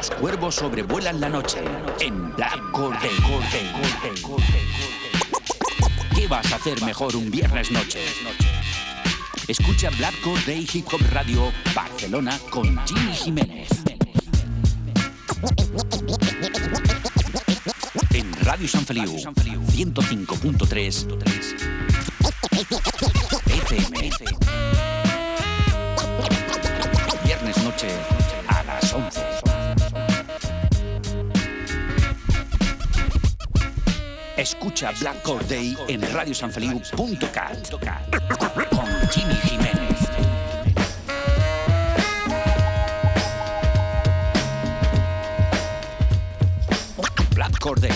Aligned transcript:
Los 0.00 0.10
cuervos 0.12 0.54
sobrevuelan 0.54 1.20
la 1.20 1.28
noche 1.28 1.62
en 2.00 2.34
Black 2.34 2.70
Corday. 2.72 3.10
¿Qué 6.14 6.26
vas 6.26 6.50
a 6.50 6.56
hacer 6.56 6.82
mejor 6.84 7.14
un 7.16 7.30
viernes 7.30 7.70
noche? 7.70 8.00
Escucha 9.46 9.90
Black 9.98 10.18
Corday 10.22 10.66
Hip 10.72 10.86
Hop 10.90 11.02
Radio 11.12 11.52
Barcelona 11.74 12.38
con 12.48 12.80
Jimmy 12.86 13.12
Jiménez. 13.12 13.68
En 18.14 18.32
Radio 18.42 18.68
San 18.68 18.86
Feliu 18.86 19.18
105.3 19.18 21.06
FM. 23.48 24.10
Viernes 27.22 27.62
noche 27.62 27.88
a 28.48 28.62
las 28.62 28.94
11. 28.94 29.29
Escucha 34.50 34.90
Black 34.98 35.22
Corday 35.22 35.76
en 35.86 36.02
radiosanfeliu.cat 36.12 37.70
con 37.70 39.08
Jimmy 39.12 39.34
Jiménez. 39.34 40.10
Black 47.32 47.58
Corday, 47.60 47.92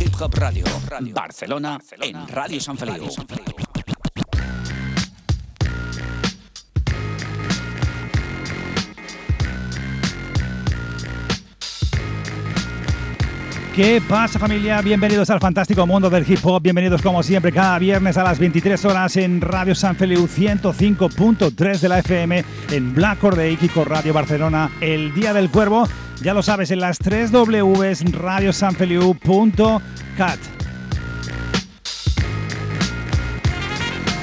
Hip 0.00 0.14
Hop 0.18 0.34
Radio, 0.34 0.64
Barcelona, 1.12 1.78
en 2.00 2.26
Radio 2.26 2.58
San 2.58 2.78
Feliu. 2.78 3.06
¿Qué 13.78 14.02
pasa 14.08 14.40
familia? 14.40 14.82
Bienvenidos 14.82 15.30
al 15.30 15.38
fantástico 15.38 15.86
mundo 15.86 16.10
del 16.10 16.28
hip 16.28 16.40
hop. 16.42 16.60
Bienvenidos 16.60 17.00
como 17.00 17.22
siempre 17.22 17.52
cada 17.52 17.78
viernes 17.78 18.16
a 18.16 18.24
las 18.24 18.40
23 18.40 18.84
horas 18.86 19.16
en 19.16 19.40
Radio 19.40 19.76
San 19.76 19.94
Feliu 19.94 20.26
105.3 20.26 21.78
de 21.78 21.88
la 21.88 22.00
FM, 22.00 22.44
en 22.72 22.92
Black 22.92 23.20
Corday, 23.20 23.56
Kiko 23.56 23.84
Radio 23.84 24.12
Barcelona, 24.12 24.68
El 24.80 25.14
Día 25.14 25.32
del 25.32 25.48
Cuervo. 25.48 25.88
Ya 26.20 26.34
lo 26.34 26.42
sabes, 26.42 26.72
en 26.72 26.80
las 26.80 26.98
3 26.98 27.30
Ws 27.30 28.10
radiosanfeliu.cat. 28.10 30.57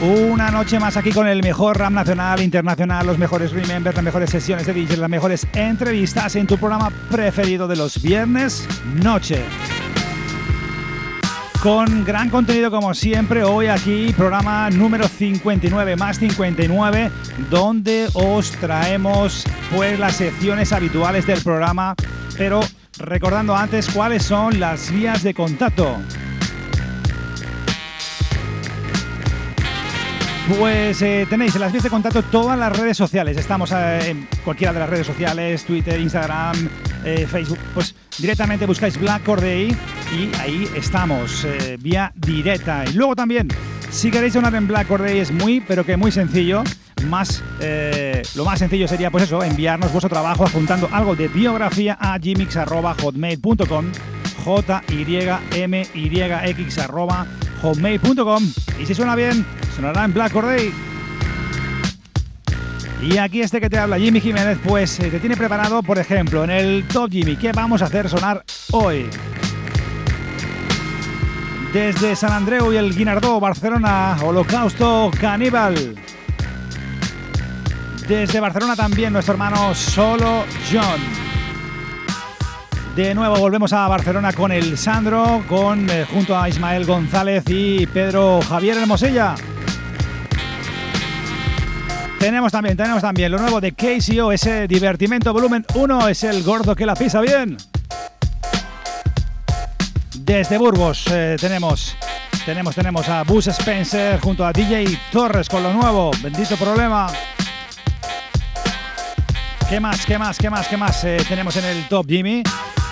Una 0.01 0.51
noche 0.51 0.77
más 0.77 0.97
aquí 0.97 1.11
con 1.11 1.25
el 1.25 1.41
mejor 1.41 1.77
rap 1.77 1.91
nacional, 1.91 2.41
internacional, 2.41 3.07
los 3.07 3.17
mejores 3.17 3.53
remembers, 3.53 3.95
las 3.95 4.03
mejores 4.03 4.29
sesiones 4.29 4.65
de 4.65 4.73
DJ, 4.73 4.97
las 4.97 5.09
mejores 5.09 5.47
entrevistas 5.53 6.35
en 6.35 6.47
tu 6.47 6.57
programa 6.57 6.91
preferido 7.09 7.65
de 7.65 7.77
los 7.77 8.01
viernes 8.01 8.67
noche. 9.01 9.41
Con 11.63 12.03
gran 12.03 12.29
contenido 12.29 12.69
como 12.69 12.93
siempre, 12.93 13.45
hoy 13.45 13.67
aquí 13.67 14.13
programa 14.17 14.69
número 14.69 15.07
59 15.07 15.95
más 15.95 16.19
59, 16.19 17.09
donde 17.49 18.09
os 18.13 18.51
traemos 18.51 19.45
pues 19.73 19.97
las 19.97 20.17
secciones 20.17 20.73
habituales 20.73 21.25
del 21.25 21.41
programa, 21.41 21.95
pero 22.37 22.59
recordando 22.99 23.55
antes 23.55 23.89
cuáles 23.89 24.23
son 24.23 24.59
las 24.59 24.91
vías 24.91 25.23
de 25.23 25.33
contacto. 25.33 25.97
Pues 30.47 31.01
eh, 31.01 31.25
tenéis 31.27 31.55
en 31.55 31.61
las 31.61 31.71
vías 31.71 31.83
de 31.83 31.89
contacto 31.89 32.21
todas 32.21 32.57
las 32.57 32.77
redes 32.77 32.95
sociales. 32.95 33.35
Estamos 33.35 33.71
eh, 33.71 34.11
en 34.11 34.27
cualquiera 34.43 34.71
de 34.71 34.79
las 34.79 34.87
redes 34.87 35.07
sociales, 35.07 35.63
Twitter, 35.63 35.99
Instagram, 35.99 36.69
eh, 37.03 37.25
Facebook. 37.25 37.57
Pues 37.73 37.95
directamente 38.19 38.67
buscáis 38.67 38.99
Black 38.99 39.23
Corday 39.23 39.75
y 40.15 40.29
ahí 40.39 40.69
estamos, 40.75 41.47
vía 41.79 42.13
directa. 42.15 42.85
Y 42.85 42.93
luego 42.93 43.15
también, 43.15 43.47
si 43.89 44.11
queréis 44.11 44.35
donar 44.35 44.53
en 44.53 44.67
Black 44.67 44.87
Corday 44.87 45.17
es 45.17 45.31
muy, 45.31 45.61
pero 45.61 45.83
que 45.83 45.97
muy 45.97 46.11
sencillo. 46.11 46.63
Más, 47.07 47.43
lo 48.35 48.45
más 48.45 48.59
sencillo 48.59 48.87
sería, 48.87 49.09
pues 49.11 49.23
eso, 49.25 49.43
enviarnos 49.43 49.91
vuestro 49.91 50.09
trabajo 50.09 50.45
apuntando 50.45 50.87
algo 50.91 51.15
de 51.15 51.27
biografía 51.27 51.97
a 51.99 52.17
gmix.hotmail.com 52.19 53.85
J-Y-M-Y-X 54.45 55.97
arroba 56.77 57.25
hotmail.com 57.61 58.43
y 58.79 58.85
si 58.85 58.93
suena 58.93 59.15
bien, 59.15 59.45
sonará 59.75 60.05
en 60.05 60.13
Black 60.13 60.31
Corday. 60.31 60.73
Y 63.01 63.17
aquí 63.17 63.41
este 63.41 63.61
que 63.61 63.69
te 63.69 63.77
habla, 63.77 63.99
Jimmy 63.99 64.19
Jiménez, 64.19 64.57
pues 64.63 64.97
te 64.97 65.19
tiene 65.19 65.37
preparado, 65.37 65.83
por 65.83 65.99
ejemplo, 65.99 66.43
en 66.43 66.49
el 66.49 66.87
Top 66.87 67.11
Jimmy, 67.11 67.35
¿qué 67.35 67.51
vamos 67.51 67.81
a 67.81 67.85
hacer 67.85 68.09
sonar 68.09 68.43
hoy? 68.71 69.07
Desde 71.71 72.15
San 72.15 72.31
Andreu 72.31 72.71
y 72.71 72.77
el 72.77 72.95
Guinardó, 72.95 73.39
Barcelona, 73.39 74.17
Holocausto 74.23 75.11
Caníbal. 75.19 75.95
Desde 78.07 78.39
Barcelona 78.39 78.75
también 78.75 79.11
nuestro 79.11 79.33
hermano 79.33 79.75
Solo 79.75 80.45
John. 80.71 81.34
De 82.95 83.13
nuevo 83.13 83.35
volvemos 83.35 83.73
a 83.73 83.89
Barcelona 83.89 84.31
con 84.31 84.53
el 84.53 84.77
Sandro, 84.77 85.43
con, 85.49 85.89
eh, 85.89 86.05
junto 86.09 86.37
a 86.37 86.47
Ismael 86.47 86.85
González 86.85 87.43
y 87.47 87.85
Pedro 87.87 88.39
Javier 88.41 88.77
Hermosella. 88.77 89.35
Tenemos 92.17 92.53
también, 92.53 92.77
tenemos 92.77 93.01
también 93.01 93.33
lo 93.33 93.37
nuevo 93.37 93.59
de 93.59 93.73
KCO, 93.73 94.31
ese 94.31 94.65
divertimento 94.69 95.33
volumen 95.33 95.65
1, 95.73 96.07
es 96.07 96.23
el 96.23 96.41
gordo 96.41 96.73
que 96.73 96.85
la 96.85 96.95
pisa 96.95 97.19
bien. 97.19 97.57
Desde 100.19 100.57
Burgos 100.57 101.05
eh, 101.11 101.35
tenemos, 101.37 101.97
tenemos, 102.45 102.75
tenemos 102.75 103.09
a 103.09 103.23
Bus 103.23 103.47
Spencer 103.47 104.21
junto 104.21 104.45
a 104.45 104.53
DJ 104.53 104.97
Torres 105.11 105.49
con 105.49 105.61
lo 105.63 105.73
nuevo, 105.73 106.11
bendito 106.23 106.55
problema. 106.55 107.07
¿Qué 109.69 109.79
más, 109.79 110.05
qué 110.05 110.19
más, 110.19 110.37
qué 110.37 110.49
más, 110.49 110.67
qué 110.67 110.77
más 110.77 111.03
eh, 111.05 111.17
tenemos 111.27 111.55
en 111.57 111.65
el 111.65 111.87
Top 111.87 112.05
Jimmy? 112.07 112.43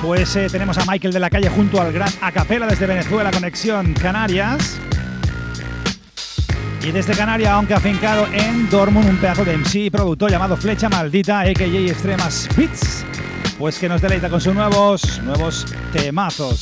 Pues 0.02 0.36
eh, 0.36 0.48
tenemos 0.52 0.76
a 0.80 0.86
Michael 0.86 1.14
de 1.14 1.20
la 1.20 1.30
calle 1.30 1.48
junto 1.48 1.80
al 1.80 1.94
gran 1.94 2.10
Acapela 2.20 2.66
desde 2.66 2.88
Venezuela, 2.88 3.30
conexión 3.32 3.94
Canarias. 3.94 4.80
Y 6.82 6.92
desde 6.92 7.16
Canarias, 7.16 7.52
aunque 7.52 7.76
afincado 7.76 8.26
en 8.34 8.70
Dortmund, 8.72 9.08
un 9.08 9.18
pedazo 9.18 9.46
de 9.46 9.56
MC 9.56 9.76
y 9.76 9.90
productor 9.92 10.32
llamado 10.32 10.58
Flecha 10.58 10.90
Maldita, 10.90 11.42
a.k.a. 11.42 11.66
Extremas 11.66 12.50
Beats, 12.58 13.06
pues 13.60 13.78
que 13.78 13.88
nos 13.88 14.02
deleita 14.02 14.28
con 14.30 14.42
sus 14.42 14.56
nuevos, 14.56 15.22
nuevos 15.22 15.68
temazos. 15.94 16.60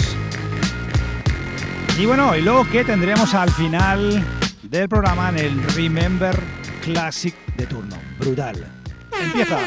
Y 1.97 2.05
bueno, 2.05 2.35
y 2.35 2.41
luego 2.41 2.69
que 2.69 2.83
tendremos 2.83 3.33
al 3.33 3.49
final 3.49 4.23
del 4.63 4.89
programa 4.89 5.29
en 5.29 5.39
el 5.39 5.63
Remember 5.73 6.37
Classic 6.83 7.33
de 7.55 7.65
turno. 7.65 7.95
Brutal. 8.19 8.67
Empieza. 9.23 9.57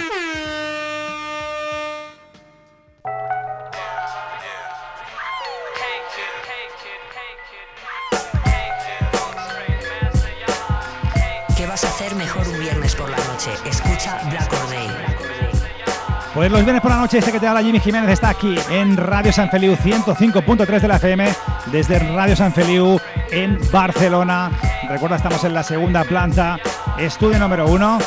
Pues 16.34 16.50
los 16.50 16.64
viernes 16.64 16.82
por 16.82 16.90
la 16.90 16.96
noche, 16.96 17.18
este 17.18 17.30
que 17.30 17.38
te 17.38 17.46
habla 17.46 17.62
Jimmy 17.62 17.78
Jiménez 17.78 18.10
está 18.10 18.30
aquí 18.30 18.56
en 18.68 18.96
Radio 18.96 19.32
San 19.32 19.50
Feliu 19.50 19.76
105.3 19.76 20.80
de 20.80 20.88
la 20.88 20.96
FM, 20.96 21.28
desde 21.66 22.00
Radio 22.00 22.34
San 22.34 22.52
Feliu 22.52 22.98
en 23.30 23.56
Barcelona. 23.70 24.50
Recuerda, 24.88 25.14
estamos 25.14 25.44
en 25.44 25.54
la 25.54 25.62
segunda 25.62 26.02
planta, 26.02 26.58
estudio 26.98 27.38
número 27.38 27.68
uno, 27.68 27.98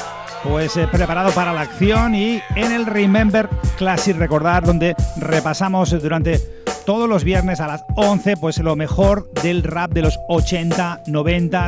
pues 0.43 0.75
eh, 0.75 0.89
preparado 0.91 1.31
para 1.31 1.53
la 1.53 1.61
acción 1.61 2.15
y 2.15 2.41
en 2.55 2.73
el 2.73 2.85
Remember 2.85 3.47
Classic, 3.77 4.17
recordar, 4.17 4.65
donde 4.65 4.93
repasamos 5.15 5.91
durante 6.01 6.65
todos 6.87 7.09
los 7.09 7.25
viernes 7.25 7.59
a 7.59 7.67
las 7.67 7.83
11, 7.97 8.37
pues 8.37 8.59
lo 8.59 8.77
mejor 8.77 9.29
del 9.43 9.61
rap 9.61 9.91
de 9.91 10.03
los 10.03 10.17
80, 10.29 11.03
90 11.07 11.67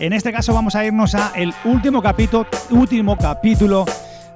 en 0.00 0.14
este 0.14 0.32
caso 0.32 0.54
vamos 0.54 0.74
a 0.74 0.86
irnos 0.86 1.14
a 1.14 1.32
el 1.36 1.52
último 1.66 2.00
capítulo, 2.00 2.46
último 2.70 3.18
capítulo 3.18 3.84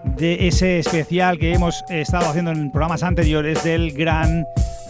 de 0.05 0.47
ese 0.47 0.81
especial 0.81 1.39
que 1.39 1.55
hemos 1.55 1.83
estado 1.89 2.29
haciendo 2.29 2.51
en 2.51 2.71
programas 2.71 3.03
anteriores 3.03 3.65
del 3.65 3.93
gran 3.93 4.47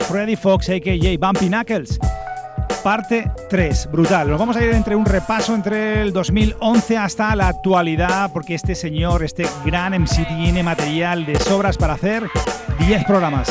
Freddy 0.08 0.34
Fox, 0.34 0.70
a.k.a. 0.70 1.18
Bumpy 1.24 1.48
Knuckles. 1.48 2.00
Parte 2.82 3.30
3, 3.48 3.90
brutal. 3.92 4.28
Nos 4.28 4.40
vamos 4.40 4.56
a 4.56 4.64
ir 4.64 4.70
entre 4.70 4.96
un 4.96 5.06
repaso 5.06 5.54
entre 5.54 6.02
el 6.02 6.12
2011 6.12 6.96
hasta 6.96 7.36
la 7.36 7.46
actualidad, 7.46 8.32
porque 8.32 8.56
este 8.56 8.74
señor, 8.74 9.22
este 9.22 9.46
gran 9.64 9.94
MC 9.94 10.26
tiene 10.26 10.64
material 10.64 11.24
de 11.26 11.38
sobras 11.38 11.78
para 11.78 11.94
hacer 11.94 12.24
10 12.80 13.04
programas. 13.04 13.48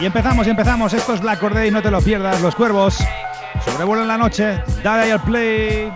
Y 0.00 0.06
empezamos, 0.06 0.46
empezamos. 0.46 0.92
Esto 0.92 1.14
es 1.14 1.20
Black 1.20 1.40
Corday, 1.40 1.70
no 1.72 1.82
te 1.82 1.90
lo 1.90 2.00
pierdas, 2.00 2.40
los 2.40 2.54
cuervos. 2.54 2.98
Sobrevuelo 3.64 4.02
en 4.02 4.08
la 4.08 4.16
noche. 4.16 4.62
Dale 4.82 5.04
ahí 5.04 5.10
al 5.10 5.22
play. 5.22 5.92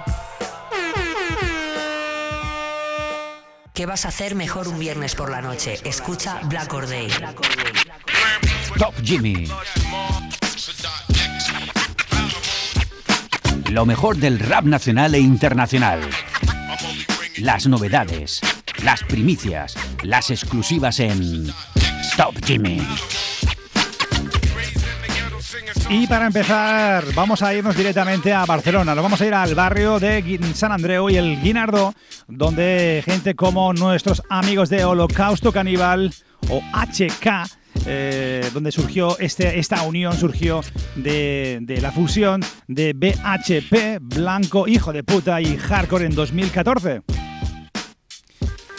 ¿Qué 3.72 3.86
vas 3.86 4.04
a 4.04 4.08
hacer 4.08 4.34
mejor 4.34 4.66
un 4.66 4.78
viernes 4.78 5.14
por 5.14 5.30
la 5.30 5.40
noche? 5.40 5.78
Escucha 5.84 6.40
Black 6.44 6.72
Or 6.74 6.88
Day. 6.88 7.08
Top 8.76 8.94
Jimmy. 9.04 9.46
Lo 13.70 13.86
mejor 13.86 14.16
del 14.16 14.40
rap 14.40 14.64
nacional 14.64 15.14
e 15.14 15.20
internacional. 15.20 16.00
Las 17.38 17.66
novedades, 17.66 18.40
las 18.82 19.04
primicias, 19.04 19.76
las 20.02 20.30
exclusivas 20.30 20.98
en 21.00 21.46
Top 22.16 22.34
Jimmy. 22.44 22.82
Y 25.94 26.06
para 26.06 26.26
empezar, 26.26 27.04
vamos 27.14 27.42
a 27.42 27.52
irnos 27.52 27.76
directamente 27.76 28.32
a 28.32 28.46
Barcelona. 28.46 28.94
Nos 28.94 29.04
vamos 29.04 29.20
a 29.20 29.26
ir 29.26 29.34
al 29.34 29.54
barrio 29.54 30.00
de 30.00 30.40
San 30.54 30.72
Andreu 30.72 31.10
y 31.10 31.16
el 31.16 31.38
Guinardó, 31.42 31.92
donde 32.26 33.02
gente 33.04 33.34
como 33.34 33.74
nuestros 33.74 34.22
amigos 34.30 34.70
de 34.70 34.86
Holocausto 34.86 35.52
Caníbal 35.52 36.14
o 36.48 36.62
HK 36.72 37.46
eh, 37.84 38.48
donde 38.54 38.72
surgió 38.72 39.18
este, 39.18 39.58
esta 39.58 39.82
unión, 39.82 40.16
surgió 40.16 40.62
de, 40.96 41.58
de, 41.60 41.80
la 41.82 41.92
fusión 41.92 42.40
de 42.68 42.94
BHP, 42.94 43.98
Blanco, 44.00 44.66
Hijo 44.66 44.94
de 44.94 45.04
Puta 45.04 45.42
y 45.42 45.58
Hardcore 45.58 46.06
en 46.06 46.14
2014. 46.14 47.02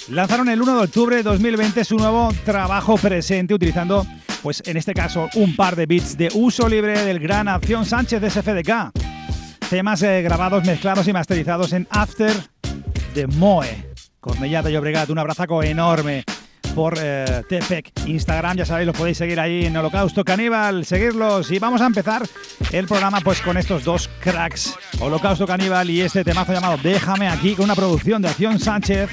Lanzaron 0.10 0.50
el 0.50 0.62
1 0.62 0.76
de 0.76 0.84
octubre 0.84 1.16
de 1.16 1.24
2020 1.24 1.86
su 1.86 1.96
nuevo 1.96 2.30
trabajo 2.44 2.98
presente 2.98 3.54
utilizando, 3.54 4.06
pues 4.44 4.62
en 4.66 4.76
este 4.76 4.94
caso, 4.94 5.30
un 5.36 5.56
par 5.56 5.78
de 5.78 5.86
beats 5.86 6.18
de 6.18 6.30
uso 6.34 6.68
libre 6.68 7.06
del 7.06 7.20
gran 7.20 7.48
Acción 7.48 7.86
Sánchez 7.86 8.22
de 8.22 8.30
SFDK. 8.30 8.92
Temas 9.70 10.04
eh, 10.04 10.22
grabados, 10.22 10.66
mezclados 10.66 11.08
y 11.08 11.14
masterizados 11.14 11.72
en 11.72 11.88
After 11.90 12.34
de 13.16 13.26
Moe. 13.28 13.94
Cornellà 14.20 14.62
de 14.62 14.72
Llobregat, 14.72 15.10
un 15.10 15.20
abrazaco 15.20 15.64
enorme 15.64 16.26
por 16.76 16.98
eh, 17.00 17.44
Tepec, 17.48 17.92
Instagram, 18.06 18.58
ya 18.58 18.66
sabéis, 18.66 18.88
lo 18.88 18.94
podéis 18.94 19.18
seguir 19.18 19.40
ahí 19.40 19.66
en 19.66 19.78
Holocausto 19.78 20.24
Caníbal, 20.26 20.86
seguirlos 20.86 21.52
y 21.52 21.60
vamos 21.60 21.82
a 21.82 21.86
empezar 21.86 22.24
el 22.72 22.88
programa 22.88 23.22
pues 23.22 23.42
con 23.42 23.58
estos 23.58 23.84
dos 23.84 24.10
cracks, 24.20 24.76
Holocausto 25.00 25.46
Caníbal 25.46 25.90
y 25.90 26.02
este 26.02 26.24
temazo 26.24 26.54
llamado 26.54 26.78
Déjame 26.82 27.28
aquí 27.28 27.54
con 27.54 27.66
una 27.66 27.76
producción 27.76 28.22
de 28.22 28.30
Acción 28.30 28.60
Sánchez 28.60 29.10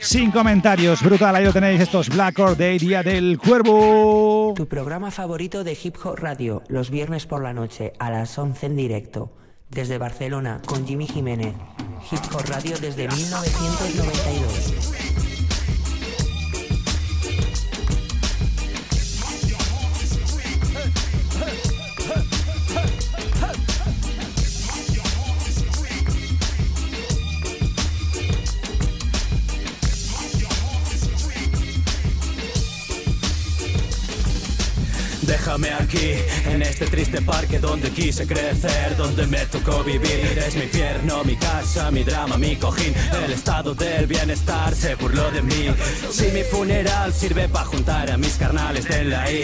sin 0.00 0.30
comentarios. 0.30 1.02
Brutal, 1.02 1.36
ahí 1.36 1.44
lo 1.44 1.52
tenéis, 1.52 1.80
estos 1.80 2.08
Black 2.08 2.38
Or 2.38 2.56
Day, 2.56 2.78
Día 2.78 3.02
del 3.02 3.38
Cuervo. 3.38 4.54
Tu 4.56 4.66
programa 4.66 5.10
favorito 5.10 5.64
de 5.64 5.76
Hip 5.82 5.96
Hop 6.04 6.18
Radio, 6.18 6.62
los 6.68 6.90
viernes 6.90 7.26
por 7.26 7.42
la 7.42 7.52
noche, 7.52 7.92
a 7.98 8.10
las 8.10 8.38
11 8.38 8.66
en 8.66 8.76
directo. 8.76 9.32
Desde 9.70 9.98
Barcelona, 9.98 10.62
con 10.64 10.86
Jimmy 10.86 11.06
Jiménez. 11.06 11.54
Hip 12.10 12.20
Hop 12.32 12.48
Radio 12.48 12.78
desde 12.78 13.08
1992. 13.08 14.97
Déjame 35.28 35.70
aquí, 35.74 36.14
en 36.46 36.62
este 36.62 36.86
triste 36.86 37.20
parque 37.20 37.58
donde 37.58 37.90
quise 37.90 38.26
crecer, 38.26 38.96
donde 38.96 39.26
me 39.26 39.44
tocó 39.44 39.84
vivir. 39.84 40.42
Es 40.46 40.54
mi 40.54 40.62
infierno, 40.62 41.22
mi 41.22 41.36
casa, 41.36 41.90
mi 41.90 42.02
drama, 42.02 42.38
mi 42.38 42.56
cojín. 42.56 42.94
El 43.22 43.32
estado 43.32 43.74
del 43.74 44.06
bienestar 44.06 44.74
se 44.74 44.94
burló 44.94 45.30
de 45.30 45.42
mí. 45.42 45.66
Si 46.10 46.28
mi 46.28 46.42
funeral 46.44 47.12
sirve 47.12 47.46
para 47.46 47.66
juntar 47.66 48.10
a 48.10 48.16
mis 48.16 48.36
carnales 48.36 48.88
de 48.88 49.04
la 49.04 49.30
I, 49.30 49.42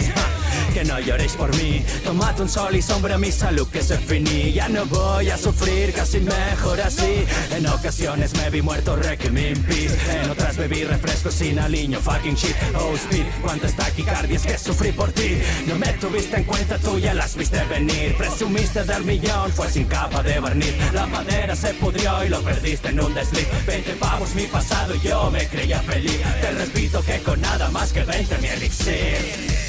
que 0.73 0.83
no 0.85 0.99
lloréis 0.99 1.33
por 1.33 1.55
mí. 1.55 1.85
Tomate 2.03 2.41
un 2.41 2.49
sol 2.49 2.75
y 2.75 2.81
sombra 2.81 3.19
mi 3.19 3.31
salud 3.31 3.67
que 3.67 3.83
se 3.83 3.97
finí. 3.97 4.53
Ya 4.53 4.67
no 4.67 4.85
voy 4.87 5.29
a 5.29 5.37
sufrir, 5.37 5.93
casi 5.93 6.19
mejor 6.19 6.81
así. 6.81 7.25
En 7.55 7.67
ocasiones 7.67 8.33
me 8.33 8.49
vi 8.49 8.63
muerto, 8.63 8.95
requiem 8.95 9.37
in 9.37 9.63
peace. 9.63 9.95
En 10.19 10.31
otras 10.31 10.57
bebí 10.57 10.83
refrescos 10.83 11.35
sin 11.35 11.59
aliño, 11.59 11.99
fucking 11.99 12.35
shit. 12.35 12.55
Oh, 12.73 12.95
speed, 12.95 13.25
cuántas 13.43 13.75
taquicardias 13.75 14.41
que 14.47 14.57
sufrí 14.57 14.91
por 14.91 15.11
ti. 15.11 15.37
Me 15.77 15.93
tuviste 15.93 16.37
en 16.37 16.43
cuenta, 16.43 16.77
tú 16.77 16.99
ya 16.99 17.13
las 17.13 17.35
viste 17.35 17.63
venir. 17.65 18.15
Presumiste 18.17 18.83
del 18.83 19.03
millón, 19.03 19.51
fue 19.51 19.69
sin 19.69 19.85
capa 19.85 20.21
de 20.23 20.39
barniz. 20.39 20.73
La 20.93 21.05
madera 21.07 21.55
se 21.55 21.73
pudrió 21.73 22.23
y 22.23 22.29
lo 22.29 22.41
perdiste 22.41 22.89
en 22.89 22.99
un 22.99 23.13
desliz. 23.13 23.47
20 23.65 23.93
pavos 23.93 24.35
mi 24.35 24.43
pasado 24.43 24.95
y 24.95 24.99
yo 24.99 25.29
me 25.31 25.47
creía 25.47 25.79
feliz. 25.81 26.21
Te 26.41 26.51
repito 26.51 27.01
que 27.03 27.19
con 27.19 27.41
nada 27.41 27.69
más 27.69 27.91
que 27.91 28.03
20 28.03 28.37
mi 28.39 28.47
elixir. 28.47 29.64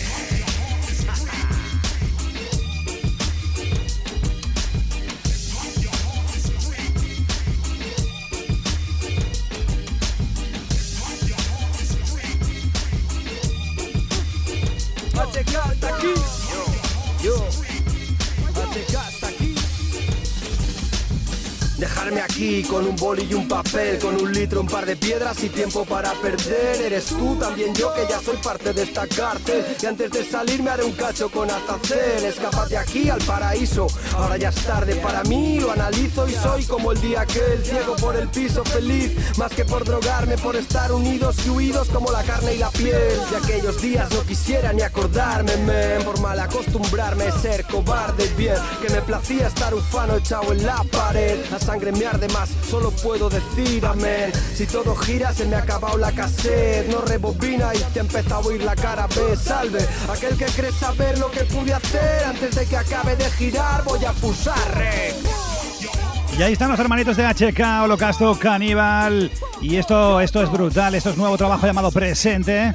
Con 22.62 22.86
un 22.86 22.96
boli 22.96 23.26
y 23.28 23.34
un 23.34 23.46
papel, 23.46 23.98
con 23.98 24.14
un 24.14 24.32
litro, 24.32 24.60
un 24.60 24.66
par 24.66 24.86
de 24.86 24.96
piedras 24.96 25.42
y 25.44 25.48
tiempo 25.48 25.84
para 25.84 26.12
perder. 26.14 26.80
Eres 26.80 27.06
tú, 27.06 27.36
también 27.36 27.74
yo, 27.74 27.92
que 27.94 28.06
ya 28.08 28.20
soy 28.20 28.36
parte 28.38 28.72
de 28.72 28.82
esta 28.82 29.06
cárcel. 29.06 29.64
Y 29.82 29.86
antes 29.86 30.10
de 30.10 30.24
salir 30.24 30.62
me 30.62 30.70
haré 30.70 30.84
un 30.84 30.92
cacho 30.92 31.30
con 31.30 31.50
azacel. 31.50 32.24
Escapad 32.24 32.68
de 32.68 32.78
aquí 32.78 33.10
al 33.10 33.20
paraíso, 33.20 33.86
ahora 34.16 34.36
ya 34.36 34.48
es 34.48 34.56
tarde 34.56 34.96
para 34.96 35.22
mí. 35.24 35.60
Lo 35.60 35.72
analizo 35.72 36.28
y 36.28 36.32
soy 36.32 36.64
como 36.64 36.92
el 36.92 37.00
día 37.00 37.26
que 37.26 37.40
el 37.40 37.64
ciego 37.64 37.96
por 37.96 38.16
el 38.16 38.28
piso 38.28 38.64
feliz. 38.64 39.12
Más 39.36 39.52
que 39.52 39.64
por 39.64 39.84
drogarme, 39.84 40.38
por 40.38 40.56
estar 40.56 40.92
unidos 40.92 41.36
y 41.44 41.50
huidos 41.50 41.88
como 41.88 42.10
la 42.10 42.22
carne 42.22 42.54
y 42.54 42.58
la 42.58 42.70
piel. 42.70 43.20
De 43.30 43.36
aquellos 43.36 43.82
días 43.82 44.10
no 44.12 44.22
quisiera 44.22 44.72
ni 44.72 44.82
acordarme, 44.82 45.56
men. 45.58 46.02
Por 46.04 46.20
mal 46.20 46.40
acostumbrarme 46.40 47.24
a 47.24 47.38
ser 47.38 47.64
cobarde 47.64 48.26
bien. 48.36 48.56
Que 48.80 48.92
me 48.92 49.02
placía 49.02 49.48
estar 49.48 49.74
ufano 49.74 50.16
echado 50.16 50.52
en 50.52 50.64
la 50.64 50.82
pared 50.90 51.38
sangre 51.66 51.90
me 51.90 52.06
arde 52.06 52.28
más, 52.28 52.45
solo 52.68 52.90
puedo 52.90 53.28
decir 53.28 53.84
amén. 53.86 54.32
Si 54.54 54.66
todo 54.66 54.94
gira, 54.96 55.32
se 55.32 55.44
me 55.46 55.56
ha 55.56 55.60
acabado 55.60 55.96
la 55.96 56.12
cassette. 56.12 56.88
No 56.88 57.00
rebobina 57.02 57.74
y 57.74 57.78
te 57.92 58.00
empieza 58.00 58.36
a 58.36 58.38
oír 58.40 58.62
la 58.62 58.74
cara 58.74 59.06
B. 59.06 59.36
Salve, 59.36 59.86
aquel 60.10 60.36
que 60.36 60.46
cree 60.46 60.72
saber 60.72 61.18
lo 61.18 61.30
que 61.30 61.44
pude 61.44 61.72
hacer. 61.72 62.24
Antes 62.26 62.54
de 62.54 62.66
que 62.66 62.76
acabe 62.76 63.16
de 63.16 63.30
girar, 63.32 63.84
voy 63.84 64.04
a 64.04 64.12
pulsar 64.12 64.56
Y 66.38 66.42
ahí 66.42 66.52
están 66.52 66.70
los 66.70 66.80
hermanitos 66.80 67.16
de 67.16 67.24
HK, 67.26 67.84
Holocausto 67.84 68.38
Caníbal. 68.38 69.30
Y 69.60 69.76
esto, 69.76 70.20
esto 70.20 70.42
es 70.42 70.50
brutal, 70.50 70.94
esto 70.94 71.10
es 71.10 71.16
nuevo 71.16 71.36
trabajo 71.36 71.66
llamado 71.66 71.90
Presente. 71.90 72.72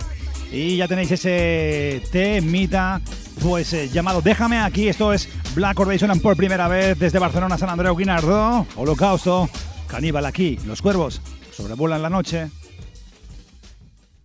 Y 0.51 0.75
ya 0.75 0.87
tenéis 0.87 1.11
ese 1.11 2.01
temita, 2.11 2.99
pues 3.41 3.71
eh, 3.73 3.89
llamado 3.89 4.21
Déjame 4.21 4.59
aquí. 4.59 4.89
Esto 4.89 5.13
es 5.13 5.29
Black 5.55 5.79
Ordation 5.79 6.19
por 6.19 6.35
primera 6.35 6.67
vez 6.67 6.99
desde 6.99 7.19
Barcelona, 7.19 7.57
San 7.57 7.69
Andreu, 7.69 7.95
Guinardó. 7.95 8.67
Holocausto, 8.75 9.49
Caníbal 9.87 10.25
aquí. 10.25 10.59
Los 10.65 10.81
cuervos 10.81 11.21
sobrevuelan 11.51 12.01
la 12.01 12.09
noche. 12.09 12.49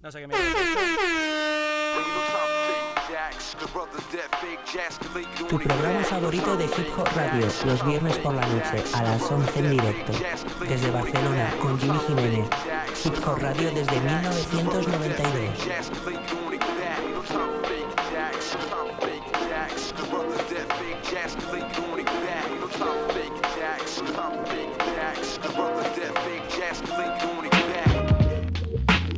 No 0.03 0.11
sé 0.11 0.21
qué 0.21 0.27
me 0.27 0.35
Tu 5.49 5.59
programa 5.59 6.01
favorito 6.05 6.57
de 6.57 6.67
Hip 6.67 6.89
Hop 6.97 7.09
Radio, 7.17 7.47
los 7.67 7.85
viernes 7.85 8.17
por 8.19 8.35
la 8.35 8.47
noche, 8.47 8.85
a 8.95 9.03
las 9.03 9.23
11 9.23 9.59
en 9.59 9.71
directo. 9.71 10.13
Desde 10.69 10.91
Barcelona, 10.91 11.51
con 11.61 11.79
Jimmy 11.81 11.99
Jiménez. 12.07 12.49
Hip 13.05 13.15
Hop 13.27 13.39
Radio 13.41 13.71
desde 13.73 14.01
1992. 14.01 15.51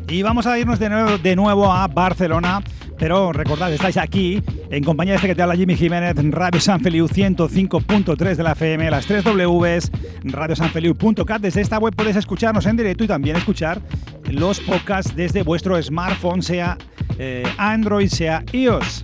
Y 0.09 0.23
vamos 0.23 0.47
a 0.47 0.59
irnos 0.59 0.79
de 0.79 0.89
nuevo, 0.89 1.19
de 1.19 1.37
nuevo 1.37 1.71
a 1.71 1.87
Barcelona. 1.87 2.63
Pero 2.99 3.33
recordad, 3.33 3.73
estáis 3.73 3.97
aquí 3.97 4.43
en 4.71 4.83
compañía 4.83 5.13
de 5.13 5.17
este 5.17 5.29
que 5.29 5.35
te 5.35 5.43
habla 5.43 5.55
Jimmy 5.55 5.77
Jiménez, 5.77 6.17
Radio 6.31 6.61
San 6.61 6.81
Feliu 6.81 7.07
105.3 7.07 8.35
de 8.35 8.43
la 8.43 8.53
FM, 8.53 8.91
las 8.91 9.07
3 9.07 9.25
Ws, 9.25 9.91
radiosanfeliu.cat. 10.25 11.41
Desde 11.41 11.61
esta 11.61 11.79
web 11.79 11.95
podéis 11.95 12.17
escucharnos 12.17 12.67
en 12.67 12.77
directo 12.77 13.05
y 13.05 13.07
también 13.07 13.37
escuchar 13.37 13.81
los 14.29 14.59
podcasts 14.61 15.15
desde 15.15 15.43
vuestro 15.43 15.81
smartphone, 15.81 16.43
sea 16.43 16.77
eh, 17.19 17.45
Android, 17.57 18.09
sea 18.09 18.43
iOS. 18.53 19.03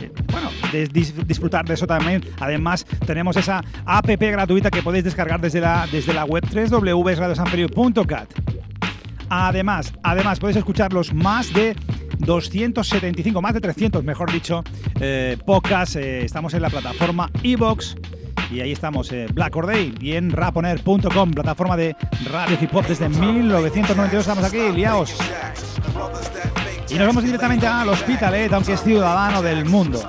Eh, 0.00 0.10
bueno, 0.32 0.50
disfrutar 1.26 1.66
de 1.66 1.74
eso 1.74 1.86
también. 1.86 2.24
Además, 2.40 2.86
tenemos 3.06 3.36
esa 3.36 3.62
app 3.84 4.06
gratuita 4.06 4.70
que 4.70 4.82
podéis 4.82 5.04
descargar 5.04 5.40
desde 5.40 5.60
la, 5.60 5.86
desde 5.92 6.14
la 6.14 6.24
web 6.24 6.44
www.radiosanfeliu.cat. 6.50 8.28
Además, 9.28 9.92
además 10.02 10.38
podéis 10.38 10.58
escuchar 10.58 10.92
los 10.92 11.12
más 11.12 11.52
de 11.52 11.74
275, 12.18 13.42
más 13.42 13.54
de 13.54 13.60
300, 13.60 14.04
mejor 14.04 14.32
dicho, 14.32 14.62
eh. 15.00 15.36
Eh, 15.96 16.22
estamos 16.24 16.54
en 16.54 16.62
la 16.62 16.70
plataforma 16.70 17.30
Evox 17.42 17.96
y 18.50 18.60
ahí 18.60 18.72
estamos, 18.72 19.10
eh, 19.12 19.26
Black 19.32 19.56
Or 19.56 19.66
Day 19.66 19.94
y 20.00 20.12
en 20.12 20.30
raponer.com, 20.30 21.30
plataforma 21.32 21.76
de 21.76 21.96
radio 22.30 22.58
hip 22.60 22.74
hop 22.74 22.86
desde 22.86 23.08
1992. 23.08 24.20
Estamos 24.20 24.44
aquí, 24.44 24.72
liaos. 24.72 25.14
Y 26.90 26.94
nos 26.94 27.06
vamos 27.06 27.24
directamente 27.24 27.66
al 27.66 27.88
Hospitalet, 27.88 28.52
aunque 28.52 28.74
es 28.74 28.82
ciudadano 28.82 29.42
del 29.42 29.64
mundo. 29.64 30.00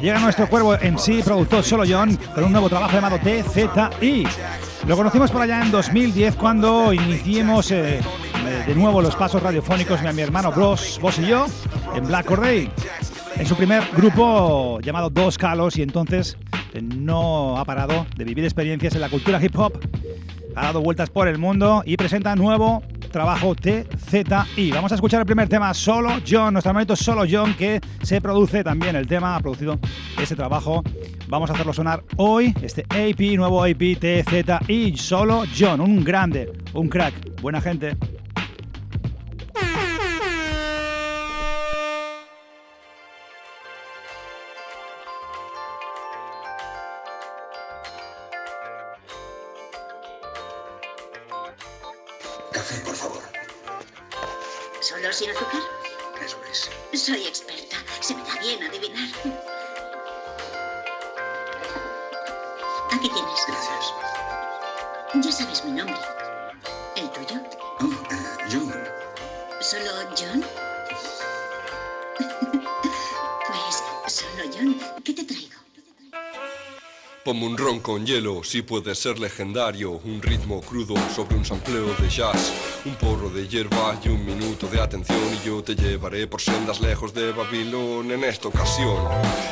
Llega 0.00 0.18
nuestro 0.18 0.48
cuervo 0.48 0.74
en 0.74 0.98
sí, 0.98 1.22
productor 1.24 1.62
Solo 1.62 1.84
John, 1.88 2.16
con 2.34 2.44
un 2.44 2.52
nuevo 2.52 2.68
trabajo 2.68 2.92
llamado 2.92 3.18
TZI. 3.18 4.26
Lo 4.86 4.96
conocimos 4.96 5.30
por 5.30 5.40
allá 5.40 5.62
en 5.62 5.70
2010 5.70 6.36
cuando 6.36 6.92
iniciemos 6.92 7.70
eh, 7.70 8.00
de 8.66 8.74
nuevo 8.74 9.00
los 9.00 9.16
pasos 9.16 9.42
radiofónicos 9.42 10.00
mi, 10.14 10.20
hermano 10.20 10.52
Bros, 10.52 10.98
vos 11.00 11.18
y 11.18 11.26
yo, 11.26 11.46
en 11.94 12.06
Black 12.06 12.28
Day. 12.38 12.70
En 13.36 13.46
su 13.46 13.56
primer 13.56 13.82
grupo 13.96 14.78
llamado 14.80 15.10
Dos 15.10 15.38
Calos 15.38 15.76
y 15.76 15.82
entonces 15.82 16.36
eh, 16.74 16.82
no 16.82 17.56
ha 17.58 17.64
parado 17.64 18.06
de 18.16 18.24
vivir 18.24 18.44
experiencias 18.44 18.94
en 18.94 19.00
la 19.00 19.08
cultura 19.08 19.42
hip 19.42 19.58
hop, 19.58 19.72
ha 20.54 20.64
dado 20.66 20.82
vueltas 20.82 21.10
por 21.10 21.28
el 21.28 21.38
mundo 21.38 21.82
y 21.86 21.96
presenta 21.96 22.36
nuevo 22.36 22.82
trabajo 23.14 23.54
TZI. 23.54 24.72
Vamos 24.72 24.90
a 24.90 24.96
escuchar 24.96 25.20
el 25.20 25.26
primer 25.26 25.48
tema, 25.48 25.72
Solo 25.72 26.20
John, 26.28 26.52
nuestro 26.52 26.72
momento 26.72 26.96
Solo 26.96 27.22
John, 27.30 27.54
que 27.54 27.80
se 28.02 28.20
produce 28.20 28.64
también 28.64 28.96
el 28.96 29.06
tema, 29.06 29.36
ha 29.36 29.40
producido 29.40 29.78
ese 30.20 30.34
trabajo. 30.34 30.82
Vamos 31.28 31.48
a 31.48 31.52
hacerlo 31.52 31.72
sonar 31.72 32.02
hoy, 32.16 32.52
este 32.60 32.82
AP, 32.90 33.36
nuevo 33.36 33.62
AP 33.62 34.00
TZI, 34.00 34.96
Solo 34.96 35.44
John, 35.56 35.80
un 35.80 36.02
grande, 36.02 36.52
un 36.72 36.88
crack, 36.88 37.40
buena 37.40 37.60
gente. 37.60 37.96
Sin 55.14 55.30
azúcar? 55.30 55.60
Eso 56.24 56.36
es. 56.50 57.00
Soy 57.00 57.24
experta. 57.26 57.76
Se 58.00 58.14
me 58.14 58.22
da 58.24 58.34
bien 58.40 58.62
adivinar. 58.62 59.08
Aquí 62.90 63.08
tienes. 63.08 63.40
Gracias. 63.46 63.94
Ya 65.14 65.32
sabes 65.32 65.64
mi 65.64 65.72
nombre. 65.72 65.98
¿El 66.96 67.10
tuyo? 67.10 67.40
Oh, 67.80 67.84
uh, 67.84 67.94
John. 68.50 68.74
¿Solo 69.60 69.90
John? 70.18 70.44
Ponme 77.24 77.46
un 77.46 77.56
ron 77.56 77.80
con 77.80 78.04
hielo, 78.04 78.44
si 78.44 78.60
puede 78.60 78.94
ser 78.94 79.18
legendario. 79.18 79.92
Un 79.92 80.20
ritmo 80.20 80.60
crudo 80.60 80.94
sobre 81.08 81.36
un 81.36 81.44
sampleo 81.46 81.94
de 81.98 82.10
jazz. 82.10 82.52
Un 82.84 82.94
porro 82.96 83.30
de 83.30 83.48
hierba 83.48 83.98
y 84.04 84.10
un 84.10 84.26
minuto 84.26 84.66
de 84.66 84.78
atención 84.78 85.18
y 85.32 85.46
yo 85.46 85.64
te 85.64 85.74
llevaré 85.74 86.26
por 86.26 86.42
sendas 86.42 86.82
lejos 86.82 87.14
de 87.14 87.32
Babilón 87.32 88.10
en 88.10 88.24
esta 88.24 88.48
ocasión. 88.48 88.98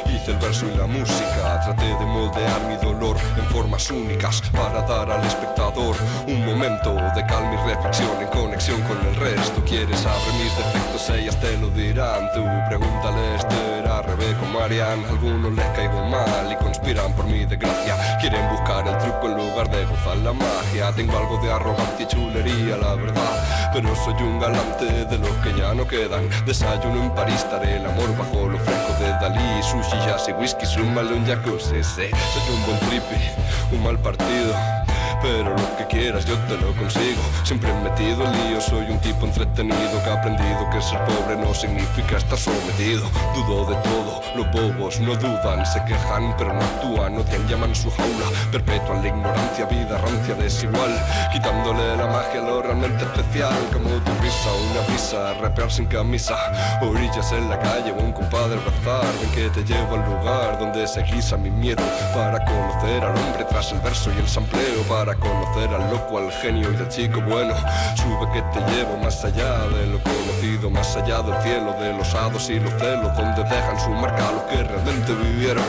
Hice 0.05 0.33
el 0.33 0.37
verso 0.37 0.67
y 0.67 0.77
la 0.77 0.87
música, 0.87 1.63
traté 1.65 1.87
de 1.87 2.05
moldear 2.05 2.61
mi 2.69 2.77
dolor 2.77 3.17
en 3.39 3.45
formas 3.47 3.91
únicas 3.91 4.43
para 4.51 4.83
dar 4.83 5.11
al 5.11 5.27
espectador 5.27 5.97
un 6.29 6.45
momento 6.45 6.93
de 6.93 7.25
calma 7.25 7.55
y 7.55 7.69
reflexión 7.71 8.21
en 8.21 8.29
conexión 8.29 8.83
con 8.83 8.99
el 9.07 9.17
resto. 9.17 9.65
Quieres 9.65 9.99
saber 9.99 10.35
mis 10.35 10.55
defectos, 10.59 11.09
ellas 11.09 11.41
te 11.41 11.57
lo 11.57 11.71
dirán. 11.71 12.31
Tú 12.35 12.45
pregúntale 12.69 13.19
a 13.19 13.37
Esther, 14.23 14.35
a 14.35 14.41
Rebeca 14.41 14.43
o 14.43 14.59
Marian. 14.59 15.05
Algunos 15.07 15.53
les 15.53 15.67
caigo 15.71 16.05
mal 16.07 16.53
y 16.53 16.57
conspiran 16.57 17.13
por 17.15 17.27
mi 17.27 17.45
desgracia. 17.45 18.19
Quieren 18.21 18.49
buscar 18.51 18.87
el 18.87 18.97
truco 18.99 19.27
en 19.27 19.37
lugar 19.37 19.71
de 19.71 19.85
gozar 19.85 20.17
la 20.19 20.33
magia. 20.33 20.93
Tengo 20.95 21.19
algo 21.19 21.39
de 21.39 21.53
arrogancia 21.53 22.05
y 22.05 22.07
chulería, 22.07 22.77
la 22.77 22.95
verdad 22.95 23.63
pero 23.73 23.97
soy 23.97 24.13
un 24.23 24.39
galante 24.39 24.85
de 24.85 25.19
los 25.19 25.31
que 25.39 25.59
ya 25.59 25.73
no 25.73 25.87
quedan. 25.89 26.29
Desayuno 26.45 27.05
en 27.05 27.15
París, 27.15 27.37
estaré 27.37 27.77
el 27.77 27.87
amor 27.87 28.15
bajo 28.19 28.47
lo 28.47 28.59
fresco 28.59 28.93
de 29.01 29.09
Dalí. 29.13 29.63
Sushi, 29.63 29.97
jazz 30.05 30.29
y 30.29 30.33
whisky, 30.33 30.67
súmale 30.67 31.15
un 31.15 31.25
jacuzzi. 31.25 31.83
Soy 31.83 32.11
un 32.53 32.67
buen 32.67 32.79
trippy, 32.81 33.17
un 33.73 33.83
mal 33.83 33.99
partido 33.99 34.55
pero 35.23 35.51
lo 35.51 35.77
que 35.77 35.87
quieras 35.87 36.25
yo 36.27 36.37
te 36.49 36.57
lo 36.59 36.75
consigo. 36.75 37.23
Siempre 37.45 37.73
metido 37.75 38.27
en 38.27 38.33
lío, 38.33 38.61
soy 38.61 38.91
un 38.91 38.99
tipo 38.99 39.25
entretenido 39.25 40.03
que 40.03 40.11
ha 40.11 40.15
aprendido 40.15 40.69
que 40.71 40.83
ser 40.83 40.99
pobre 41.05 41.37
no 41.37 41.55
significa 41.55 42.17
estar 42.17 42.39
sometido. 42.39 43.09
Dudo 43.35 43.67
de 43.67 43.77
todo, 43.77 44.23
los 44.37 44.51
bobos 44.51 45.01
no 45.01 45.15
dudan, 45.17 45.65
se 45.65 45.83
quejan 45.85 46.35
pero 46.37 46.53
no 46.53 46.61
actúan, 46.61 47.15
no 47.15 47.23
te 47.23 47.39
llaman 47.49 47.75
su 47.75 47.91
jaula. 47.91 48.27
Perpetuan 48.51 49.03
la 49.03 49.09
ignorancia, 49.09 49.67
vida 49.67 49.99
rancia 49.99 50.35
desigual, 50.35 50.93
quitándole 51.33 51.97
la 51.97 52.07
magia 52.07 52.41
a 52.41 52.45
lo 52.45 52.63
realmente 52.63 53.05
especial. 53.05 53.55
Como 53.73 53.89
tu 53.89 54.13
risa, 54.21 54.51
una 54.71 54.87
brisa, 54.89 55.35
rapear 55.41 55.71
sin 55.71 55.87
camisa, 55.87 56.37
orillas 56.83 57.31
en 57.33 57.49
la 57.49 57.59
calle, 57.61 57.93
un 57.93 58.13
compadre 58.13 58.59
abrazar. 58.59 59.07
Ven 59.21 59.31
que 59.31 59.49
te 59.51 59.65
llevo 59.65 59.95
al 59.95 60.05
lugar 60.05 60.59
donde 60.59 60.87
se 60.89 61.03
guisa 61.03 61.37
mi 61.37 61.51
miedo 61.51 61.83
para 62.15 62.45
conocer 62.45 63.05
al 63.05 63.17
hombre 63.17 63.45
tras 63.45 63.73
el 63.73 63.81
verso 63.81 64.11
y 64.17 64.19
el 64.19 64.29
sampleo 64.29 64.83
para 64.89 65.12
conocer 65.17 65.69
al 65.75 65.91
loco, 65.91 66.19
al 66.19 66.31
genio 66.33 66.73
y 66.73 66.77
al 66.77 66.89
chico 66.89 67.21
bueno. 67.23 67.55
Sube 67.97 68.31
que 68.33 68.43
te 68.53 68.61
llevo 68.73 68.97
más 68.99 69.25
allá 69.25 69.67
de 69.69 69.87
lo 69.87 69.99
conocido, 70.03 70.71
más 70.71 70.97
allá 70.97 71.23
del 71.23 71.41
cielo, 71.43 71.73
de 71.81 71.93
los 71.93 72.15
hados 72.15 72.49
y 72.51 72.59
los 72.59 72.73
celos, 72.75 73.17
donde 73.17 73.43
dejan 73.45 73.79
su 73.81 73.91
marca 73.91 74.29
a 74.29 74.33
los 74.33 74.43
que 74.43 74.63
realmente 74.63 75.15
vivieron. 75.15 75.65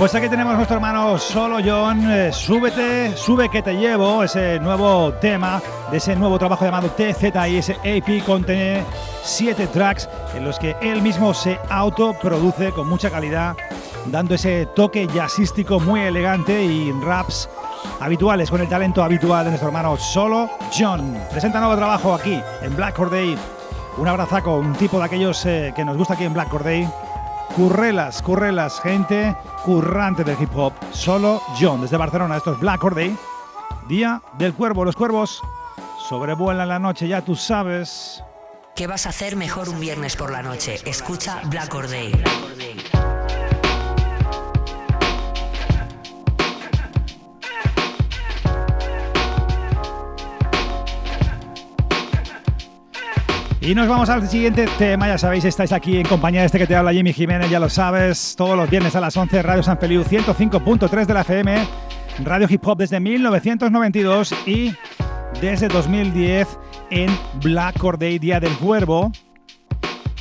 Pues 0.00 0.14
aquí 0.14 0.30
tenemos 0.30 0.54
nuestro 0.54 0.76
hermano 0.76 1.18
Solo 1.18 1.58
John, 1.62 2.10
eh, 2.10 2.32
Súbete, 2.32 3.14
Sube 3.18 3.50
que 3.50 3.60
te 3.60 3.74
llevo, 3.74 4.24
ese 4.24 4.58
nuevo 4.58 5.12
tema 5.12 5.60
de 5.90 5.98
ese 5.98 6.16
nuevo 6.16 6.38
trabajo 6.38 6.64
llamado 6.64 6.88
TZ 6.88 7.24
y 7.50 7.56
ese 7.58 7.74
AP 7.74 8.24
contiene 8.24 8.82
siete 9.22 9.66
tracks 9.66 10.08
en 10.34 10.46
los 10.46 10.58
que 10.58 10.74
él 10.80 11.02
mismo 11.02 11.34
se 11.34 11.60
autoproduce 11.68 12.72
con 12.72 12.88
mucha 12.88 13.10
calidad, 13.10 13.54
dando 14.06 14.36
ese 14.36 14.64
toque 14.74 15.06
jazzístico 15.06 15.78
muy 15.78 16.00
elegante 16.00 16.64
y 16.64 16.90
raps 16.92 17.50
habituales 18.00 18.50
con 18.50 18.62
el 18.62 18.70
talento 18.70 19.04
habitual 19.04 19.44
de 19.44 19.50
nuestro 19.50 19.68
hermano 19.68 19.98
Solo 19.98 20.48
John. 20.72 21.14
Presenta 21.30 21.60
nuevo 21.60 21.76
trabajo 21.76 22.14
aquí 22.14 22.40
en 22.62 22.74
Black 22.74 22.96
Corday. 22.96 23.36
Un 23.98 24.08
abrazaco, 24.08 24.56
un 24.56 24.72
tipo 24.72 24.98
de 24.98 25.04
aquellos 25.04 25.44
eh, 25.44 25.74
que 25.76 25.84
nos 25.84 25.98
gusta 25.98 26.14
aquí 26.14 26.24
en 26.24 26.32
Black 26.32 26.48
Corday 26.48 26.88
Currelas, 27.56 28.22
currelas, 28.22 28.80
gente 28.80 29.36
currante 29.64 30.24
del 30.24 30.40
hip 30.40 30.56
hop. 30.56 30.72
Solo 30.92 31.42
John, 31.60 31.82
desde 31.82 31.96
Barcelona, 31.96 32.36
esto 32.36 32.52
es 32.52 32.60
Black 32.60 32.82
Day. 32.94 33.16
Día 33.88 34.22
del 34.38 34.54
Cuervo. 34.54 34.84
Los 34.84 34.94
cuervos 34.94 35.42
sobrevuelan 36.08 36.68
la 36.68 36.78
noche, 36.78 37.08
ya 37.08 37.22
tú 37.22 37.34
sabes. 37.34 38.22
¿Qué 38.76 38.86
vas 38.86 39.06
a 39.06 39.10
hacer 39.10 39.36
mejor 39.36 39.68
un 39.68 39.80
viernes 39.80 40.16
por 40.16 40.30
la 40.30 40.42
noche? 40.42 40.80
Escucha 40.86 41.40
Black 41.46 41.74
Day. 41.88 42.12
Y 53.62 53.74
nos 53.74 53.88
vamos 53.88 54.08
al 54.08 54.26
siguiente 54.26 54.66
tema, 54.78 55.06
ya 55.06 55.18
sabéis, 55.18 55.44
estáis 55.44 55.72
aquí 55.72 55.98
en 55.98 56.06
compañía 56.06 56.40
de 56.40 56.46
este 56.46 56.58
que 56.58 56.66
te 56.66 56.74
habla 56.74 56.94
Jimmy 56.94 57.12
Jiménez, 57.12 57.50
ya 57.50 57.60
lo 57.60 57.68
sabes, 57.68 58.34
todos 58.34 58.56
los 58.56 58.70
viernes 58.70 58.96
a 58.96 59.00
las 59.00 59.14
11, 59.14 59.42
Radio 59.42 59.62
San 59.62 59.78
Feliu 59.78 60.02
105.3 60.02 61.04
de 61.04 61.12
la 61.12 61.20
FM, 61.20 61.66
Radio 62.24 62.46
Hip 62.48 62.66
Hop 62.66 62.78
desde 62.78 62.98
1992 63.00 64.34
y 64.46 64.72
desde 65.42 65.68
2010 65.68 66.58
en 66.88 67.10
Black 67.44 67.76
Corday 67.76 68.18
Día 68.18 68.40
del 68.40 68.52
Cuervo. 68.54 69.12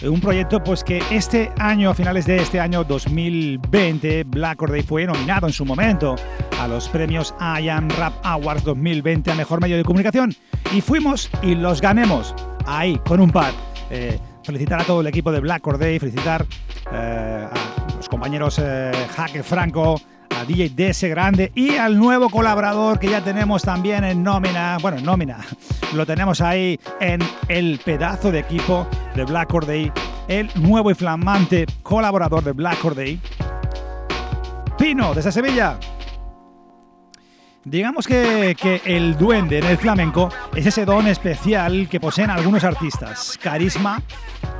un 0.04 0.20
proyecto 0.20 0.62
pues 0.62 0.84
que 0.84 1.02
este 1.10 1.50
año, 1.60 1.92
a 1.92 1.94
finales 1.96 2.26
de 2.26 2.42
este 2.42 2.60
año 2.60 2.84
2020, 2.84 4.26
Black 4.26 4.68
Day 4.68 4.84
fue 4.84 5.06
nominado 5.06 5.48
en 5.48 5.54
su 5.54 5.64
momento 5.64 6.18
a 6.60 6.68
los 6.68 6.90
premios 6.90 7.34
I 7.40 7.70
Am 7.70 7.88
Rap 7.92 8.14
Awards 8.22 8.66
2020 8.66 9.32
a 9.32 9.36
Mejor 9.36 9.62
Medio 9.62 9.78
de 9.78 9.86
Comunicación. 9.86 10.36
Y 10.76 10.82
fuimos 10.82 11.32
y 11.42 11.56
los 11.56 11.80
ganemos 11.80 12.36
ahí 12.70 13.00
con 13.06 13.20
un 13.20 13.32
par. 13.32 13.54
Eh, 13.90 14.20
felicitar 14.44 14.82
a 14.82 14.84
todo 14.84 15.02
el 15.02 15.08
equipo 15.08 15.32
de 15.32 15.40
Black 15.40 15.66
Day, 15.78 16.00
felicitar 16.00 16.46
eh, 16.92 17.48
a 17.52 17.96
los 17.96 18.08
compañeros 18.08 18.60
eh, 18.62 18.92
Jaque 19.16 19.44
Franco, 19.44 20.00
a 20.40 20.46
DJ 20.46 20.70
DS 20.70 21.04
Grande 21.10 21.52
y 21.56 21.76
al 21.76 21.98
nuevo 21.98 22.30
colaborador 22.30 23.00
que 23.00 23.10
ya 23.10 23.22
tenemos 23.22 23.64
también 23.64 24.04
en 24.04 24.24
nómina, 24.24 24.78
bueno, 24.82 24.98
en 24.98 25.06
nómina, 25.06 25.40
lo 25.94 26.06
tenemos 26.06 26.42
ahí 26.42 26.80
en 27.00 27.20
el 27.48 27.80
pedazo 27.84 28.32
de 28.32 28.40
equipo 28.40 28.88
de 29.16 29.26
Black 29.26 29.52
Day, 29.66 29.92
el 30.28 30.50
nuevo 30.56 30.92
y 30.92 30.96
flamante 30.96 31.66
colaborador 31.84 32.44
de 32.44 32.52
Black 32.54 32.82
Day, 32.94 33.20
Pino, 34.78 35.14
desde 35.14 35.32
Sevilla. 35.32 35.78
Digamos 37.66 38.08
que, 38.08 38.56
que, 38.60 38.82
el 38.86 39.18
duende 39.18 39.60
en 39.60 39.66
el 39.66 39.78
flamenco 39.78 40.30
es 40.56 40.66
ese 40.66 40.86
don 40.86 41.08
especial 41.08 41.88
que 41.90 42.00
poseen 42.00 42.30
algunos 42.30 42.64
artistas. 42.64 43.38
Carisma 43.42 44.02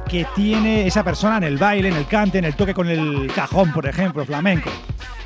que 0.10 0.26
tiene 0.36 0.88
esa 0.88 1.04
persona 1.04 1.38
en 1.38 1.44
el 1.44 1.58
baile, 1.58 1.90
en 1.90 1.96
el 1.96 2.08
cante, 2.08 2.40
en 2.40 2.46
el 2.46 2.56
toque 2.56 2.74
con 2.74 2.90
el 2.90 3.32
cajón, 3.34 3.72
por 3.72 3.86
ejemplo, 3.86 4.26
flamenco. 4.26 4.70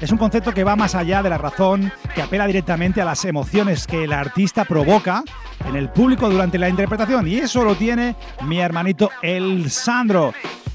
Es 0.02 0.12
un 0.12 0.18
concepto 0.18 0.54
que 0.54 0.66
va 0.66 0.76
más 0.76 0.94
allá 0.94 1.24
de 1.24 1.30
la 1.30 1.38
razón, 1.38 1.92
que 2.14 2.22
apela 2.22 2.46
directamente 2.46 3.02
a 3.02 3.06
las 3.06 3.24
emociones 3.24 3.88
que 3.88 4.04
el 4.04 4.12
artista 4.12 4.66
provoca 4.66 5.24
en 5.66 5.78
el 5.78 5.90
público 5.90 6.30
durante 6.30 6.60
la 6.60 6.68
interpretación. 6.68 7.28
Y 7.28 7.36
eso 7.36 7.64
lo 7.64 7.76
tiene 7.76 8.16
mi 8.46 8.60
hermanito 8.60 9.10
El 9.22 9.72
Sandro. 9.72 10.34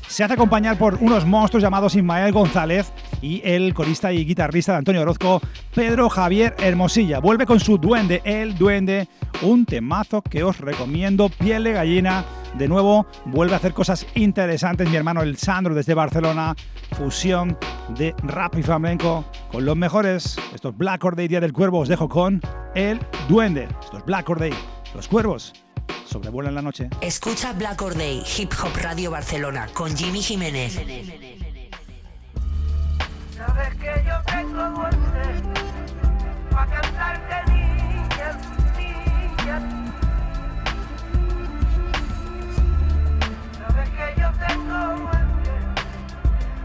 Se 0.09 0.25
hace 0.25 0.35
acompañar 0.35 0.79
por 0.79 0.95
unos 0.95 1.27
monstruos 1.27 1.63
llamados 1.63 1.95
Ismael 1.95 2.33
González 2.33 2.91
y 3.21 3.43
el 3.45 3.75
corista 3.75 4.11
y 4.11 4.25
guitarrista 4.25 4.73
de 4.73 4.79
Antonio 4.79 5.03
Orozco, 5.03 5.43
Pedro 5.75 6.09
Javier 6.09 6.57
Hermosilla. 6.59 7.19
Vuelve 7.19 7.45
con 7.45 7.61
su 7.61 7.77
duende, 7.77 8.23
el 8.25 8.57
duende, 8.57 9.07
un 9.43 9.67
temazo 9.67 10.23
que 10.23 10.43
os 10.43 10.59
recomiendo, 10.59 11.29
piel 11.29 11.65
de 11.65 11.73
gallina. 11.73 12.25
De 12.55 12.67
nuevo, 12.67 13.07
vuelve 13.27 13.53
a 13.53 13.59
hacer 13.59 13.75
cosas 13.75 13.98
interesantes 14.15 14.89
mi 14.89 14.97
hermano 14.97 15.23
El 15.23 15.37
Sandro 15.37 15.75
desde 15.75 15.95
Barcelona, 15.95 16.55
fusión 16.97 17.59
de 17.97 18.15
rap 18.23 18.57
y 18.57 18.63
flamenco 18.63 19.25
con 19.51 19.65
los 19.65 19.77
mejores. 19.77 20.37
Estos 20.55 20.77
Black 20.77 21.05
Or 21.05 21.17
Day 21.17 21.29
Día 21.29 21.41
del 21.41 21.53
Cuervo 21.53 21.81
os 21.81 21.89
dejo 21.89 22.09
con 22.09 22.41
el 22.75 23.01
duende. 23.29 23.69
Estos 23.83 24.05
Black 24.05 24.29
Or 24.29 24.39
Day, 24.39 24.55
los 24.95 25.09
cuervos 25.09 25.53
sobrevuelan 26.07 26.55
la 26.55 26.63
noche. 26.63 26.89
Escucha 27.01 27.53
Black 27.53 27.81
Or 27.83 27.95
Day, 27.95 28.23
Hip 28.37 28.53
Hop 28.63 28.77
Radio 28.83 29.11
Barcelona, 29.11 29.69
con 29.73 29.97
Jimmy 29.97 30.23
Jiménez. 30.23 30.75
Sabes 33.37 33.75
que 33.77 34.05
yo 34.07 34.21
tengo 34.27 34.89
cantarte 36.67 37.58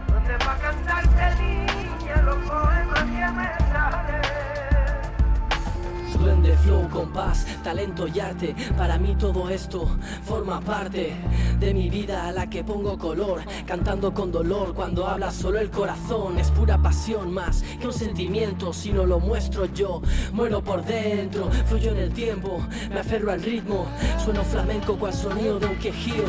donde 0.06 0.34
pa' 0.44 0.56
cantarte 0.58 1.42
niña 1.42 2.22
los 2.22 2.36
poemas 2.36 3.00
que 3.00 3.26
me 3.32 3.48
salen. 3.72 4.53
Duende, 6.24 6.56
flow, 6.56 6.88
compás, 6.88 7.46
talento 7.62 8.08
y 8.08 8.18
arte. 8.18 8.56
Para 8.78 8.96
mí 8.96 9.14
todo 9.14 9.50
esto 9.50 9.86
forma 10.24 10.58
parte 10.58 11.14
de 11.60 11.74
mi 11.74 11.90
vida 11.90 12.26
a 12.26 12.32
la 12.32 12.48
que 12.48 12.64
pongo 12.64 12.96
color. 12.96 13.42
Cantando 13.66 14.14
con 14.14 14.32
dolor 14.32 14.72
cuando 14.72 15.06
habla 15.06 15.30
solo 15.30 15.58
el 15.58 15.70
corazón. 15.70 16.38
Es 16.38 16.50
pura 16.50 16.78
pasión 16.78 17.30
más 17.34 17.62
que 17.78 17.88
un 17.88 17.92
sentimiento. 17.92 18.72
Si 18.72 18.90
no 18.90 19.04
lo 19.04 19.20
muestro 19.20 19.66
yo, 19.66 20.00
muero 20.32 20.64
por 20.64 20.82
dentro. 20.82 21.50
Fluyo 21.66 21.90
en 21.90 21.98
el 21.98 22.12
tiempo, 22.14 22.58
me 22.88 23.00
aferro 23.00 23.30
al 23.30 23.42
ritmo. 23.42 23.86
Sueno 24.24 24.42
flamenco 24.44 24.96
cual 24.96 25.12
sonido 25.12 25.60
de 25.60 25.66
un 25.66 25.76
quejío. 25.76 26.24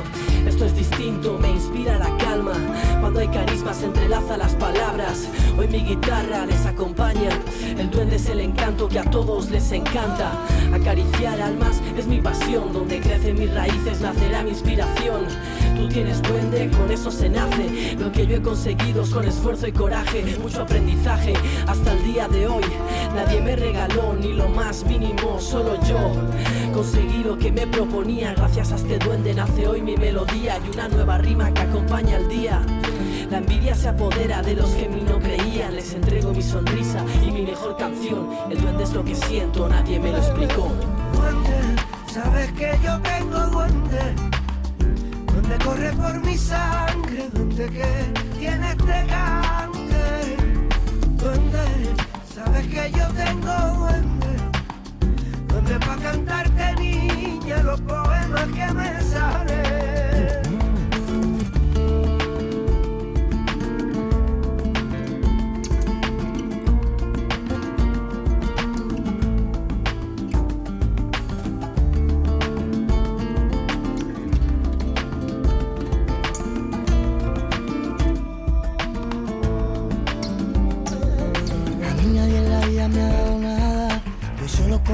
Esto 0.46 0.66
es 0.66 0.76
distinto, 0.76 1.38
me 1.40 1.52
inspira 1.52 1.98
la 1.98 2.18
calma. 2.18 2.52
Cuando 3.00 3.22
hay 3.22 3.30
carisma 3.30 3.74
se 3.74 3.86
entrelaza 3.86 4.36
las 4.36 4.56
palabras. 4.56 5.30
Hoy 5.58 5.70
mi 5.70 5.80
guitarra 5.80 6.46
les 6.46 6.66
acompaña. 6.66 7.30
El 7.78 7.90
duende 7.90 8.18
es 8.18 8.28
el 8.28 8.42
encanto 8.42 8.90
que 8.90 9.00
a 9.00 9.10
todos 9.10 9.50
les 9.50 9.72
encanta. 9.72 9.85
Acariciar 10.74 11.40
almas 11.40 11.82
es 11.98 12.06
mi 12.06 12.20
pasión. 12.20 12.74
Donde 12.74 13.00
crecen 13.00 13.40
mis 13.40 13.54
raíces 13.54 14.02
nacerá 14.02 14.44
mi 14.44 14.50
inspiración. 14.50 15.26
Tú 15.78 15.88
tienes 15.88 16.22
duende, 16.22 16.70
con 16.72 16.92
eso 16.92 17.10
se 17.12 17.30
nace. 17.30 17.96
Lo 17.98 18.12
que 18.12 18.28
yo 18.28 18.36
he 18.36 18.42
conseguido 18.42 19.04
es 19.04 19.10
con 19.10 19.26
esfuerzo 19.26 19.68
y 19.68 19.72
coraje. 19.72 20.38
Mucho 20.42 20.64
aprendizaje 20.64 21.34
hasta 21.68 21.94
el 21.94 22.04
día 22.04 22.28
de 22.28 22.48
hoy. 22.48 22.64
Nadie 23.16 23.40
me 23.42 23.56
regaló 23.56 24.16
ni 24.20 24.34
lo 24.34 24.50
más 24.50 24.84
mínimo, 24.86 25.40
solo 25.40 25.76
yo. 25.88 26.12
Conseguí 26.74 27.24
lo 27.24 27.38
que 27.38 27.52
me 27.52 27.66
proponía. 27.68 28.34
Gracias 28.34 28.74
a 28.74 28.76
este 28.76 29.00
duende 29.00 29.34
nace 29.34 29.68
hoy 29.68 29.82
mi 29.82 29.96
melodía 29.96 30.60
y 30.66 30.74
una 30.74 30.90
nueva 30.90 31.18
rima 31.20 31.54
que 31.54 31.62
acompaña 31.62 32.18
el 32.18 32.28
día. 32.28 32.62
La 33.32 33.38
envidia 33.38 33.76
se 33.76 33.88
apodera 33.88 34.42
de 34.42 34.56
los 34.56 34.70
que 34.72 34.86
en 34.86 34.96
mí 34.96 35.04
no 35.08 35.20
creían. 35.20 35.45
Les 35.56 35.94
entrego 35.94 36.34
mi 36.34 36.42
sonrisa 36.42 37.06
y 37.26 37.32
mi 37.32 37.44
mejor 37.44 37.78
canción. 37.78 38.30
El 38.50 38.60
duende 38.62 38.84
es 38.84 38.94
lo 38.94 39.06
que 39.06 39.16
siento, 39.16 39.70
nadie 39.70 39.98
me 40.02 40.12
lo 40.12 40.18
explicó. 40.18 40.70
Duende, 41.14 41.82
sabes 42.12 42.52
que 42.52 42.78
yo 42.84 43.00
tengo 43.00 43.40
duende. 43.48 44.16
Donde 45.34 45.58
corre 45.64 45.94
por 45.94 46.20
mi 46.26 46.38
sangre, 46.38 47.30
donde 47.32 47.70
que 47.70 47.88
tiene 48.38 48.72
este 48.72 49.06
cante. 49.08 50.36
Duende, 51.24 51.66
sabes 52.36 52.68
que 52.68 52.92
yo 52.92 53.08
tengo 53.14 53.78
duende. 53.78 54.28
Donde 55.48 55.80
pa' 55.80 55.96
cantarte 55.96 56.76
niña 56.76 57.64
los 57.64 57.80
poemas 57.80 58.48
que 58.54 58.74
me 58.74 59.02
salen. 59.04 59.65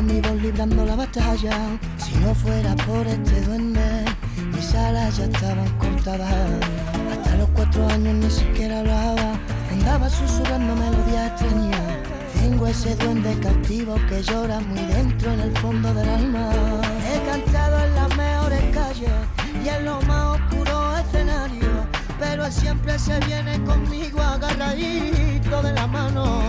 Conmigo 0.02 0.34
librando 0.42 0.84
la 0.84 0.96
batalla. 0.96 1.52
Si 1.98 2.16
no 2.16 2.34
fuera 2.34 2.76
por 2.88 3.06
este 3.06 3.40
duende, 3.42 4.04
mis 4.52 4.74
alas 4.74 5.18
ya 5.18 5.26
estaban 5.26 5.70
cortadas. 5.78 6.34
Hasta 7.12 7.36
los 7.36 7.48
cuatro 7.50 7.88
años 7.88 8.16
ni 8.16 8.32
siquiera 8.32 8.80
hablaba. 8.80 9.34
Andaba 9.72 10.10
susurrando 10.10 10.76
melodías 10.76 11.32
extrañas. 11.32 11.82
Tengo 12.34 12.66
ese 12.66 12.96
duende 12.96 13.38
cautivo 13.42 13.96
que 14.10 14.24
llora 14.24 14.60
muy 14.62 14.82
dentro 14.92 15.34
en 15.34 15.40
el 15.42 15.58
fondo 15.58 15.94
del 15.94 16.10
alma. 16.10 16.50
He 17.08 17.18
cantado 17.30 17.84
en 17.86 17.94
las 17.94 18.18
mejores 18.18 18.64
calles 18.74 19.18
y 19.64 19.70
en 19.70 19.86
los 19.86 20.04
más 20.08 20.40
oscuros 20.40 21.00
escenarios. 21.02 21.86
Pero 22.20 22.52
siempre 22.52 22.98
se 22.98 23.20
viene 23.20 23.64
conmigo 23.64 24.20
agarradito 24.20 25.62
de 25.62 25.74
la 25.74 25.86
mano. 25.86 26.42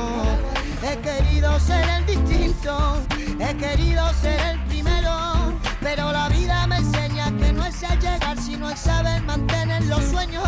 He 0.83 0.97
querido 0.99 1.61
ser 1.61 1.89
el 1.97 2.07
distinto, 2.07 3.01
he 3.43 3.57
querido 3.57 4.09
ser 4.15 4.39
el 4.51 4.61
primero. 4.65 5.59
Pero 5.81 6.13
la 6.13 6.29
vida 6.29 6.67
me 6.67 6.77
enseña 6.77 7.27
que 7.37 7.53
no 7.53 7.65
es 7.65 7.83
el 7.83 7.99
llegar, 7.99 8.39
sino 8.39 8.71
el 8.71 8.77
saber 8.77 9.23
mantener 9.23 9.85
los 9.87 10.03
sueños. 10.05 10.45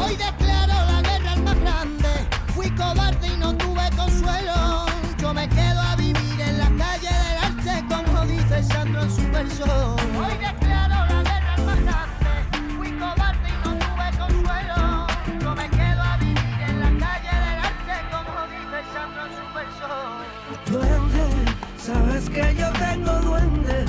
Hoy 0.00 0.16
declaro 0.16 0.74
la 0.92 1.02
guerra 1.02 1.32
al 1.32 1.42
más 1.42 1.60
grande. 1.60 2.08
Fui 2.54 2.70
cobarde 2.70 3.28
y 3.28 3.36
no 3.36 3.54
tuve 3.56 3.88
consuelo. 3.96 4.86
Yo 5.18 5.32
me 5.32 5.48
quedo 5.48 5.80
a 5.80 5.96
vivir 5.96 6.40
en 6.40 6.58
la 6.58 6.70
calle 6.84 7.10
del 7.24 7.38
arte, 7.48 7.84
como 7.88 8.26
dice 8.26 8.62
Sandro 8.64 9.02
en 9.02 9.10
su 9.10 9.30
verso. 9.30 9.96
Sabes 21.84 22.30
que 22.30 22.54
yo 22.56 22.70
tengo 22.72 23.12
duende, 23.22 23.84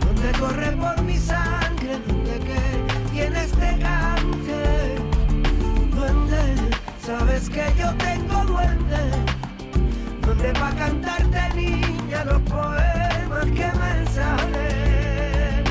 donde 0.00 0.38
corre 0.38 0.70
por 0.72 1.02
mi 1.02 1.16
sangre, 1.16 1.98
donde 2.06 2.38
que 2.38 3.12
tiene 3.12 3.44
este 3.44 3.78
cante. 3.80 4.94
Duende, 5.90 6.70
sabes 7.04 7.50
que 7.50 7.64
yo 7.76 7.92
tengo 7.94 8.44
duende, 8.44 9.02
donde 10.20 10.52
pa' 10.52 10.70
cantarte 10.72 11.54
niña 11.56 12.24
los 12.24 12.40
poemas 12.42 13.46
que 13.46 13.68
me 13.80 14.06
salen. 14.14 15.64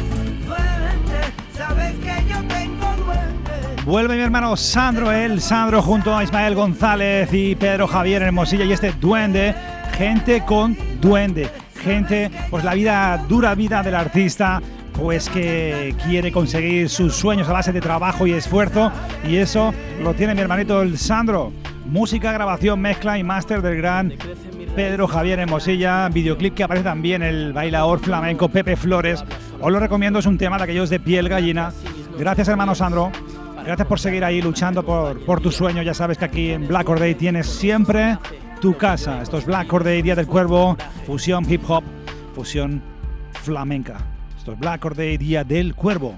Duende, 0.45 1.21
sabes 1.55 1.93
que 1.93 2.29
yo 2.29 2.43
tengo 2.47 2.87
duende. 3.05 3.83
Vuelve 3.85 4.15
mi 4.17 4.21
hermano 4.21 4.57
Sandro, 4.57 5.13
el 5.13 5.39
Sandro 5.39 5.81
junto 5.81 6.15
a 6.15 6.25
Ismael 6.25 6.55
González 6.55 7.29
y 7.31 7.55
Pedro 7.55 7.87
Javier 7.87 8.21
Hermosilla 8.21 8.65
y 8.65 8.73
este 8.73 8.91
duende, 8.91 9.55
gente 9.97 10.43
con 10.43 10.94
duende, 11.05 11.49
gente, 11.75 12.31
pues 12.49 12.63
la 12.63 12.73
vida, 12.73 13.23
dura 13.29 13.53
vida 13.53 13.83
del 13.83 13.93
artista, 13.93 14.61
pues 14.93 15.29
que 15.29 15.95
quiere 16.03 16.31
conseguir 16.31 16.89
sus 16.89 17.15
sueños 17.15 17.47
a 17.47 17.53
base 17.53 17.71
de 17.71 17.79
trabajo 17.79 18.25
y 18.25 18.31
esfuerzo 18.31 18.91
y 19.27 19.35
eso 19.35 19.71
lo 20.01 20.13
tiene 20.15 20.33
mi 20.33 20.41
hermanito 20.41 20.81
el 20.81 20.97
Sandro. 20.97 21.51
Música, 21.85 22.31
grabación, 22.31 22.81
mezcla 22.81 23.19
y 23.19 23.23
máster 23.23 23.61
del 23.61 23.77
gran 23.77 24.13
Pedro 24.75 25.07
Javier 25.07 25.39
Hermosilla, 25.39 26.09
videoclip 26.09 26.55
que 26.55 26.63
aparece 26.63 26.85
también 26.85 27.21
el 27.21 27.53
bailador 27.53 27.99
flamenco 27.99 28.49
Pepe 28.49 28.75
Flores. 28.75 29.23
Os 29.61 29.71
lo 29.71 29.79
recomiendo, 29.79 30.17
es 30.17 30.25
un 30.25 30.39
tema 30.39 30.57
de 30.57 30.63
aquellos 30.63 30.89
de 30.89 30.99
piel 30.99 31.29
gallina. 31.29 31.71
Gracias 32.17 32.47
hermano 32.47 32.73
Sandro. 32.73 33.11
Gracias 33.63 33.87
por 33.87 33.99
seguir 33.99 34.23
ahí 34.23 34.41
luchando 34.41 34.83
por, 34.83 35.23
por 35.23 35.39
tu 35.39 35.51
sueño. 35.51 35.83
Ya 35.83 35.93
sabes 35.93 36.17
que 36.17 36.25
aquí 36.25 36.49
en 36.51 36.67
Black 36.67 36.89
Or 36.89 36.99
Day 36.99 37.13
tienes 37.13 37.47
siempre 37.47 38.17
tu 38.61 38.75
casa. 38.77 39.21
Esto 39.21 39.37
es 39.37 39.45
Black 39.45 39.71
Or 39.73 39.83
Day, 39.83 40.01
Día 40.01 40.15
del 40.15 40.27
Cuervo, 40.27 40.77
fusión 41.05 41.49
hip 41.51 41.61
hop, 41.67 41.83
fusión 42.33 42.81
flamenca. 43.33 43.97
Esto 44.37 44.53
es 44.53 44.59
Black 44.59 44.85
Or 44.85 44.95
Day, 44.95 45.17
Día 45.17 45.43
del 45.43 45.75
Cuervo. 45.75 46.15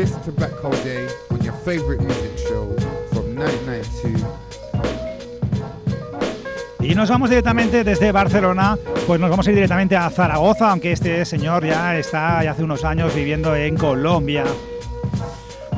Listen 0.00 0.22
to 0.22 0.32
Black 0.32 0.52
Hole 0.64 0.72
Day 0.82 1.06
on 1.30 1.42
your 1.42 1.52
favorite 1.52 1.99
nos 7.00 7.08
vamos 7.08 7.30
directamente 7.30 7.82
desde 7.82 8.12
Barcelona, 8.12 8.76
pues 9.06 9.18
nos 9.18 9.30
vamos 9.30 9.46
a 9.46 9.50
ir 9.50 9.54
directamente 9.54 9.96
a 9.96 10.10
Zaragoza, 10.10 10.70
aunque 10.70 10.92
este 10.92 11.24
señor 11.24 11.64
ya 11.64 11.96
está 11.96 12.44
ya 12.44 12.50
hace 12.50 12.62
unos 12.62 12.84
años 12.84 13.14
viviendo 13.14 13.56
en 13.56 13.74
Colombia. 13.74 14.44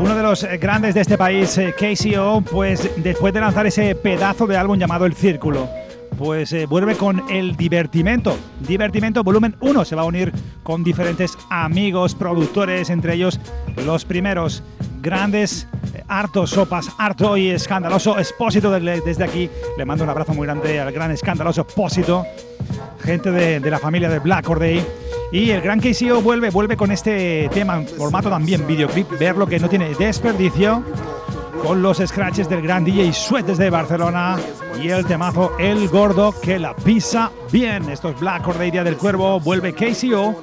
Uno 0.00 0.16
de 0.16 0.22
los 0.24 0.44
grandes 0.60 0.96
de 0.96 1.02
este 1.02 1.16
país, 1.16 1.56
eh, 1.58 1.72
KCO, 1.78 2.40
pues 2.40 2.90
después 2.96 3.32
de 3.32 3.38
lanzar 3.38 3.68
ese 3.68 3.94
pedazo 3.94 4.48
de 4.48 4.56
álbum 4.56 4.76
llamado 4.76 5.06
El 5.06 5.14
Círculo, 5.14 5.68
pues 6.18 6.52
eh, 6.54 6.66
vuelve 6.66 6.96
con 6.96 7.22
el 7.30 7.54
Divertimento. 7.56 8.36
Divertimento 8.58 9.22
volumen 9.22 9.54
1 9.60 9.84
se 9.84 9.94
va 9.94 10.02
a 10.02 10.06
unir 10.06 10.32
con 10.64 10.82
diferentes 10.82 11.38
amigos, 11.50 12.16
productores, 12.16 12.90
entre 12.90 13.14
ellos 13.14 13.38
los 13.86 14.04
primeros 14.04 14.64
grandes, 15.00 15.68
hartos 16.08 16.50
sopas, 16.50 16.90
harto 16.98 17.36
y 17.36 17.50
escandaloso 17.50 18.18
Expósito 18.18 18.70
desde 18.70 19.24
aquí. 19.24 19.50
Le 19.76 19.84
mando 19.84 20.04
un 20.04 20.10
abrazo 20.10 20.34
muy 20.34 20.46
grande 20.46 20.80
al 20.80 20.92
gran 20.92 21.10
escandaloso 21.10 21.62
Expósito, 21.62 22.24
gente 23.02 23.30
de, 23.30 23.70
la 23.70 23.78
familia 23.78 24.08
de 24.08 24.18
Black 24.18 24.48
Or 24.48 24.58
Day. 24.58 24.84
Y 25.32 25.50
el 25.50 25.62
gran 25.62 25.80
KCO 25.80 26.20
vuelve, 26.20 26.50
vuelve 26.50 26.76
con 26.76 26.92
este 26.92 27.48
tema 27.52 27.76
en 27.76 27.88
formato 27.88 28.28
también 28.28 28.66
videoclip, 28.66 29.10
ver 29.18 29.36
lo 29.36 29.46
que 29.46 29.58
no 29.58 29.68
tiene 29.68 29.94
desperdicio 29.94 30.84
con 31.62 31.80
los 31.80 31.98
scratches 31.98 32.48
del 32.48 32.60
gran 32.60 32.84
DJ 32.84 33.12
Sweat 33.12 33.46
desde 33.46 33.70
Barcelona 33.70 34.36
y 34.82 34.88
el 34.88 35.06
temazo 35.06 35.52
El 35.58 35.88
Gordo 35.88 36.34
que 36.40 36.58
la 36.58 36.74
pisa 36.74 37.30
bien. 37.50 37.88
Esto 37.88 38.10
es 38.10 38.20
Black 38.20 38.46
Or 38.48 38.58
Day, 38.58 38.70
Día 38.70 38.84
del 38.84 38.96
Cuervo, 38.96 39.40
vuelve 39.40 39.72
KCO 39.72 40.42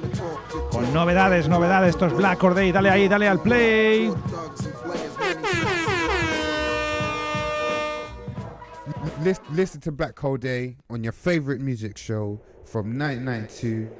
con 0.70 0.92
novedades, 0.94 1.48
novedades. 1.48 1.90
Esto 1.90 2.06
es 2.06 2.14
Black 2.14 2.42
Or 2.42 2.54
Day, 2.54 2.72
dale 2.72 2.90
ahí, 2.90 3.08
dale 3.08 3.28
al 3.28 3.40
play. 3.40 4.10
Listen, 9.22 9.44
listen 9.50 9.80
to 9.82 9.92
Black 9.92 10.18
Hole 10.18 10.38
Day 10.38 10.76
on 10.88 11.04
your 11.04 11.12
favorite 11.12 11.60
music 11.60 11.98
show 11.98 12.40
from 12.64 12.98
1992. 12.98 13.90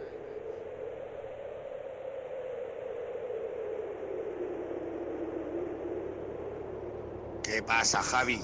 ¿Qué 7.42 7.62
pasa, 7.62 7.98
Javi? 7.98 8.40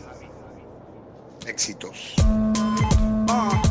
Éxitos. 1.47 2.17
Ah. 3.29 3.66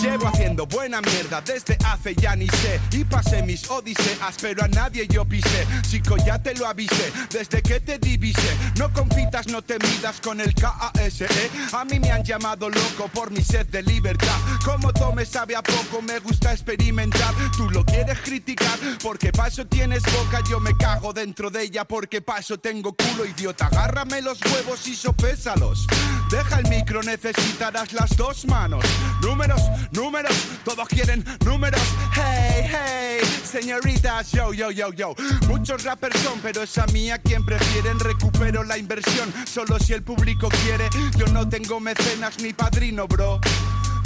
Llevo 0.00 0.28
haciendo 0.28 0.66
buena 0.66 1.02
mierda 1.02 1.42
desde 1.42 1.76
hace 1.84 2.14
ya 2.14 2.34
ni 2.34 2.46
sé. 2.48 2.80
Y 2.92 3.04
pasé 3.04 3.42
mis 3.42 3.68
odiseas 3.68 4.36
pero 4.40 4.64
a 4.64 4.68
nadie 4.68 5.06
yo 5.06 5.26
pisé. 5.26 5.66
Chico 5.82 6.16
ya 6.16 6.42
te 6.42 6.54
lo 6.54 6.66
avisé 6.66 7.12
desde 7.30 7.60
que 7.62 7.80
te 7.80 7.98
divise 7.98 8.56
No 8.78 8.90
compitas, 8.92 9.46
no 9.48 9.60
te 9.60 9.78
midas 9.78 10.20
con 10.20 10.40
el 10.40 10.54
KASE 10.54 11.26
A 11.72 11.84
mí 11.84 12.00
me 12.00 12.10
han 12.10 12.24
llamado 12.24 12.70
loco 12.70 13.08
por 13.12 13.30
mi 13.30 13.42
sed 13.42 13.66
de 13.66 13.82
libertad. 13.82 14.38
Como 14.64 14.90
tome 14.92 15.26
sabe 15.26 15.54
a 15.54 15.62
poco 15.62 16.00
me 16.00 16.18
gusta 16.20 16.52
experimentar. 16.52 17.34
Tú 17.56 17.68
lo 17.68 17.84
quieres 17.84 18.18
criticar 18.20 18.78
porque 19.02 19.32
paso 19.32 19.66
tienes 19.66 20.02
boca. 20.04 20.42
Yo 20.48 20.60
me 20.60 20.74
cago 20.76 21.12
dentro 21.12 21.50
de 21.50 21.64
ella 21.64 21.84
porque 21.84 22.22
paso 22.22 22.58
tengo 22.58 22.94
culo 22.94 23.26
idiota. 23.26 23.66
Agárrame 23.66 24.22
los 24.22 24.40
huevos 24.42 24.86
y 24.86 24.96
sopésalos 24.96 25.86
Deja 26.30 26.60
el 26.60 26.68
micro, 26.68 27.02
necesitarás 27.02 27.92
las 27.92 28.16
dos 28.16 28.46
manos 28.46 28.84
Números, 29.22 29.60
números, 29.92 30.34
todos 30.64 30.88
quieren 30.88 31.24
números. 31.44 31.80
Hey, 32.14 32.70
hey, 32.70 33.20
señoritas, 33.44 34.32
yo, 34.32 34.52
yo, 34.52 34.70
yo, 34.70 34.92
yo. 34.92 35.14
Muchos 35.46 35.84
rappers 35.84 36.18
son, 36.20 36.40
pero 36.40 36.62
es 36.62 36.78
a 36.78 36.86
mí 36.86 37.10
a 37.10 37.18
quien 37.18 37.44
prefieren. 37.44 38.00
Recupero 38.00 38.64
la 38.64 38.78
inversión, 38.78 39.32
solo 39.44 39.78
si 39.78 39.92
el 39.92 40.02
público 40.02 40.48
quiere. 40.64 40.88
Yo 41.18 41.26
no 41.26 41.48
tengo 41.48 41.80
mecenas 41.80 42.38
ni 42.40 42.52
padrino, 42.52 43.06
bro. 43.06 43.40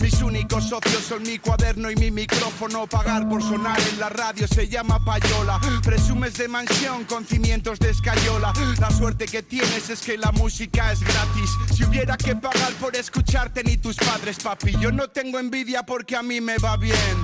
Mis 0.01 0.21
únicos 0.23 0.69
socios 0.69 1.05
son 1.05 1.23
mi 1.23 1.39
cuaderno 1.39 1.91
y 1.91 1.97
mi 1.97 2.11
micrófono. 2.11 2.87
Pagar 2.87 3.29
por 3.29 3.43
sonar 3.43 3.79
en 3.93 4.01
la 4.01 4.09
radio 4.09 4.47
se 4.47 4.69
llama 4.69 5.03
payola. 5.05 5.61
Presumes 5.83 6.35
de 6.35 6.49
mansión 6.49 7.05
con 7.05 7.25
cimientos 7.25 7.79
de 7.79 7.91
escayola. 7.91 8.53
La 8.79 8.91
suerte 8.91 9.27
que 9.27 9.43
tienes 9.43 9.91
es 9.91 10.01
que 10.03 10.19
la 10.19 10.33
música 10.33 10.93
es 10.93 11.01
gratis. 11.01 11.51
Si 11.75 11.85
hubiera 11.85 12.17
que 12.17 12.37
pagar 12.37 12.73
por 12.75 12.97
escucharte, 12.97 13.65
ni 13.65 13.77
tus 13.77 13.97
padres, 13.97 14.39
papi. 14.39 14.77
Yo 14.79 14.93
no 14.93 15.09
tengo 15.09 15.39
envidia 15.39 15.85
porque 15.85 16.17
a 16.17 16.23
mí 16.23 16.41
me 16.41 16.59
va 16.59 16.77
bien. 16.77 17.24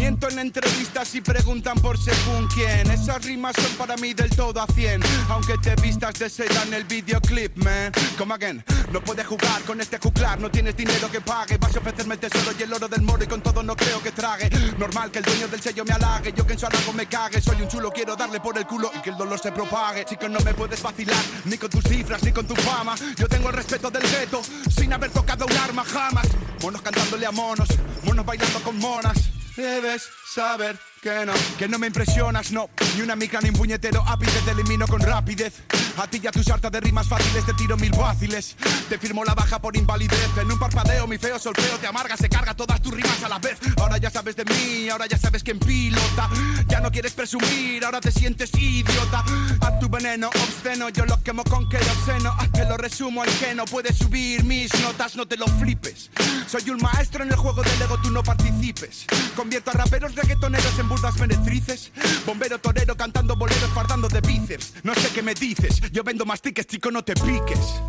Miento 0.00 0.30
en 0.30 0.38
entrevistas 0.38 1.14
y 1.14 1.20
preguntan 1.20 1.78
por 1.78 1.98
según 1.98 2.48
quién. 2.48 2.90
Esas 2.90 3.22
rimas 3.22 3.54
son 3.54 3.70
para 3.76 3.98
mí 3.98 4.14
del 4.14 4.30
todo 4.30 4.58
a 4.62 4.66
100. 4.66 5.02
Aunque 5.28 5.58
te 5.58 5.74
vistas 5.76 6.14
de 6.14 6.30
seda 6.30 6.62
en 6.62 6.72
el 6.72 6.84
videoclip, 6.84 7.54
man. 7.58 7.92
Come 8.16 8.32
again. 8.32 8.64
No 8.92 9.02
puedes 9.02 9.26
jugar 9.26 9.60
con 9.66 9.78
este 9.78 9.98
juglar. 9.98 10.40
No 10.40 10.50
tienes 10.50 10.74
dinero 10.74 11.10
que 11.10 11.20
pague. 11.20 11.58
Vas 11.58 11.76
a 11.76 11.80
ofrecerme 11.80 12.14
el 12.14 12.20
tesoro 12.20 12.50
y 12.58 12.62
el 12.62 12.72
oro 12.72 12.88
del 12.88 13.02
moro. 13.02 13.22
Y 13.22 13.26
con 13.26 13.42
todo 13.42 13.62
no 13.62 13.76
creo 13.76 14.02
que 14.02 14.10
trague. 14.10 14.48
Normal 14.78 15.10
que 15.10 15.18
el 15.18 15.24
dueño 15.26 15.48
del 15.48 15.60
sello 15.60 15.84
me 15.84 15.92
halague. 15.92 16.32
Yo 16.34 16.46
que 16.46 16.54
en 16.54 16.58
su 16.58 16.66
me 16.94 17.04
cague. 17.04 17.38
Soy 17.42 17.60
un 17.60 17.68
chulo, 17.68 17.92
quiero 17.92 18.16
darle 18.16 18.40
por 18.40 18.56
el 18.56 18.66
culo 18.66 18.90
y 18.96 19.02
que 19.02 19.10
el 19.10 19.18
dolor 19.18 19.38
se 19.38 19.52
propague. 19.52 20.06
Chico, 20.06 20.30
no 20.30 20.40
me 20.40 20.54
puedes 20.54 20.82
vacilar. 20.82 21.22
Ni 21.44 21.58
con 21.58 21.68
tus 21.68 21.84
cifras, 21.84 22.22
ni 22.22 22.32
con 22.32 22.46
tu 22.46 22.56
fama. 22.56 22.94
Yo 23.18 23.28
tengo 23.28 23.50
el 23.50 23.54
respeto 23.54 23.90
del 23.90 24.08
gueto. 24.08 24.40
Sin 24.74 24.94
haber 24.94 25.10
tocado 25.10 25.44
un 25.44 25.56
arma 25.58 25.84
jamás. 25.84 26.26
Monos 26.62 26.80
cantándole 26.80 27.26
a 27.26 27.32
monos. 27.32 27.68
Monos 28.02 28.24
bailando 28.24 28.62
con 28.62 28.78
monas. 28.78 29.39
Debes 29.60 30.08
saber 30.24 30.74
que 31.00 31.24
no, 31.24 31.32
que 31.58 31.68
no 31.68 31.78
me 31.78 31.86
impresionas, 31.86 32.52
no. 32.52 32.68
Ni 32.94 33.02
una 33.02 33.16
mica 33.16 33.40
ni 33.40 33.48
un 33.48 33.54
puñetero 33.54 34.04
ápice 34.06 34.40
te 34.44 34.50
elimino 34.50 34.86
con 34.86 35.00
rapidez. 35.00 35.54
A 35.96 36.06
ti 36.06 36.20
y 36.22 36.26
a 36.26 36.30
tu 36.30 36.42
sarta 36.42 36.70
de 36.70 36.80
rimas 36.80 37.08
fáciles 37.08 37.44
te 37.44 37.54
tiro 37.54 37.76
mil 37.76 37.94
fáciles. 37.94 38.56
Te 38.88 38.98
firmo 38.98 39.24
la 39.24 39.34
baja 39.34 39.58
por 39.60 39.76
invalidez. 39.76 40.30
En 40.40 40.50
un 40.50 40.58
parpadeo, 40.58 41.06
mi 41.06 41.18
feo 41.18 41.38
solfeo 41.38 41.78
te 41.78 41.86
amarga, 41.86 42.16
se 42.16 42.28
carga 42.28 42.54
todas 42.54 42.80
tus 42.82 42.92
rimas 42.92 43.22
a 43.22 43.28
la 43.28 43.38
vez. 43.38 43.58
Ahora 43.78 43.98
ya 43.98 44.10
sabes 44.10 44.36
de 44.36 44.44
mí, 44.44 44.88
ahora 44.88 45.06
ya 45.06 45.18
sabes 45.18 45.42
quién 45.42 45.58
pilota. 45.58 46.28
Ya 46.68 46.80
no 46.80 46.90
quieres 46.90 47.12
presumir, 47.12 47.84
ahora 47.84 48.00
te 48.00 48.12
sientes 48.12 48.50
idiota. 48.54 49.24
A 49.60 49.78
tu 49.78 49.88
veneno 49.88 50.28
obsceno, 50.28 50.88
yo 50.90 51.04
lo 51.06 51.22
quemo 51.22 51.44
con 51.44 51.68
queroseno. 51.68 52.36
Que 52.52 52.64
lo 52.64 52.76
resumo 52.76 53.22
al 53.22 53.30
que 53.38 53.54
no 53.54 53.64
puedes 53.64 53.96
subir 53.96 54.44
mis 54.44 54.72
notas, 54.80 55.16
no 55.16 55.26
te 55.26 55.36
lo 55.36 55.46
flipes. 55.46 56.10
Soy 56.46 56.68
un 56.70 56.80
maestro 56.80 57.24
en 57.24 57.30
el 57.30 57.36
juego 57.36 57.62
del 57.62 57.82
ego, 57.82 57.98
tú 58.02 58.10
no 58.10 58.22
participes. 58.22 59.06
Convierto 59.36 59.70
a 59.70 59.74
raperos 59.74 60.14
reggaetoneros 60.14 60.78
en 60.78 60.89
burdas 60.90 61.16
meretrices. 61.20 61.92
Bombero 62.26 62.58
torero 62.58 62.96
cantando 62.96 63.36
boleros 63.36 63.70
fardando 63.72 64.08
de 64.08 64.20
bíceps. 64.20 64.74
No 64.82 64.92
sé 64.94 65.08
qué 65.14 65.22
me 65.22 65.34
dices, 65.34 65.80
yo 65.92 66.02
vendo 66.02 66.26
más 66.26 66.42
tickets, 66.42 66.66
chico, 66.66 66.90
no 66.90 67.02
te 67.02 67.14
piques. 67.14 67.80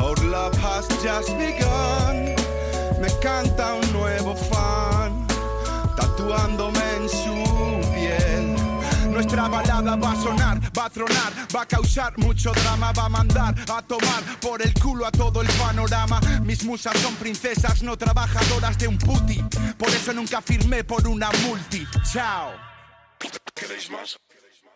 Our 0.00 0.18
love 0.24 0.58
has 0.58 0.88
just 1.00 1.30
begun. 1.38 2.34
Me 3.00 3.08
canta 3.20 3.74
un 3.74 3.92
nuevo 3.92 4.34
fan, 4.34 5.26
tatuándome 5.96 6.80
en 6.96 7.08
su. 7.08 7.41
Nuestra 9.12 9.46
balada 9.46 9.94
va 9.96 10.12
a 10.12 10.16
sonar, 10.16 10.58
va 10.76 10.86
a 10.86 10.90
tronar, 10.90 11.32
va 11.54 11.62
a 11.62 11.66
causar 11.66 12.16
mucho 12.16 12.50
drama, 12.52 12.92
va 12.92 13.04
a 13.04 13.08
mandar 13.10 13.54
a 13.70 13.82
tomar 13.82 14.22
por 14.40 14.62
el 14.62 14.72
culo 14.72 15.04
a 15.06 15.10
todo 15.10 15.42
el 15.42 15.48
panorama. 15.48 16.18
Mis 16.42 16.64
musas 16.64 16.96
son 16.98 17.14
princesas, 17.16 17.82
no 17.82 17.96
trabajadoras 17.96 18.78
de 18.78 18.88
un 18.88 18.96
puti. 18.96 19.44
Por 19.76 19.90
eso 19.90 20.14
nunca 20.14 20.40
firmé 20.40 20.82
por 20.82 21.06
una 21.06 21.30
multi. 21.46 21.86
Chao. 22.10 22.52
¿Queréis 23.54 23.90
más? 23.90 24.18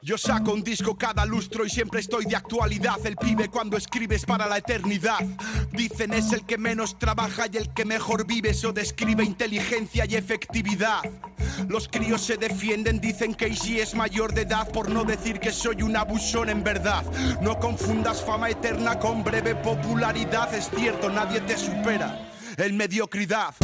Yo 0.07 0.17
saco 0.17 0.53
un 0.53 0.63
disco 0.63 0.97
cada 0.97 1.27
lustro 1.27 1.67
y 1.67 1.69
siempre 1.69 1.99
estoy 1.99 2.27
de 2.27 2.37
actualidad. 2.37 3.05
El 3.05 3.17
pibe 3.17 3.49
cuando 3.49 3.77
escribes 3.77 4.25
para 4.25 4.47
la 4.47 4.59
eternidad. 4.59 5.19
Dicen 5.73 6.15
es 6.15 6.33
el 6.33 6.45
que 6.47 6.59
menos 6.59 6.97
trabaja 6.97 7.47
y 7.53 7.57
el 7.57 7.75
que 7.75 7.85
mejor 7.85 8.25
vive. 8.25 8.51
Eso 8.51 8.73
describe 8.73 9.25
inteligencia 9.25 10.07
y 10.09 10.15
efectividad. 10.15 11.01
Los 11.67 11.89
críos 11.89 12.23
se 12.23 12.37
defienden, 12.37 13.01
dicen 13.01 13.35
que 13.35 13.49
Easy 13.49 13.81
es 13.81 13.97
mayor 13.97 14.33
de 14.33 14.43
edad 14.43 14.71
por 14.71 14.91
no 14.91 15.03
decir 15.03 15.41
que 15.41 15.51
soy 15.51 15.83
un 15.83 15.97
abusón 15.97 16.51
en 16.51 16.63
verdad. 16.63 17.03
No 17.43 17.59
confundas 17.59 18.23
fama 18.23 18.49
eterna 18.49 19.01
con 19.01 19.25
breve 19.25 19.57
popularidad. 19.57 20.55
Es 20.55 20.71
cierto, 20.71 21.11
nadie 21.11 21.41
te 21.41 21.59
supera 21.59 22.31
en 22.57 22.77
mediocridad. 22.77 23.55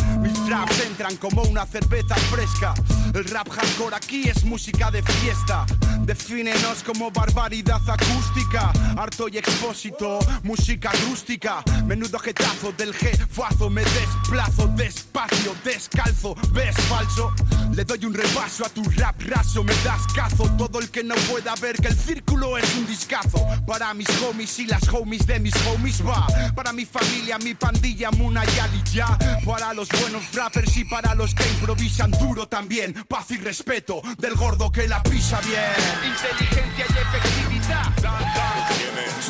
Entran 0.86 1.16
como 1.16 1.42
una 1.42 1.64
cerveza 1.64 2.14
fresca. 2.30 2.74
El 3.14 3.24
rap 3.24 3.48
hardcore 3.48 3.96
aquí 3.96 4.28
es 4.28 4.44
música 4.44 4.90
de 4.90 5.02
fiesta. 5.02 5.64
Defínenos 6.00 6.82
como 6.84 7.10
barbaridad 7.10 7.80
acústica. 7.88 8.70
Harto 8.96 9.28
y 9.28 9.38
expósito, 9.38 10.18
música 10.42 10.92
rústica. 11.08 11.62
Menudo 11.86 12.18
jetazo 12.18 12.72
del 12.72 12.92
jefazo. 12.92 13.70
Me 13.70 13.82
desplazo 13.82 14.66
despacio, 14.68 15.54
descalzo. 15.64 16.34
¿Ves 16.52 16.76
falso? 16.88 17.32
Le 17.72 17.84
doy 17.84 18.04
un 18.04 18.12
repaso 18.12 18.66
a 18.66 18.68
tu 18.68 18.82
rap 18.96 19.22
raso. 19.22 19.64
Me 19.64 19.74
das 19.84 20.06
cazo. 20.14 20.44
Todo 20.58 20.80
el 20.80 20.90
que 20.90 21.02
no 21.02 21.14
pueda 21.30 21.54
ver 21.56 21.76
que 21.76 21.88
el 21.88 21.96
círculo 21.96 22.58
es 22.58 22.74
un 22.74 22.86
discazo. 22.86 23.46
Para 23.66 23.94
mis 23.94 24.08
homies 24.22 24.58
y 24.58 24.66
las 24.66 24.86
homies 24.88 25.26
de 25.26 25.40
mis 25.40 25.54
homies 25.66 26.06
va. 26.06 26.26
Para 26.54 26.72
mi 26.72 26.84
familia, 26.84 27.38
mi 27.38 27.54
pandilla, 27.54 28.10
Muna 28.10 28.44
y 28.44 28.90
ya. 28.90 29.16
Para 29.44 29.72
los 29.72 29.88
buenos 29.88 30.32
rappers 30.42 30.76
y 30.76 30.84
para 30.84 31.14
los 31.14 31.34
que 31.34 31.44
improvisan 31.48 32.10
duro 32.10 32.48
también. 32.48 32.94
Paz 33.06 33.30
y 33.30 33.36
respeto 33.36 34.02
del 34.18 34.34
gordo 34.34 34.72
que 34.72 34.88
la 34.88 35.00
pisa 35.02 35.40
bien. 35.40 35.60
Inteligencia 36.04 36.84
y 36.88 36.98
efectividad. 36.98 37.92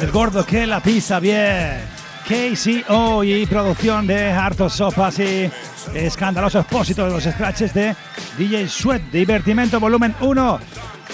El 0.01 0.11
gordo 0.11 0.46
que 0.46 0.66
la 0.66 0.81
pisa 0.81 1.20
bien. 1.20 1.81
KCO 2.27 3.25
y 3.25 3.44
producción 3.44 4.07
de 4.07 4.31
hartos 4.31 4.72
sopas 4.75 5.18
y 5.18 5.51
escandaloso 5.94 6.61
expósito 6.61 7.05
de 7.05 7.11
los 7.11 7.25
scratches 7.25 7.75
de 7.75 7.94
DJ 8.38 8.68
Sweat. 8.68 9.03
Divertimento 9.12 9.79
volumen 9.79 10.14
1. 10.20 10.61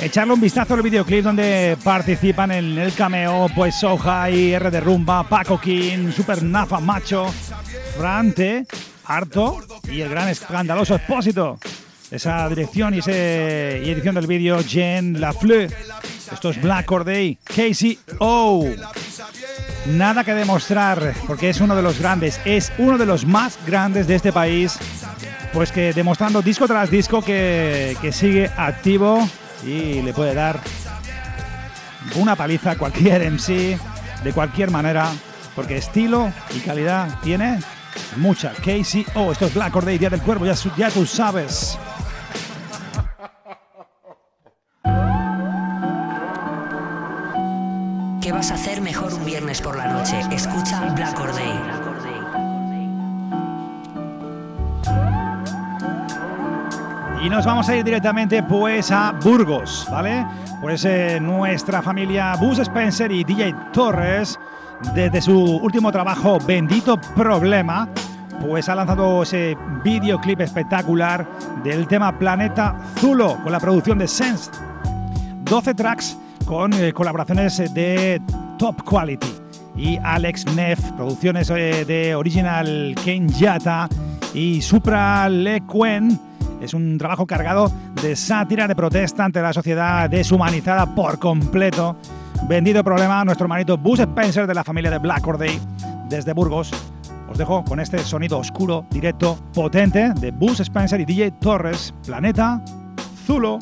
Echarle 0.01 0.35
un 0.35 0.41
vistazo 0.41 0.75
al 0.75 0.83
videoclip 0.83 1.25
donde 1.25 1.77
participan 1.83 2.53
en 2.53 2.79
el 2.79 2.95
cameo 2.95 3.49
pues 3.53 3.75
Soja 3.81 4.31
y 4.31 4.53
R 4.53 4.71
de 4.71 4.81
Rumba, 4.81 5.29
Paco 5.29 5.61
King, 5.61 6.13
Super 6.13 6.41
Nafa 6.45 6.79
Macho, 6.79 7.27
Frante, 7.97 8.65
Harto 9.09 9.59
y 9.91 10.03
el 10.03 10.11
gran 10.11 10.29
escandaloso 10.29 10.95
expósito. 10.95 11.59
Esa 12.11 12.49
dirección 12.49 12.95
y, 12.95 12.99
ese, 12.99 13.83
y 13.85 13.91
edición 13.91 14.15
del 14.15 14.27
vídeo, 14.27 14.63
Jen 14.63 15.21
Lafleur. 15.21 15.71
Esto 16.33 16.51
es 16.51 16.61
Black 16.61 16.85
Corday, 16.85 17.39
Casey 17.43 17.99
O. 18.19 18.67
Nada 19.87 20.25
que 20.25 20.35
demostrar, 20.35 21.15
porque 21.27 21.49
es 21.49 21.61
uno 21.61 21.75
de 21.75 21.83
los 21.83 21.99
grandes, 21.99 22.39
es 22.45 22.71
uno 22.77 22.99
de 22.99 23.07
los 23.07 23.25
más 23.25 23.59
grandes 23.67 24.07
de 24.07 24.15
este 24.15 24.33
país. 24.33 24.79
Pues 25.55 25.73
que 25.73 25.95
demostrando 25.95 26.43
disco 26.43 26.67
tras 26.67 26.91
disco 26.91 27.23
que, 27.23 27.97
que 28.03 28.13
sigue 28.13 28.51
activo 28.57 29.27
y 29.65 30.03
le 30.03 30.13
puede 30.13 30.35
dar 30.35 30.61
una 32.17 32.37
paliza 32.37 32.73
a 32.73 32.77
cualquier 32.77 33.31
MC 33.31 33.79
de 34.23 34.33
cualquier 34.35 34.71
manera, 34.71 35.11
porque 35.57 35.79
estilo 35.79 36.31
y 36.55 36.61
calidad 36.61 37.19
tiene 37.23 37.59
mucha. 38.17 38.53
Casey 38.53 39.05
O, 39.15 39.33
esto 39.33 39.47
es 39.47 39.55
Black 39.55 39.73
Corday, 39.73 39.99
Día 39.99 40.11
del 40.11 40.23
Cuervo, 40.23 40.47
ya, 40.47 40.55
ya 40.77 40.91
tú 40.91 41.07
sabes. 41.07 41.79
¿Qué 48.21 48.33
vas 48.33 48.51
a 48.51 48.55
hacer 48.55 48.81
mejor 48.81 49.15
un 49.15 49.25
viernes 49.25 49.61
por 49.61 49.77
la 49.77 49.87
noche? 49.87 50.21
Escucha 50.31 50.93
Black 50.95 51.19
or 51.21 51.35
Day. 51.35 51.79
Y 57.25 57.29
nos 57.29 57.45
vamos 57.45 57.69
a 57.69 57.75
ir 57.75 57.85
directamente 57.85 58.45
pues 58.45 58.93
a 58.93 59.11
Burgos, 59.13 59.89
¿vale? 59.91 60.25
Pues 60.61 60.85
eh, 60.85 61.19
nuestra 61.21 61.83
familia 61.83 62.37
Bus 62.37 62.61
Spencer 62.61 63.11
y 63.11 63.25
DJ 63.25 63.55
Torres, 63.73 64.39
desde 64.95 65.21
su 65.21 65.39
último 65.39 65.91
trabajo 65.91 66.39
Bendito 66.47 67.01
Problema, 67.17 67.89
pues 68.41 68.69
ha 68.69 68.75
lanzado 68.75 69.23
ese 69.23 69.57
videoclip 69.85 70.41
espectacular 70.41 71.29
del 71.65 71.87
tema 71.87 72.19
Planeta 72.19 72.77
Zulo 72.99 73.39
con 73.43 73.53
la 73.53 73.61
producción 73.61 73.99
de 73.99 74.09
Sense. 74.09 74.51
12 75.45 75.75
tracks 75.75 76.19
con 76.45 76.73
eh, 76.73 76.93
colaboraciones 76.93 77.75
de 77.75 78.21
top 78.59 78.83
quality. 78.85 79.33
Y 79.77 79.99
Alex 80.03 80.45
Neff, 80.55 80.81
producciones 80.93 81.51
eh, 81.51 81.85
de 81.85 82.15
Original 82.15 82.95
Ken 83.05 83.29
Yata 83.29 83.89
y 84.35 84.61
Supra 84.61 85.29
Le 85.29 85.61
Quen. 85.63 86.19
Es 86.61 86.75
un 86.75 86.99
trabajo 86.99 87.27
cargado 87.27 87.71
de 88.03 88.17
sátira, 88.17 88.67
de 88.67 88.75
protesta 88.75 89.25
ante 89.25 89.41
la 89.41 89.53
sociedad 89.53 90.11
deshumanizada 90.11 90.95
por 90.95 91.19
completo. 91.19 91.97
Vendido 92.47 92.85
problema 92.85 93.25
nuestro 93.25 93.45
hermanito 93.45 93.77
Buzz 93.77 94.01
Spencer 94.01 94.47
de 94.47 94.55
la 94.55 94.65
familia 94.65 94.91
de 94.91 94.99
Black 94.99 95.27
Or 95.27 95.39
Day 95.39 95.61
desde 96.09 96.33
Burgos. 96.33 96.71
Os 97.29 97.37
dejo 97.37 97.63
con 97.65 97.81
este 97.81 97.99
sonido 97.99 98.39
oscuro, 98.39 98.87
directo, 98.91 99.39
potente 99.53 100.13
de 100.21 100.31
Buzz 100.31 100.61
Spencer 100.61 101.01
y 101.01 101.05
DJ 101.05 101.33
Torres, 101.41 101.93
Planeta 102.07 102.63
Zulo. 103.27 103.59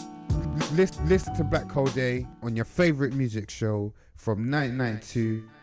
Listen, 0.76 1.08
listen 1.08 1.34
to 1.34 1.44
Black 1.44 1.70
Hole 1.74 1.90
Day 1.94 2.26
on 2.42 2.54
your 2.54 2.66
favorite 2.66 3.14
music 3.14 3.50
show 3.50 3.92
from 4.14 4.50
1992. 4.50 5.55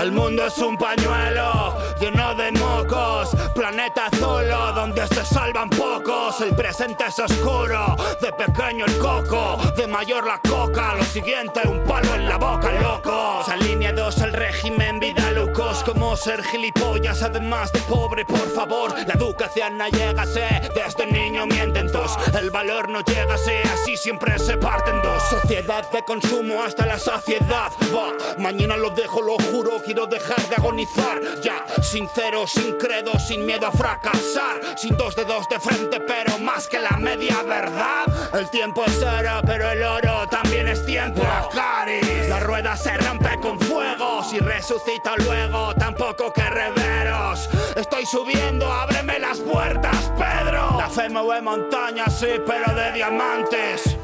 El 0.00 0.12
mundo 0.12 0.46
es 0.46 0.56
un 0.58 0.76
pañuelo 0.76 1.76
lleno 1.98 2.32
de 2.36 2.52
mocos, 2.52 3.30
planeta 3.52 4.06
azul 4.06 4.46
donde 4.74 5.04
se 5.08 5.24
salvan 5.24 5.68
pocos. 5.70 6.40
El 6.40 6.54
presente 6.54 7.06
es 7.06 7.18
oscuro, 7.18 7.96
de 8.20 8.32
pequeño 8.32 8.84
el 8.84 8.98
coco, 8.98 9.58
de 9.76 9.88
mayor 9.88 10.24
la 10.24 10.40
coca. 10.40 10.94
Lo 10.94 11.02
siguiente, 11.02 11.62
un 11.66 11.82
palo 11.84 12.14
en 12.14 12.28
la 12.28 12.36
boca, 12.36 12.70
locos. 12.80 13.48
Alineados 13.48 14.20
al 14.22 14.32
régimen, 14.34 15.00
vida 15.00 15.32
locos, 15.32 15.82
ser 16.18 16.42
gilipollas, 16.42 17.22
además 17.22 17.72
de 17.72 17.80
pobre, 17.80 18.24
por 18.24 18.52
favor. 18.52 18.92
La 19.06 19.14
educación 19.14 19.78
no 19.78 19.88
llega, 19.88 20.26
sé, 20.26 20.48
desde 20.74 21.06
niño 21.06 21.46
mienten 21.46 21.86
dos. 21.92 22.18
El 22.38 22.50
valor 22.50 22.88
no 22.88 23.00
llega, 23.02 23.38
sé, 23.38 23.62
así 23.72 23.96
siempre 23.96 24.38
se 24.38 24.56
parten 24.56 25.00
dos. 25.00 25.22
Sociedad 25.22 25.88
de 25.90 26.02
consumo 26.02 26.62
hasta 26.62 26.86
la 26.86 26.98
saciedad. 26.98 27.70
Va, 27.94 28.12
mañana 28.38 28.76
lo 28.76 28.90
dejo, 28.90 29.22
lo 29.22 29.36
juro, 29.36 29.80
quiero 29.84 30.06
dejar 30.06 30.40
de 30.48 30.56
agonizar. 30.56 31.20
Ya, 31.42 31.64
sincero, 31.82 32.46
sin 32.46 32.72
credo, 32.78 33.12
sin 33.18 33.46
miedo 33.46 33.66
a 33.66 33.72
fracasar. 33.72 34.60
Sin 34.76 34.96
dos 34.96 35.14
dedos 35.14 35.48
de 35.48 35.60
frente, 35.60 36.00
pero 36.00 36.38
más 36.38 36.66
que 36.66 36.80
la 36.80 36.96
media 36.98 37.42
verdad. 37.44 38.06
El 38.34 38.50
tiempo 38.50 38.84
es 38.84 39.00
oro, 39.02 39.40
pero 39.46 39.70
el 39.70 39.82
oro 39.82 40.26
también 40.28 40.66
es 40.66 40.84
tiempo. 40.84 41.22
Caris, 41.54 42.28
la 42.28 42.40
rueda 42.40 42.76
se 42.76 42.96
rompe 42.96 43.38
con 43.40 43.58
fuego. 43.60 44.24
Si 44.24 44.38
resucito 44.40 45.16
luego, 45.18 45.74
tampoco 45.74 46.07
que 46.16 46.42
reveros. 46.42 47.48
Estoy 47.76 48.06
subiendo, 48.06 48.70
ábreme 48.70 49.18
las 49.18 49.40
puertas, 49.40 50.10
Pedro. 50.16 50.76
La 50.78 50.88
fe 50.88 51.08
mueve 51.10 51.42
montañas, 51.42 52.18
sí, 52.18 52.28
pero 52.46 52.74
de 52.74 52.92
diamantes 52.92 53.96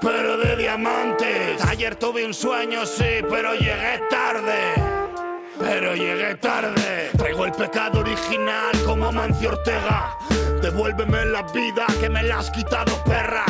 pero 0.00 0.36
de 0.38 0.56
diamantes. 0.56 1.60
Ayer 1.66 1.96
tuve 1.96 2.24
un 2.24 2.32
sueño, 2.32 2.86
sí, 2.86 3.20
pero 3.28 3.54
llegué 3.54 4.00
tarde. 4.08 4.97
Pero 5.58 5.94
llegué 5.94 6.34
tarde. 6.36 7.10
Traigo 7.16 7.44
el 7.44 7.52
pecado 7.52 8.00
original 8.00 8.72
como 8.84 9.12
Mancio 9.12 9.50
Ortega. 9.50 10.16
Devuélveme 10.62 11.24
la 11.26 11.42
vida 11.42 11.86
que 12.00 12.08
me 12.08 12.22
la 12.22 12.40
has 12.40 12.50
quitado, 12.50 12.92
perra. 13.04 13.44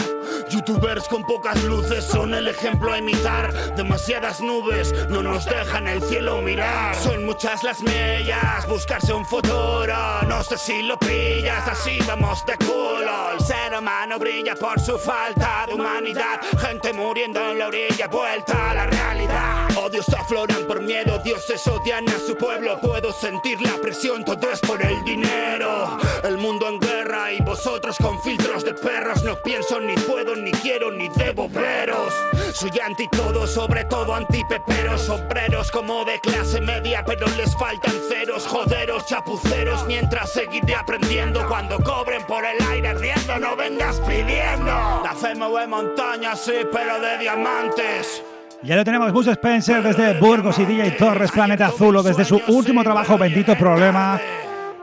Youtubers 0.50 1.08
con 1.08 1.22
pocas 1.24 1.62
luces 1.64 2.04
son 2.04 2.34
el 2.34 2.48
ejemplo 2.48 2.92
a 2.92 2.98
imitar. 2.98 3.52
Demasiadas 3.76 4.40
nubes 4.40 4.94
no 5.08 5.22
nos 5.22 5.44
dejan 5.46 5.88
el 5.88 6.02
cielo 6.02 6.40
mirar. 6.42 6.94
Son 6.96 7.24
muchas 7.24 7.62
las 7.64 7.82
mellas, 7.82 8.66
buscarse 8.68 9.12
un 9.12 9.24
futuro. 9.24 9.94
No 10.28 10.42
sé 10.42 10.58
si 10.58 10.82
lo 10.82 10.98
pillas, 10.98 11.66
así 11.68 11.98
vamos 12.06 12.44
de 12.46 12.56
culo. 12.58 13.32
El 13.32 13.40
ser 13.44 13.78
humano 13.78 14.18
brilla 14.18 14.54
por 14.54 14.78
su 14.80 14.98
falta 14.98 15.64
de 15.66 15.74
humanidad. 15.74 16.40
Gente 16.58 16.92
muriendo 16.92 17.40
en 17.50 17.58
la 17.58 17.68
orilla, 17.68 18.06
vuelta 18.08 18.70
a 18.70 18.74
la 18.74 18.86
realidad. 18.86 19.68
odios 19.76 20.08
afloran 20.10 20.64
por 20.66 20.80
miedo, 20.82 21.18
dioses 21.18 21.66
odian 21.66 21.97
a 22.06 22.18
su 22.24 22.36
pueblo. 22.36 22.78
Puedo 22.80 23.12
sentir 23.12 23.60
la 23.60 23.76
presión, 23.78 24.24
todo 24.24 24.50
es 24.52 24.60
por 24.60 24.80
el 24.80 25.02
dinero. 25.04 25.98
El 26.22 26.38
mundo 26.38 26.68
en 26.68 26.78
guerra 26.78 27.32
y 27.32 27.40
vosotros 27.40 27.96
con 28.00 28.22
filtros 28.22 28.64
de 28.64 28.74
perros. 28.74 29.24
No 29.24 29.36
pienso 29.42 29.80
ni 29.80 29.94
puedo, 29.94 30.36
ni 30.36 30.52
quiero, 30.52 30.92
ni 30.92 31.08
debo 31.08 31.48
veros. 31.48 32.14
Soy 32.52 32.70
anti 32.78 33.08
todo, 33.08 33.46
sobre 33.48 33.84
todo 33.84 34.14
anti 34.14 34.44
peperos. 34.44 35.08
Obreros 35.08 35.72
como 35.72 36.04
de 36.04 36.20
clase 36.20 36.60
media, 36.60 37.02
pero 37.04 37.26
les 37.36 37.56
faltan 37.56 37.94
ceros. 38.08 38.46
Joderos, 38.46 39.06
chapuceros, 39.06 39.84
mientras 39.86 40.32
seguiré 40.32 40.76
aprendiendo. 40.76 41.46
Cuando 41.48 41.78
cobren 41.80 42.24
por 42.26 42.44
el 42.44 42.64
aire 42.68 42.94
riendo, 42.94 43.38
no 43.38 43.56
vengas 43.56 44.00
pidiendo. 44.00 45.00
La 45.02 45.16
fe 45.20 45.34
mueve 45.34 45.66
montañas, 45.66 46.40
sí, 46.44 46.60
pero 46.72 47.00
de 47.00 47.18
diamantes. 47.18 48.22
Ya 48.62 48.74
lo 48.74 48.84
tenemos 48.84 49.12
Bus 49.12 49.28
Spencer 49.28 49.80
desde 49.82 50.18
Burgos 50.18 50.58
y 50.58 50.64
DJ 50.64 50.92
Torres 50.92 51.30
Planeta 51.30 51.66
Azul 51.66 52.02
desde 52.02 52.24
su 52.24 52.40
último 52.48 52.82
trabajo 52.82 53.16
Bendito 53.16 53.54
Problema. 53.56 54.18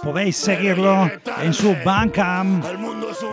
Podéis 0.01 0.37
seguirlo 0.37 1.11
en 1.41 1.53
su 1.53 1.75
Bandcamp, 1.83 2.63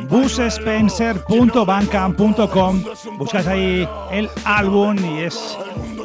busspencer.bandcamp.com. 0.09 2.85
Buscáis 3.19 3.47
ahí 3.47 3.89
el 4.11 4.29
álbum 4.45 4.97
y 4.99 5.21
es 5.21 5.57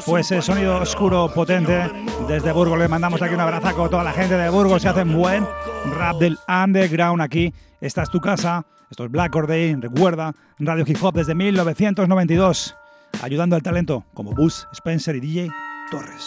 pues 0.06 0.32
el 0.32 0.44
sonido 0.44 0.82
oscuro 0.82 1.32
potente 1.34 1.90
desde 2.28 2.52
Burgos. 2.52 2.78
Le 2.78 2.88
mandamos 2.88 3.20
aquí 3.22 3.34
un 3.34 3.42
abrazo 3.42 3.86
a 3.86 3.90
toda 3.90 4.04
la 4.04 4.12
gente 4.12 4.38
de 4.38 4.50
Burgos. 4.50 4.84
Se 4.84 4.90
hacen 4.90 5.18
buen 5.18 5.48
rap 5.98 6.18
del 6.18 6.38
underground 6.48 7.24
aquí. 7.24 7.52
Esta 7.82 8.04
es 8.04 8.12
tu 8.12 8.22
casa. 8.22 8.68
Esto 8.92 9.06
es 9.06 9.12
Black 9.12 9.36
Or 9.36 9.48
Day. 9.48 9.74
Recuerda, 9.76 10.36
Radio 10.60 10.84
Hip 10.86 10.98
Hop 11.02 11.16
desde 11.16 11.34
1992 11.34 12.76
ayudando 13.22 13.56
al 13.56 13.64
talento 13.64 14.06
como 14.14 14.34
Bus, 14.34 14.68
Spencer 14.74 15.16
y 15.16 15.20
DJ 15.20 15.50
Torres. 15.92 16.26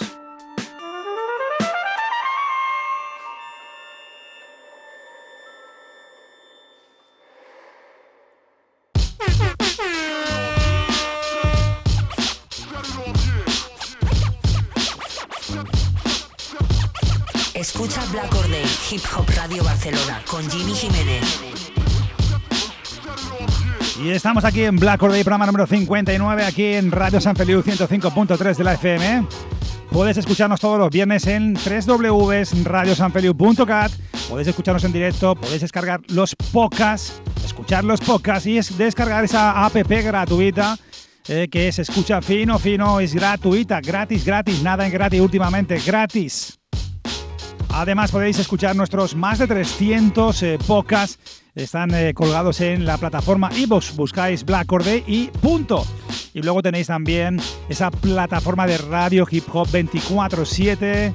Escucha 17.55 18.03
Black 18.11 18.35
Or 18.35 18.51
Day, 18.51 18.65
Hip 18.91 19.03
Hop 19.17 19.27
Radio 19.37 19.63
Barcelona, 19.63 20.23
con 20.27 20.49
Jimmy 20.51 20.73
Jiménez. 20.73 21.71
Y 24.03 24.11
estamos 24.11 24.45
aquí 24.47 24.63
en 24.63 24.77
Black 24.77 25.03
Day, 25.03 25.23
programa 25.23 25.45
número 25.45 25.67
59, 25.67 26.45
aquí 26.45 26.73
en 26.73 26.91
Radio 26.91 27.21
San 27.21 27.37
Feliu 27.37 27.63
105.3 27.63 28.57
de 28.57 28.65
la 28.65 28.73
FM. 28.73 29.27
Puedes 29.91 30.17
escucharnos 30.17 30.59
todos 30.59 30.79
los 30.79 30.89
viernes 30.89 31.27
en 31.27 31.53
www.radiosanfeliu.cat. 31.53 33.93
Podéis 34.31 34.49
escucharnos 34.49 34.85
en 34.85 34.93
directo, 34.93 35.35
podéis 35.35 35.61
descargar 35.61 36.01
los 36.09 36.35
podcasts, 36.35 37.21
escuchar 37.45 37.85
los 37.85 38.01
podcasts 38.01 38.47
y 38.47 38.57
es 38.57 38.79
descargar 38.79 39.25
esa 39.25 39.67
app 39.67 39.75
gratuita 39.75 40.79
eh, 41.29 41.49
que 41.51 41.71
se 41.71 41.83
escucha 41.83 42.23
fino, 42.23 42.59
fino, 42.59 43.01
es 43.01 43.15
gratuita, 43.15 43.83
gratis, 43.83 44.25
gratis, 44.25 44.63
nada 44.63 44.87
en 44.87 44.93
gratis 44.93 45.21
últimamente, 45.21 45.79
gratis. 45.85 46.59
Además 47.69 48.11
podéis 48.11 48.39
escuchar 48.39 48.75
nuestros 48.75 49.15
más 49.15 49.39
de 49.39 49.47
300 49.47 50.43
eh, 50.43 50.59
podcasts 50.67 51.40
están 51.65 51.95
eh, 51.95 52.15
colgados 52.15 52.61
en 52.61 52.85
la 52.85 52.97
plataforma 52.99 53.51
iVoox. 53.55 53.97
Buscáis 53.97 54.45
Black 54.45 54.71
Or 54.73 54.83
y 55.07 55.31
punto. 55.41 55.87
Y 56.33 56.43
luego 56.43 56.63
tenéis 56.63 56.87
también 56.87 57.41
esa 57.69 57.91
plataforma 57.91 58.67
de 58.67 58.79
radio 58.79 59.27
hip 59.31 59.45
hop 59.53 59.69
24-7 59.69 61.15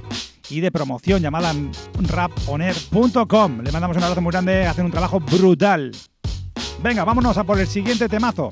y 0.50 0.60
de 0.60 0.72
promoción 0.72 1.22
llamada 1.22 1.54
raponer.com. 2.00 3.62
Le 3.62 3.72
mandamos 3.72 3.98
un 3.98 4.04
abrazo 4.04 4.22
muy 4.22 4.32
grande, 4.32 4.68
hacen 4.68 4.86
un 4.86 4.92
trabajo 4.92 5.20
brutal. 5.20 5.92
Venga, 6.84 7.04
vámonos 7.04 7.38
a 7.38 7.44
por 7.44 7.60
el 7.60 7.68
siguiente 7.68 8.10
temazo. 8.10 8.50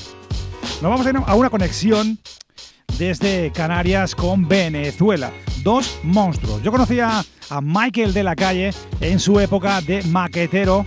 Nos 0.81 0.89
vamos 0.89 1.05
a 1.05 1.09
ir 1.09 1.17
a 1.25 1.35
una 1.35 1.49
conexión 1.49 2.17
desde 2.97 3.51
Canarias 3.51 4.15
con 4.15 4.47
Venezuela. 4.47 5.31
Dos 5.63 5.99
monstruos. 6.03 6.61
Yo 6.63 6.71
conocía 6.71 7.23
a 7.49 7.61
Michael 7.61 8.13
de 8.13 8.23
la 8.23 8.35
Calle 8.35 8.71
en 9.01 9.19
su 9.19 9.39
época 9.39 9.81
de 9.81 10.03
maquetero 10.03 10.85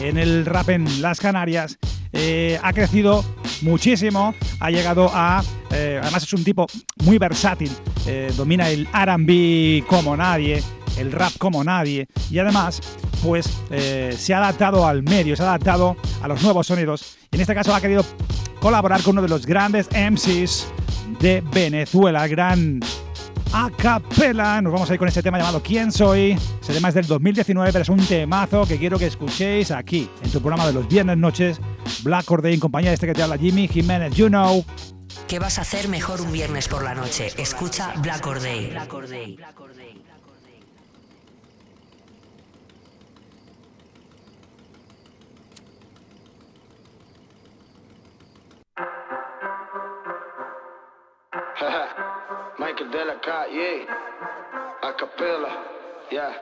en 0.00 0.18
el 0.18 0.46
rap 0.46 0.70
en 0.70 1.02
las 1.02 1.20
Canarias. 1.20 1.78
Eh, 2.12 2.58
ha 2.62 2.72
crecido 2.72 3.24
muchísimo, 3.62 4.34
ha 4.60 4.70
llegado 4.70 5.10
a... 5.12 5.42
Eh, 5.72 5.98
además 6.00 6.22
es 6.22 6.32
un 6.32 6.44
tipo 6.44 6.66
muy 7.04 7.18
versátil, 7.18 7.72
eh, 8.06 8.32
domina 8.36 8.70
el 8.70 8.86
RB 8.86 9.84
como 9.86 10.16
nadie, 10.16 10.62
el 10.96 11.10
rap 11.10 11.32
como 11.38 11.64
nadie 11.64 12.06
y 12.30 12.38
además 12.38 12.80
pues 13.24 13.48
se 13.70 14.34
ha 14.34 14.38
adaptado 14.38 14.86
al 14.86 15.02
medio, 15.02 15.34
se 15.34 15.42
ha 15.42 15.46
adaptado 15.46 15.96
a 16.22 16.28
los 16.28 16.42
nuevos 16.42 16.66
sonidos 16.68 17.16
en 17.32 17.40
este 17.40 17.52
caso 17.52 17.74
ha 17.74 17.80
querido 17.80 18.04
colaborar 18.60 19.02
con 19.02 19.14
uno 19.14 19.22
de 19.22 19.28
los 19.28 19.44
grandes 19.44 19.88
MCs 19.90 20.68
de 21.18 21.42
Venezuela, 21.52 22.28
gran 22.28 22.80
a 23.54 23.70
capela. 23.70 24.60
Nos 24.60 24.72
vamos 24.72 24.90
a 24.90 24.94
ir 24.94 24.98
con 24.98 25.06
este 25.06 25.22
tema 25.22 25.38
llamado 25.38 25.62
¿Quién 25.62 25.92
soy? 25.92 26.32
Ese 26.60 26.74
tema 26.74 26.88
es 26.88 26.94
del 26.94 27.06
2019, 27.06 27.70
pero 27.72 27.82
es 27.82 27.88
un 27.88 28.04
temazo 28.04 28.66
que 28.66 28.76
quiero 28.78 28.98
que 28.98 29.06
escuchéis 29.06 29.70
aquí, 29.70 30.10
en 30.22 30.30
tu 30.32 30.40
programa 30.40 30.66
de 30.66 30.72
los 30.72 30.88
viernes 30.88 31.16
noches, 31.16 31.60
Black 32.02 32.28
Or 32.30 32.44
en 32.44 32.58
compañía 32.58 32.90
de 32.90 32.94
este 32.94 33.06
que 33.06 33.14
te 33.14 33.22
habla 33.22 33.38
Jimmy 33.38 33.68
Jiménez, 33.68 34.12
you 34.14 34.26
know. 34.26 34.64
¿Qué 35.28 35.38
vas 35.38 35.58
a 35.58 35.60
hacer 35.62 35.88
mejor 35.88 36.20
un 36.20 36.32
viernes 36.32 36.66
por 36.66 36.82
la 36.82 36.94
noche? 36.96 37.28
Escucha 37.38 37.94
Black 37.98 38.26
Or 38.26 38.40
Day. 38.40 38.76
Michael 52.56 52.90
de 52.90 53.04
la 53.04 53.14
calle, 53.20 53.86
a 54.82 54.92
capella, 54.92 55.48
yeah. 56.10 56.32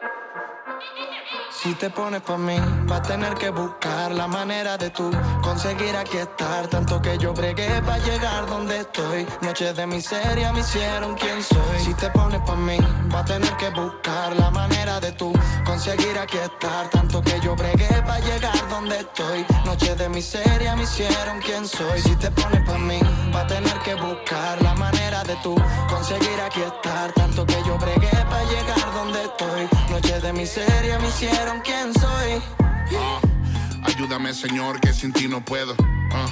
Si 1.62 1.75
te 1.75 1.90
pones 1.90 2.23
pa' 2.23 2.38
mí, 2.38 2.57
va 2.90 2.97
a 2.97 3.03
tener 3.03 3.35
que 3.35 3.51
buscar 3.51 4.11
la 4.12 4.27
manera 4.27 4.77
de 4.77 4.90
tú 4.90 5.11
conseguir 5.42 5.95
aquí 5.97 6.16
estar. 6.16 6.66
Tanto 6.66 7.01
que 7.01 7.16
yo 7.18 7.33
bregué 7.33 7.81
para 7.83 7.99
llegar 7.99 8.47
donde 8.47 8.81
estoy. 8.81 9.27
Noches 9.42 9.77
de 9.77 9.87
miseria 9.87 10.53
me 10.53 10.61
hicieron 10.61 11.14
quien 11.14 11.42
soy. 11.42 11.79
Si 11.85 11.95
te 11.95 12.11
pones 12.11 12.40
pa' 12.40 12.57
mí, 12.57 12.79
va 13.14 13.21
a 13.21 13.25
tener 13.25 13.57
que 13.59 13.71
buscar 13.71 14.35
la 14.37 14.51
manera 14.51 14.99
de 14.99 15.12
tú 15.12 15.33
conseguir 15.64 16.18
aquí 16.18 16.38
estar. 16.38 16.88
Tanto 16.90 17.23
que 17.23 17.38
yo 17.40 17.55
bregué 17.55 18.03
para 18.07 18.18
llegar 18.18 18.68
donde 18.68 18.99
estoy. 18.99 19.47
Noches 19.64 19.97
de 19.99 20.09
miseria 20.09 20.75
me 20.75 20.83
hicieron 20.83 21.38
quien 21.40 21.66
soy. 21.68 22.01
Si 22.01 22.16
te 22.16 22.31
pones 22.31 22.62
pa' 22.66 22.79
mí, 22.79 22.99
va 23.33 23.42
a 23.42 23.47
tener 23.47 23.79
que 23.81 23.95
buscar 23.95 24.61
la 24.62 24.75
manera 24.75 25.23
de 25.23 25.37
tú 25.42 25.55
conseguir 25.88 26.40
aquí 26.40 26.62
estar. 26.62 27.12
Tanto 27.12 27.47
que 27.47 27.62
yo 27.64 27.79
bregué 27.79 28.11
para 28.31 28.45
llegar 28.45 28.95
donde 28.95 29.23
estoy. 29.23 29.68
Noches 29.90 30.21
de 30.22 30.32
miseria 30.32 30.98
me 31.00 31.08
hicieron 31.08 31.61
quien 31.61 31.92
soy. 31.94 32.40
Ah, 32.96 33.20
ayúdame, 33.82 34.32
Señor, 34.32 34.80
que 34.80 34.92
sin 34.92 35.12
ti 35.12 35.26
no 35.26 35.44
puedo. 35.44 35.74
Ah. 36.12 36.28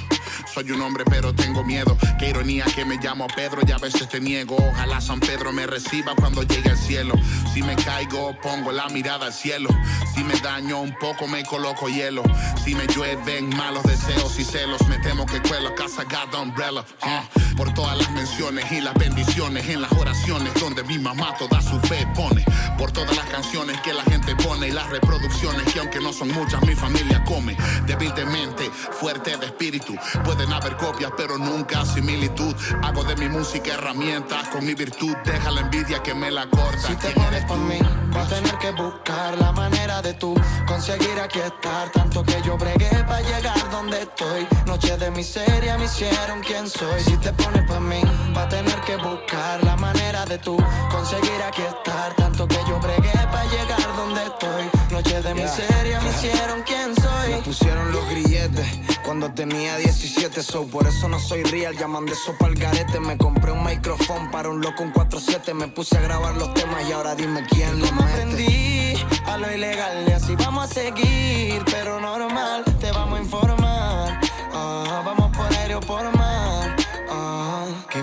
Soy 0.53 0.73
un 0.73 0.81
hombre 0.83 1.05
pero 1.05 1.33
tengo 1.33 1.63
miedo. 1.63 1.97
Qué 2.19 2.31
ironía 2.31 2.65
que 2.75 2.85
me 2.85 2.97
llamo 2.97 3.27
Pedro 3.35 3.63
y 3.67 3.71
a 3.71 3.79
veces 3.79 4.09
te 4.09 4.21
niego. 4.21 4.57
Ojalá 4.57 5.01
San 5.01 5.21
Pedro 5.21 5.53
me 5.53 5.67
reciba 5.67 6.15
cuando 6.17 6.43
llegue 6.43 6.71
al 6.71 6.77
cielo. 6.77 7.15
Si 7.55 7.63
me 7.63 7.77
caigo, 7.77 8.37
pongo 8.43 8.73
la 8.73 8.89
mirada 8.89 9.27
al 9.27 9.33
cielo. 9.33 9.69
Si 10.15 10.25
me 10.25 10.35
daño 10.41 10.81
un 10.81 10.95
poco, 10.99 11.29
me 11.29 11.45
coloco 11.45 11.89
hielo. 11.89 12.23
Si 12.65 12.75
me 12.75 12.87
llueven 12.89 13.49
malos 13.51 13.85
deseos 13.85 14.39
y 14.39 14.45
celos, 14.45 14.87
me 14.89 14.99
temo 14.99 15.25
que 15.27 15.41
cuelo 15.41 15.75
casa 15.75 16.05
God 16.05 16.35
Umbrella. 16.35 16.85
Ah, 17.03 17.23
por 17.61 17.75
todas 17.75 17.99
las 17.99 18.11
menciones 18.13 18.73
y 18.73 18.81
las 18.81 18.95
bendiciones 18.95 19.69
en 19.69 19.83
las 19.83 19.93
oraciones 19.93 20.55
donde 20.55 20.83
mi 20.83 20.99
mamá 20.99 21.35
toda 21.39 21.61
su 21.61 21.79
fe 21.81 22.09
pone. 22.15 22.43
Por 22.79 22.91
todas 22.91 23.15
las 23.15 23.27
canciones 23.27 23.79
que 23.83 23.93
la 23.93 24.03
gente 24.05 24.35
pone 24.37 24.69
y 24.69 24.71
las 24.71 24.89
reproducciones 24.89 25.71
que 25.71 25.81
aunque 25.81 26.01
no 26.01 26.11
son 26.11 26.29
muchas 26.29 26.63
mi 26.63 26.75
familia 26.75 27.23
come. 27.25 27.55
Débil 27.85 28.15
de 28.15 28.25
mente, 28.25 28.71
fuerte 28.71 29.37
de 29.37 29.45
espíritu. 29.45 29.95
Pueden 30.25 30.51
haber 30.55 30.75
copias, 30.79 31.13
pero 31.19 31.37
nunca 31.37 31.85
similitud. 31.85 32.57
Hago 32.83 33.05
de 33.05 33.15
mi 33.17 33.29
música 33.29 33.75
herramientas 33.75 34.49
con 34.49 34.65
mi 34.65 34.73
virtud. 34.73 35.15
Deja 35.27 35.51
la 35.51 35.61
envidia 35.61 36.03
que 36.03 36.15
me 36.15 36.31
la 36.31 36.47
corta. 36.49 36.89
Si 36.89 36.95
te 36.95 37.11
pones 37.11 37.45
por 37.45 37.59
mí, 37.59 37.79
va 38.17 38.23
a 38.23 38.27
tener 38.27 38.57
que 38.57 38.71
buscar 38.71 39.37
la 39.37 39.53
manera 39.53 40.01
de 40.01 40.15
tú 40.15 40.35
conseguir 40.67 41.21
aquí 41.23 41.41
estar. 41.41 41.91
Tanto 41.93 42.23
que 42.23 42.41
yo 42.43 42.57
bregué 42.57 43.05
para 43.07 43.21
llegar 43.21 43.71
donde 43.71 44.01
estoy. 44.01 44.47
Noche 44.65 44.97
de 44.97 45.11
miseria 45.11 45.77
me 45.77 45.85
hicieron 45.85 46.41
quien 46.41 46.67
soy. 46.67 47.03
Si 47.03 47.19
te 47.19 47.31
pones 47.35 47.50
por 47.67 47.81
mí, 47.81 48.01
va 48.37 48.43
a 48.43 48.49
tener 48.49 48.81
que 48.83 48.97
buscar 48.97 49.63
la 49.65 49.77
manera 49.77 50.25
de 50.27 50.39
tú 50.39 50.57
conseguir 50.91 51.43
aquí 51.47 51.63
estar. 51.63 52.15
Tanto 52.15 52.47
que 52.47 52.59
yo 52.69 52.79
bregué 52.81 53.13
para 53.31 53.45
llegar 53.45 53.97
donde 53.97 54.23
estoy 54.23 54.81
Noche 54.91 55.23
de 55.23 55.35
miseria 55.35 56.01
me 56.01 56.11
hicieron 56.11 56.63
quien 56.63 56.95
soy. 56.97 57.35
Me 57.35 57.43
pusieron 57.43 57.93
los 57.93 58.09
grilletes 58.11 58.67
cuando 59.05 59.33
tenía 59.33 59.77
17, 59.77 60.43
so 60.43 60.67
por 60.67 60.87
eso 60.87 61.09
no 61.09 61.19
soy 61.19 61.45
real. 61.45 61.77
Llaman 61.77 62.07
de 62.07 62.15
sopa 62.15 62.47
al 62.47 62.55
garete. 62.55 62.99
Me 62.99 63.17
compré 63.17 63.53
un 63.53 63.65
micrófono 63.65 64.31
para 64.31 64.49
un 64.49 64.61
loco 64.61 64.83
un 64.83 64.93
4-7. 64.93 65.55
Me 65.55 65.69
puse 65.69 65.97
a 65.97 66.01
grabar 66.01 66.37
los 66.37 66.53
temas 66.55 66.89
y 66.89 66.93
ahora 66.93 67.15
dime 67.15 67.45
quién 67.49 67.81
¿Cómo 67.81 68.03
mete. 68.03 68.13
aprendí 68.13 68.95
a 69.27 69.39
lo 69.39 69.53
ilegal 69.53 70.07
y 70.09 70.13
así 70.13 70.35
vamos 70.35 70.65
a 70.71 70.75
seguir, 70.75 71.63
pero 71.71 72.01
normal, 72.01 72.65
te 72.81 72.91
vamos 72.91 73.21
a 73.21 73.23
informar. 73.23 73.70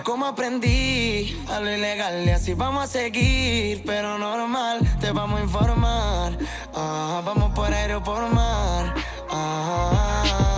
Como 0.08 0.26
aprendí 0.26 1.38
a 1.50 1.60
lo 1.60 1.70
ilegal 1.70 2.24
y 2.26 2.30
así 2.30 2.54
vamos 2.54 2.86
a 2.86 2.88
seguir, 2.88 3.84
pero 3.86 4.18
normal, 4.18 4.80
te 5.02 5.12
vamos 5.12 5.42
a 5.42 5.44
informar. 5.44 6.38
Ah, 6.74 7.22
vamos 7.26 7.52
por 7.54 7.74
aéreo, 7.74 8.02
por 8.02 8.26
mar. 8.30 8.96
Ah, 9.30 10.57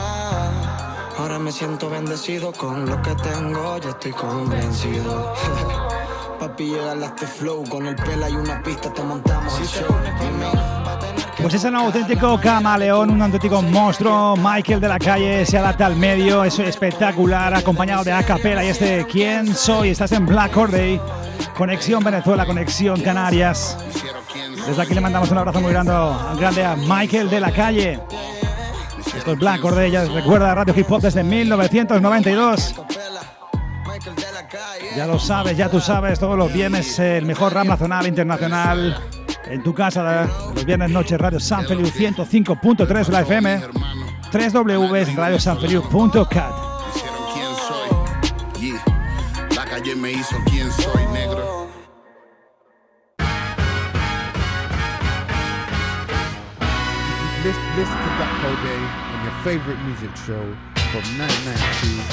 ahora 1.30 1.44
me 1.44 1.52
siento 1.52 1.92
bendecido 1.92 2.52
con 2.52 2.88
lo 2.88 3.00
que 3.04 3.14
tengo, 3.16 3.78
ya 3.78 3.90
estoy 3.90 4.12
convencido. 4.14 5.36
Papi, 6.40 6.66
llega 6.66 6.94
a 6.94 7.06
este 7.06 7.28
flow. 7.28 7.64
Con 7.70 7.86
el 7.86 7.96
pela 7.96 8.30
y 8.30 8.34
una 8.34 8.64
pista 8.64 8.92
te 8.92 9.04
montamos. 9.04 9.54
Dime. 9.60 10.48
Pues 11.40 11.54
es 11.54 11.64
un 11.66 11.76
auténtico 11.76 12.40
camaleón, 12.42 13.12
un 13.12 13.22
auténtico 13.22 13.62
monstruo. 13.62 14.36
Michael 14.38 14.80
de 14.80 14.88
la 14.88 14.98
calle 14.98 15.46
se 15.46 15.58
adapta 15.58 15.86
al 15.86 15.98
medio, 15.98 16.44
es 16.44 16.58
espectacular, 16.58 17.54
acompañado 17.54 18.04
de 18.04 18.12
Acapella 18.12 18.64
y 18.64 18.70
este 18.70 19.06
¿Quién 19.06 19.54
soy? 19.54 19.90
Estás 19.90 20.12
en 20.14 20.26
Black 20.26 20.56
Day. 20.72 21.00
Conexión 21.56 22.04
Venezuela, 22.04 22.46
conexión 22.46 23.02
Canarias. 23.02 23.78
Desde 24.66 24.82
aquí 24.82 24.94
le 24.94 25.02
mandamos 25.02 25.30
un 25.30 25.38
abrazo 25.38 25.62
muy 25.62 25.74
grande 25.74 26.64
a 26.64 26.76
Michael 26.76 27.30
de 27.30 27.40
la 27.40 27.52
calle. 27.52 28.00
Esto 29.20 29.34
es 29.34 29.40
Black 29.40 29.62
ya 29.92 30.06
recuerda 30.06 30.56
Radio 30.56 30.74
Hip 30.78 30.90
Hop 30.90 31.02
desde 31.02 31.26
1992. 31.26 32.76
Ya 34.96 35.06
lo 35.06 35.20
sabes, 35.20 35.58
ya 35.58 35.70
tú 35.70 35.82
sabes, 35.82 36.18
todos 36.18 36.38
los 36.38 36.54
viernes 36.54 36.98
el 37.00 37.26
mejor 37.26 37.54
rap 37.54 37.68
nacional 37.68 38.06
e 38.06 38.08
internacional 38.08 38.98
en 39.46 39.62
tu 39.62 39.74
casa, 39.74 40.26
los 40.56 40.64
viernes 40.64 40.92
noche 40.92 41.18
Radio 41.18 41.38
San 41.38 41.68
Feliu 41.68 41.88
105.3 41.88 43.06
de 43.06 43.12
la 43.12 43.20
FM, 43.20 43.62
www.radiosanfeliu.cat. 44.32 46.54
La 49.54 49.66
calle 49.66 49.98
me 49.98 50.14
hizo 50.14 50.38
quién 50.50 50.72
soy, 50.72 51.06
negro. 51.12 51.68
Black 57.44 58.44
Hole 58.44 58.58
Day 58.64 59.09
on 59.20 59.26
your 59.26 59.34
favorite 59.44 59.78
music 59.84 60.10
show 60.26 60.42
from 60.92 61.04
1992. 61.18 62.04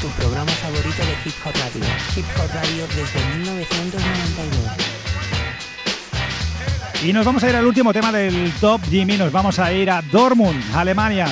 Tu 0.00 0.08
programa 0.20 0.52
favorito 0.52 1.02
de 1.02 1.12
Hip 1.24 1.34
Hop 1.44 1.54
Radio. 1.54 1.84
Hip 2.16 2.26
Hop 2.36 2.50
Radio 2.54 2.86
desde 2.88 3.20
1992. 3.38 4.70
Y 7.04 7.12
nos 7.12 7.24
vamos 7.24 7.44
a 7.44 7.48
ir 7.48 7.56
al 7.56 7.66
último 7.66 7.92
tema 7.92 8.10
del 8.10 8.52
Top 8.60 8.80
Jimmy, 8.88 9.16
nos 9.16 9.30
vamos 9.30 9.56
a 9.58 9.72
ir 9.72 9.90
a 9.90 10.02
Dortmund, 10.02 10.60
Alemania. 10.74 11.28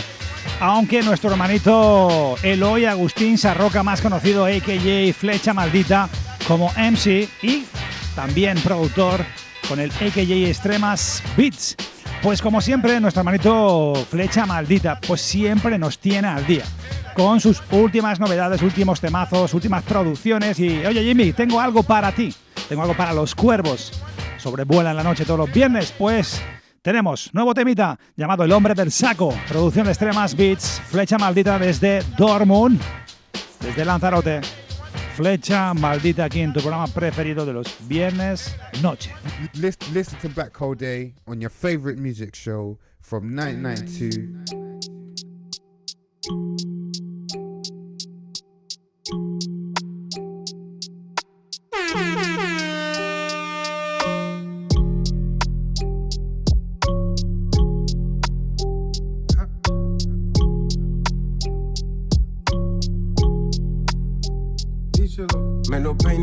Aunque 0.61 1.03
nuestro 1.03 1.31
hermanito 1.31 2.37
Eloy 2.43 2.85
Agustín 2.85 3.37
Sarroca, 3.37 3.83
más 3.83 4.01
conocido 4.01 4.47
AKJ 4.47 5.13
Flecha 5.13 5.53
Maldita, 5.53 6.09
como 6.47 6.73
MC 6.77 7.29
y 7.43 7.65
también 8.15 8.61
productor 8.61 9.27
con 9.69 9.81
el 9.81 9.91
AKJ 9.91 10.49
Extremas 10.49 11.23
Beats. 11.37 11.77
Pues 12.23 12.41
como 12.41 12.61
siempre, 12.61 12.99
nuestro 13.01 13.21
hermanito 13.21 13.95
Flecha 14.11 14.47
Maldita, 14.47 15.01
pues 15.01 15.21
siempre 15.21 15.79
nos 15.79 15.99
tiene 15.99 16.29
al 16.29 16.47
día 16.47 16.65
con 17.15 17.41
sus 17.41 17.63
últimas 17.71 18.21
novedades, 18.21 18.63
últimos 18.63 19.01
temazos, 19.01 19.55
últimas 19.55 19.83
producciones. 19.83 20.59
Y 20.59 20.85
oye 20.85 21.03
Jimmy, 21.03 21.33
tengo 21.33 21.61
algo 21.61 21.83
para 21.83 22.13
ti, 22.13 22.35
tengo 22.69 22.83
algo 22.83 22.97
para 22.97 23.13
los 23.13 23.35
cuervos. 23.35 23.93
Sobrevuela 24.39 24.91
en 24.91 24.97
la 24.97 25.03
noche 25.03 25.25
todos 25.25 25.41
los 25.41 25.53
viernes, 25.53 25.93
pues 25.97 26.43
tenemos 26.83 27.31
nuevo 27.33 27.55
temita 27.55 27.99
llamado 28.17 28.45
El 28.45 28.53
Hombre 28.53 28.75
del 28.75 28.93
Saco, 28.93 29.35
producción 29.49 29.87
de 29.87 29.93
Extremas 29.93 30.37
Beats, 30.37 30.83
Flecha 30.87 31.19
Maldita 31.19 31.59
desde 31.59 32.03
Dortmund, 32.17 32.81
desde 33.61 33.85
Lanzarote. 33.85 34.66
Flecha 35.17 35.73
Maldita 35.73 36.25
aquí 36.25 36.41
en 36.41 36.53
tu 36.53 36.61
programa 36.61 36.87
preferido 36.89 37.47
de 37.47 37.55
los 37.55 37.75
viernes 37.89 38.55
noche. 38.83 39.11
Listen, 39.55 39.95
listen 39.95 40.19
to 40.21 40.29
Black 40.29 40.55
Hole 40.61 40.75
Day 40.75 41.15
on 41.27 41.41
your 41.41 41.49
favorite 41.49 41.99
music 41.99 42.35
show 42.35 42.79
from 43.01 43.35
1992. 43.35 44.67
Díselo. 51.97 52.26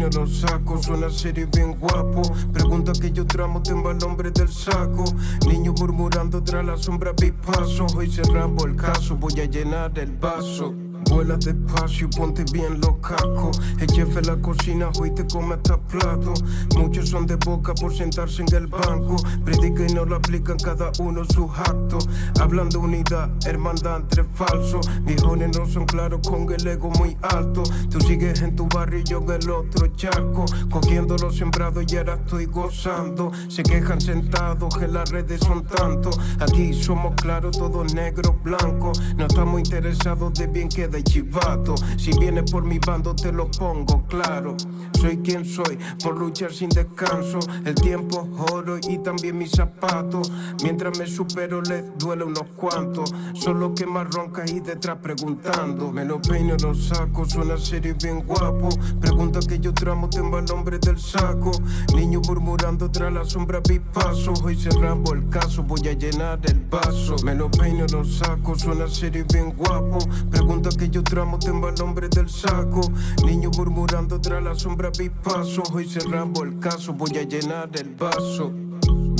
Me 0.03 0.09
lo 0.09 0.27
saco, 0.27 0.83
suena 0.83 1.09
serio 1.09 1.45
y 1.45 1.57
bien 1.57 1.79
guapo. 1.79 2.23
Pregunta 2.51 2.91
que 2.91 3.09
yo 3.13 3.25
tramo, 3.25 3.63
tengo 3.63 3.87
al 3.87 4.03
hombre 4.03 4.31
del 4.31 4.49
saco. 4.49 5.05
Niño 5.47 5.73
murmurando 5.79 6.43
tras 6.43 6.65
la 6.65 6.75
sombra, 6.75 7.13
vi 7.13 7.31
paso. 7.31 7.87
Hoy 7.95 8.11
cerramos 8.11 8.65
el 8.65 8.75
caso, 8.75 9.15
voy 9.15 9.39
a 9.39 9.45
llenar 9.45 9.97
el 9.97 10.11
vaso. 10.17 10.73
Vuela 11.09 11.37
despacio, 11.37 12.09
ponte 12.09 12.43
bien 12.51 12.79
los 12.81 12.97
cascos. 12.97 13.61
El 13.79 13.91
jefe 13.91 14.21
de 14.21 14.27
la 14.27 14.37
cocina 14.37 14.89
hoy 14.99 15.11
te 15.11 15.25
come 15.27 15.55
hasta 15.55 15.77
plato. 15.77 16.33
Muchos 16.75 17.09
son 17.09 17.25
de 17.25 17.35
boca 17.35 17.73
por 17.75 17.93
sentarse 17.95 18.41
en 18.41 18.55
el 18.55 18.67
banco. 18.67 19.15
Predican 19.43 19.89
y 19.89 19.93
no 19.93 20.05
lo 20.05 20.15
aplican 20.15 20.57
cada 20.57 20.91
uno 20.99 21.23
sus 21.25 21.49
actos. 21.57 22.09
Hablan 22.39 22.69
de 22.69 22.77
unidad, 22.77 23.29
hermandad 23.45 24.01
entre 24.01 24.23
falsos. 24.23 24.89
Viejones 25.03 25.57
no 25.57 25.65
son 25.67 25.85
claros 25.85 26.27
con 26.27 26.51
el 26.51 26.65
ego 26.65 26.89
muy 26.91 27.17
alto. 27.21 27.63
Tú 27.89 27.99
sigues 28.01 28.41
en 28.41 28.55
tu 28.55 28.67
barrio 28.67 28.99
y 28.99 29.03
yo 29.03 29.21
en 29.21 29.31
el 29.31 29.49
otro 29.49 29.87
charco. 29.95 30.45
Cogiendo 30.71 31.15
los 31.17 31.37
sembrados 31.37 31.85
y 31.91 31.97
ahora 31.97 32.15
estoy 32.15 32.45
gozando. 32.45 33.31
Se 33.47 33.63
quejan 33.63 34.01
sentados 34.01 34.75
que 34.77 34.87
las 34.87 35.09
redes 35.09 35.41
son 35.41 35.63
tantos. 35.65 36.19
Aquí 36.39 36.73
somos 36.73 37.13
claros, 37.15 37.57
todos 37.57 37.93
negros, 37.93 38.33
blancos. 38.43 39.01
No 39.15 39.25
estamos 39.25 39.59
interesados 39.59 40.33
de 40.33 40.47
bien 40.47 40.69
queda 40.69 40.92
y 40.97 41.03
chivato. 41.03 41.75
Si 41.97 42.11
vienes 42.19 42.51
por 42.51 42.63
mi 42.63 42.79
bando, 42.79 43.15
te 43.15 43.31
lo 43.31 43.49
pongo 43.51 44.05
claro. 44.07 44.55
Soy 44.99 45.17
quien 45.17 45.45
soy, 45.45 45.77
por 46.01 46.17
luchar 46.17 46.53
sin 46.53 46.69
descanso. 46.69 47.39
El 47.65 47.75
tiempo 47.75 48.27
oro 48.51 48.77
y 48.87 48.97
también 48.99 49.37
mis 49.37 49.51
zapatos. 49.51 50.31
Mientras 50.63 50.97
me 50.97 51.07
supero, 51.07 51.61
les 51.61 51.83
duele 51.97 52.23
unos 52.23 52.45
cuantos. 52.55 53.13
Solo 53.33 53.73
que 53.75 53.85
más 53.85 54.09
roncas 54.11 54.51
y 54.51 54.59
detrás 54.59 54.97
preguntando. 55.01 55.91
Me 55.91 56.05
lo 56.05 56.21
peino, 56.21 56.55
lo 56.61 56.73
saco, 56.73 57.25
suena 57.25 57.57
serio 57.57 57.91
y 57.91 58.03
bien 58.03 58.25
guapo. 58.25 58.69
Pregunta 59.01 59.39
que 59.47 59.59
yo 59.59 59.73
tramo, 59.73 60.09
tengo 60.09 60.37
al 60.37 60.49
hombre 60.51 60.79
del 60.79 60.99
saco. 60.99 61.51
Niño 61.95 62.21
murmurando 62.27 62.89
tras 62.89 63.11
la 63.11 63.25
sombra, 63.25 63.61
vi 63.67 63.79
paso. 63.79 64.33
Hoy 64.43 64.55
cerramos 64.55 65.11
el 65.11 65.27
caso, 65.29 65.63
voy 65.63 65.87
a 65.87 65.93
llenar 65.93 66.39
el 66.43 66.59
vaso. 66.61 67.15
Me 67.23 67.35
lo 67.35 67.49
peino, 67.51 67.85
lo 67.91 68.05
saco, 68.05 68.57
suena 68.57 68.87
serio 68.87 69.25
y 69.27 69.33
bien 69.33 69.53
guapo. 69.55 69.97
Pregunta 70.29 70.69
que 70.77 70.82
yo 70.89 71.03
tramo, 71.03 71.39
tengo 71.39 71.67
al 71.67 71.81
hombre 71.81 72.09
del 72.09 72.29
saco. 72.29 72.81
Niño 73.25 73.49
murmurando 73.57 74.19
tras 74.19 74.43
la 74.43 74.55
sombra, 74.55 74.91
vi 74.97 75.09
paso. 75.09 75.63
Hoy 75.73 75.87
cerramos 75.87 76.41
el 76.43 76.59
caso, 76.59 76.93
voy 76.93 77.17
a 77.17 77.23
llenar 77.23 77.69
el 77.73 77.95
vaso. 77.95 78.51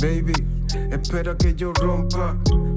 Baby, 0.00 0.34
espera 0.90 1.36
que 1.36 1.54
yo 1.54 1.72
rompa. 1.72 2.36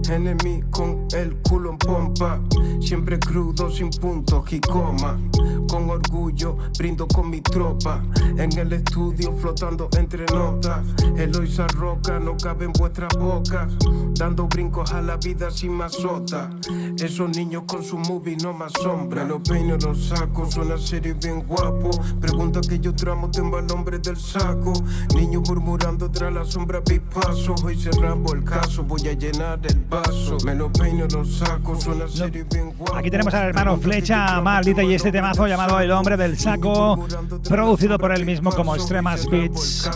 Enemy 0.10 0.64
con 0.72 1.08
el 1.14 1.36
culo 1.42 1.72
en 1.72 1.78
pompa. 1.78 2.42
Siempre 2.80 3.20
crudo, 3.20 3.70
sin 3.70 3.90
puntos 3.90 4.52
y 4.54 4.62
coma. 4.62 5.20
Con 5.68 5.90
orgullo, 5.90 6.58
brindo 6.78 7.08
con 7.08 7.30
mi 7.30 7.42
tropa. 7.42 8.02
En 8.38 8.58
el 8.58 8.72
estudio, 8.74 9.34
flotando 9.38 9.90
entre 9.98 10.26
notas. 10.34 10.86
Eloisa 11.18 11.68
roca, 11.68 12.20
no 12.20 12.38
cabe 12.38 12.66
en 12.66 12.74
vuestra 12.74 13.08
boca. 13.20 13.68
Dando 14.14 14.48
brincos 14.48 14.94
a 14.94 15.02
la 15.02 15.18
vida 15.18 15.52
sin 15.52 15.74
masota. 15.74 16.50
Esos 16.98 17.30
niños 17.36 17.64
con 17.68 17.84
su 17.84 17.98
movie 17.98 18.38
no 18.38 18.54
me 18.54 18.66
asombran. 18.66 19.28
Me 19.28 19.34
lo 19.34 19.44
peino, 19.44 19.78
lo 19.78 19.94
saco, 19.94 20.50
suena 20.50 20.78
serio 20.78 21.16
y 21.16 21.26
bien 21.26 21.44
guapo. 21.44 21.92
Pregunta 22.22 22.62
que 22.62 22.80
yo 22.80 22.96
tramo, 22.96 23.30
tengo 23.30 23.58
al 23.58 23.70
hombre 23.72 24.00
del 24.00 24.18
saco. 24.18 24.74
Niño 25.16 25.42
murmurando 25.42 26.10
tras 26.10 26.34
la 26.34 26.46
sombra, 26.46 26.82
vi 26.88 27.00
paso. 27.00 27.56
Hoy 27.64 27.76
cerramos 27.76 28.34
el 28.34 28.44
caso, 28.44 28.84
voy 28.84 29.08
a 29.10 29.14
llenar 29.14 29.60
el 29.64 29.86
vaso. 29.90 30.38
Me 30.46 30.56
lo 30.56 30.72
peino, 30.72 31.06
lo 31.12 31.26
saco, 31.26 31.80
suena 31.80 32.08
serio 32.08 32.46
y 32.50 32.56
bien 32.56 32.74
guapo. 32.78 32.96
Aquí 32.96 33.12
tenemos 33.12 33.34
al 33.34 33.50
hermano 33.50 33.78
Flecha 33.78 34.40
Maldita 34.42 34.82
y 34.82 34.94
este 34.94 35.12
temazo 35.12 35.46
llamado 35.46 35.57
llamado 35.58 35.80
El 35.80 35.90
hombre 35.90 36.18
del 36.18 36.38
saco, 36.38 37.08
producido 37.50 37.98
por 37.98 38.12
él 38.12 38.28
mismo 38.28 38.52
como 38.52 38.76
Extremas 38.76 39.28
Beats. 39.28 39.90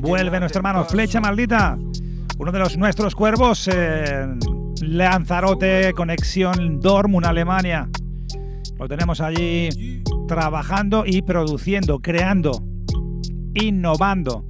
Vuelve 0.00 0.40
nuestro 0.40 0.60
hermano 0.60 0.86
Flecha 0.86 1.20
Maldita, 1.20 1.76
uno 2.38 2.50
de 2.50 2.58
los 2.58 2.78
nuestros 2.78 3.14
cuervos 3.14 3.68
en 3.68 4.38
Lanzarote, 4.80 5.92
conexión 5.92 6.80
Dortmund, 6.80 7.26
Alemania. 7.26 7.90
Lo 8.78 8.88
tenemos 8.88 9.20
allí 9.20 10.02
trabajando 10.26 11.04
y 11.04 11.20
produciendo, 11.20 11.98
creando, 11.98 12.64
innovando. 13.52 14.46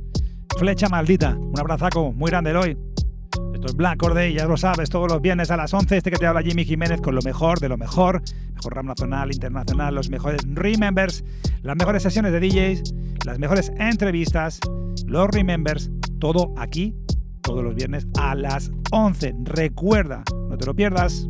Flecha 0.59 0.89
Maldita, 0.89 1.37
un 1.37 1.59
abrazaco 1.59 2.13
muy 2.13 2.31
grande 2.31 2.55
hoy. 2.55 2.79
Esto 3.63 3.71
es 3.71 3.77
Black 3.77 3.97
Corday, 3.97 4.35
ya 4.35 4.47
lo 4.47 4.57
sabes, 4.57 4.91
todos 4.91 5.09
los 5.09 5.23
viernes 5.23 5.53
a 5.53 5.57
las 5.57 5.73
11, 5.73 5.97
este 5.97 6.11
que 6.11 6.17
te 6.17 6.27
habla 6.27 6.43
Jimmy 6.43 6.65
Jiménez 6.65 7.01
con 7.01 7.15
lo 7.15 7.23
mejor 7.23 7.61
de 7.61 7.69
lo 7.69 7.79
mejor, 7.79 8.21
mejor 8.57 8.75
rap 8.75 8.85
nacional, 8.85 9.31
internacional, 9.33 9.95
los 9.95 10.11
mejores 10.11 10.41
remembers, 10.53 11.25
las 11.63 11.77
mejores 11.77 12.03
sesiones 12.03 12.33
de 12.33 12.41
DJs, 12.41 12.93
las 13.25 13.39
mejores 13.39 13.73
entrevistas, 13.79 14.59
los 15.07 15.29
remembers, 15.29 15.93
todo 16.19 16.53
aquí, 16.57 16.97
todos 17.41 17.63
los 17.63 17.77
viernes 17.77 18.09
a 18.19 18.35
las 18.35 18.73
11. 18.91 19.37
Recuerda, 19.45 20.25
no 20.49 20.59
te 20.59 20.67
lo 20.67 20.75
pierdas. 20.75 21.29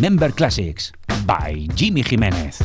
Remember 0.00 0.32
Classics 0.32 0.92
by 1.26 1.68
Jimmy 1.74 2.04
Jiménez. 2.04 2.58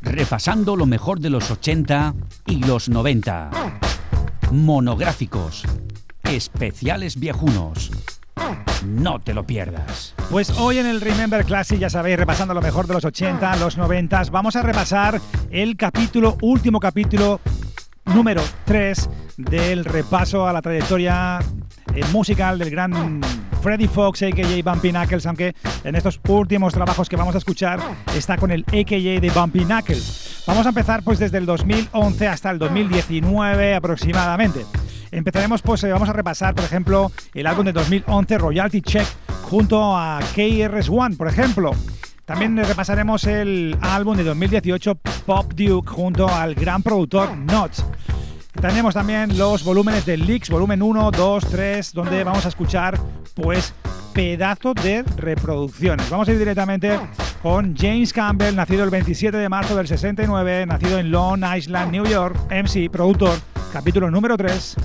Repasando 0.00 0.74
lo 0.74 0.86
mejor 0.86 1.20
de 1.20 1.28
los 1.28 1.50
80 1.50 2.14
y 2.46 2.64
los 2.64 2.88
90. 2.88 3.50
Monográficos. 4.52 5.64
Especiales 6.22 7.20
viejunos. 7.20 7.90
No 8.86 9.20
te 9.20 9.34
lo 9.34 9.44
pierdas. 9.44 10.14
Pues 10.30 10.48
hoy 10.48 10.78
en 10.78 10.86
el 10.86 11.02
Remember 11.02 11.44
Classic, 11.44 11.78
ya 11.78 11.90
sabéis, 11.90 12.16
repasando 12.16 12.54
lo 12.54 12.62
mejor 12.62 12.86
de 12.86 12.94
los 12.94 13.04
80, 13.04 13.56
los 13.56 13.76
90, 13.76 14.22
vamos 14.32 14.56
a 14.56 14.62
repasar 14.62 15.20
el 15.50 15.76
capítulo, 15.76 16.38
último 16.40 16.80
capítulo 16.80 17.38
número 18.06 18.42
3 18.64 19.10
del 19.36 19.84
repaso 19.84 20.46
a 20.46 20.52
la 20.52 20.62
trayectoria 20.62 21.38
eh, 21.94 22.04
musical 22.12 22.58
del 22.58 22.70
gran 22.70 23.20
Freddy 23.62 23.88
Fox, 23.88 24.22
a.k.a. 24.22 24.70
Bumpy 24.70 24.90
Knuckles, 24.90 25.26
aunque 25.26 25.54
en 25.84 25.94
estos 25.94 26.20
últimos 26.28 26.74
trabajos 26.74 27.08
que 27.08 27.16
vamos 27.16 27.34
a 27.34 27.38
escuchar 27.38 27.80
está 28.14 28.36
con 28.36 28.50
el 28.50 28.60
a.k.a. 28.62 29.20
de 29.20 29.32
Bumpy 29.34 29.64
Knuckles. 29.64 30.42
Vamos 30.46 30.66
a 30.66 30.68
empezar 30.68 31.02
pues 31.02 31.18
desde 31.18 31.38
el 31.38 31.46
2011 31.46 32.28
hasta 32.28 32.50
el 32.50 32.58
2019 32.58 33.74
aproximadamente. 33.74 34.66
Empezaremos 35.10 35.62
pues 35.62 35.82
eh, 35.84 35.92
vamos 35.92 36.08
a 36.08 36.12
repasar 36.12 36.54
por 36.54 36.64
ejemplo 36.64 37.10
el 37.32 37.46
álbum 37.46 37.64
de 37.64 37.72
2011 37.72 38.38
Royalty 38.38 38.82
Check 38.82 39.06
junto 39.42 39.96
a 39.96 40.20
KRS-One 40.34 41.16
por 41.16 41.28
ejemplo. 41.28 41.70
También 42.24 42.56
repasaremos 42.56 43.24
el 43.24 43.76
álbum 43.80 44.16
de 44.16 44.24
2018 44.24 44.94
Pop 45.26 45.52
Duke 45.54 45.90
junto 45.90 46.28
al 46.28 46.54
gran 46.54 46.82
productor 46.82 47.36
Nuts. 47.36 47.84
Tenemos 48.60 48.94
también 48.94 49.36
los 49.36 49.64
volúmenes 49.64 50.06
de 50.06 50.16
Leaks, 50.16 50.48
volumen 50.48 50.82
1, 50.82 51.10
2, 51.10 51.46
3, 51.50 51.92
donde 51.92 52.24
vamos 52.24 52.44
a 52.46 52.48
escuchar 52.48 52.98
pues 53.34 53.74
pedazo 54.14 54.74
de 54.74 55.02
reproducciones. 55.16 56.08
Vamos 56.08 56.28
a 56.28 56.32
ir 56.32 56.38
directamente 56.38 56.98
con 57.42 57.76
James 57.76 58.12
Campbell, 58.12 58.54
nacido 58.54 58.84
el 58.84 58.90
27 58.90 59.36
de 59.36 59.48
marzo 59.48 59.76
del 59.76 59.88
69, 59.88 60.66
nacido 60.66 60.98
en 60.98 61.10
Long 61.10 61.44
Island, 61.56 61.92
New 61.92 62.06
York, 62.06 62.36
MC, 62.50 62.88
productor, 62.90 63.38
capítulo 63.72 64.10
número 64.10 64.36
3. 64.36 64.76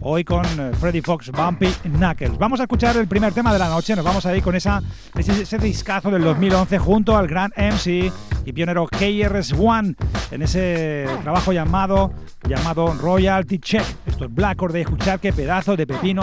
Hoy 0.00 0.22
con 0.22 0.44
eh, 0.44 0.70
Freddy 0.78 1.00
Fox, 1.00 1.30
Bumpy 1.32 1.66
Knuckles. 1.82 2.38
Vamos 2.38 2.60
a 2.60 2.64
escuchar 2.64 2.96
el 2.96 3.08
primer 3.08 3.32
tema 3.32 3.52
de 3.52 3.58
la 3.58 3.68
noche. 3.68 3.96
Nos 3.96 4.04
vamos 4.04 4.24
a 4.26 4.36
ir 4.36 4.42
con 4.42 4.54
esa, 4.54 4.80
ese, 5.16 5.58
discazo 5.58 6.10
del 6.10 6.22
2011 6.22 6.78
junto 6.78 7.16
al 7.16 7.26
gran 7.26 7.50
MC 7.56 8.12
y 8.44 8.52
pionero 8.52 8.86
KRS-One 8.86 9.96
en 10.30 10.42
ese 10.42 11.06
trabajo 11.22 11.52
llamado, 11.52 12.12
llamado 12.48 12.94
Royalty 12.94 13.58
Check. 13.58 13.84
Esto 14.06 14.26
es 14.26 14.34
Blackboard 14.34 14.72
de 14.72 14.82
escuchar 14.82 15.18
qué 15.18 15.32
pedazo 15.32 15.76
de 15.76 15.86
pepino 15.86 16.22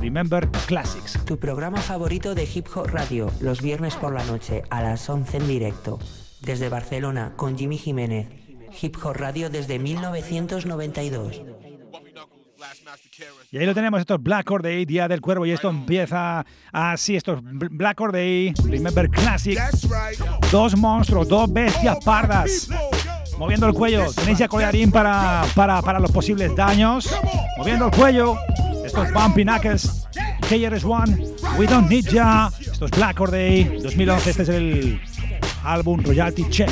Remember 0.00 0.48
Classics. 0.66 1.18
Tu 1.24 1.36
programa 1.36 1.78
favorito 1.78 2.36
de 2.36 2.48
Hip 2.54 2.68
Hop 2.76 2.86
Radio, 2.86 3.30
los 3.40 3.60
viernes 3.60 3.96
por 3.96 4.14
la 4.14 4.24
noche 4.24 4.62
a 4.70 4.82
las 4.82 5.10
11 5.10 5.36
en 5.36 5.48
directo. 5.48 5.98
Desde 6.42 6.68
Barcelona 6.68 7.32
con 7.36 7.58
Jimmy 7.58 7.76
Jiménez. 7.76 8.28
Hip 8.80 8.96
Hop 9.02 9.16
Radio 9.16 9.50
desde 9.50 9.80
1992. 9.80 11.42
Y 13.50 13.58
ahí 13.58 13.66
lo 13.66 13.74
tenemos, 13.74 14.00
esto 14.00 14.14
es 14.14 14.22
Black 14.22 14.50
Day, 14.62 14.84
Día 14.84 15.08
del 15.08 15.20
Cuervo, 15.20 15.44
y 15.46 15.50
esto 15.50 15.68
empieza 15.68 16.44
así, 16.72 17.16
esto 17.16 17.34
es 17.34 17.38
Black 17.42 18.00
Day, 18.12 18.54
Remember 18.64 19.08
Classic. 19.10 19.58
Dos 20.50 20.76
monstruos, 20.76 21.28
dos 21.28 21.52
bestias 21.52 21.98
pardas. 22.04 22.68
Moviendo 23.38 23.66
el 23.66 23.74
cuello, 23.74 24.12
tenéis 24.12 24.38
ya 24.38 24.48
collarín 24.48 24.90
para, 24.90 25.44
para, 25.54 25.80
para 25.82 25.98
los 25.98 26.12
posibles 26.12 26.54
daños. 26.54 27.08
Moviendo 27.56 27.86
el 27.86 27.90
cuello, 27.92 28.36
esto 28.84 29.02
es 29.02 29.12
Bumpy 29.12 29.44
Knuckles, 29.44 30.08
KRS-One, 30.48 31.16
We 31.58 31.66
Don't 31.66 31.88
Need 31.88 32.08
Ya. 32.10 32.50
Esto 32.60 32.84
es 32.84 32.90
Black 32.90 33.18
Day 33.30 33.78
2011, 33.82 34.30
este 34.30 34.42
es 34.42 34.48
el 34.48 35.00
álbum 35.64 36.00
Royalty 36.06 36.44
Check, 36.50 36.70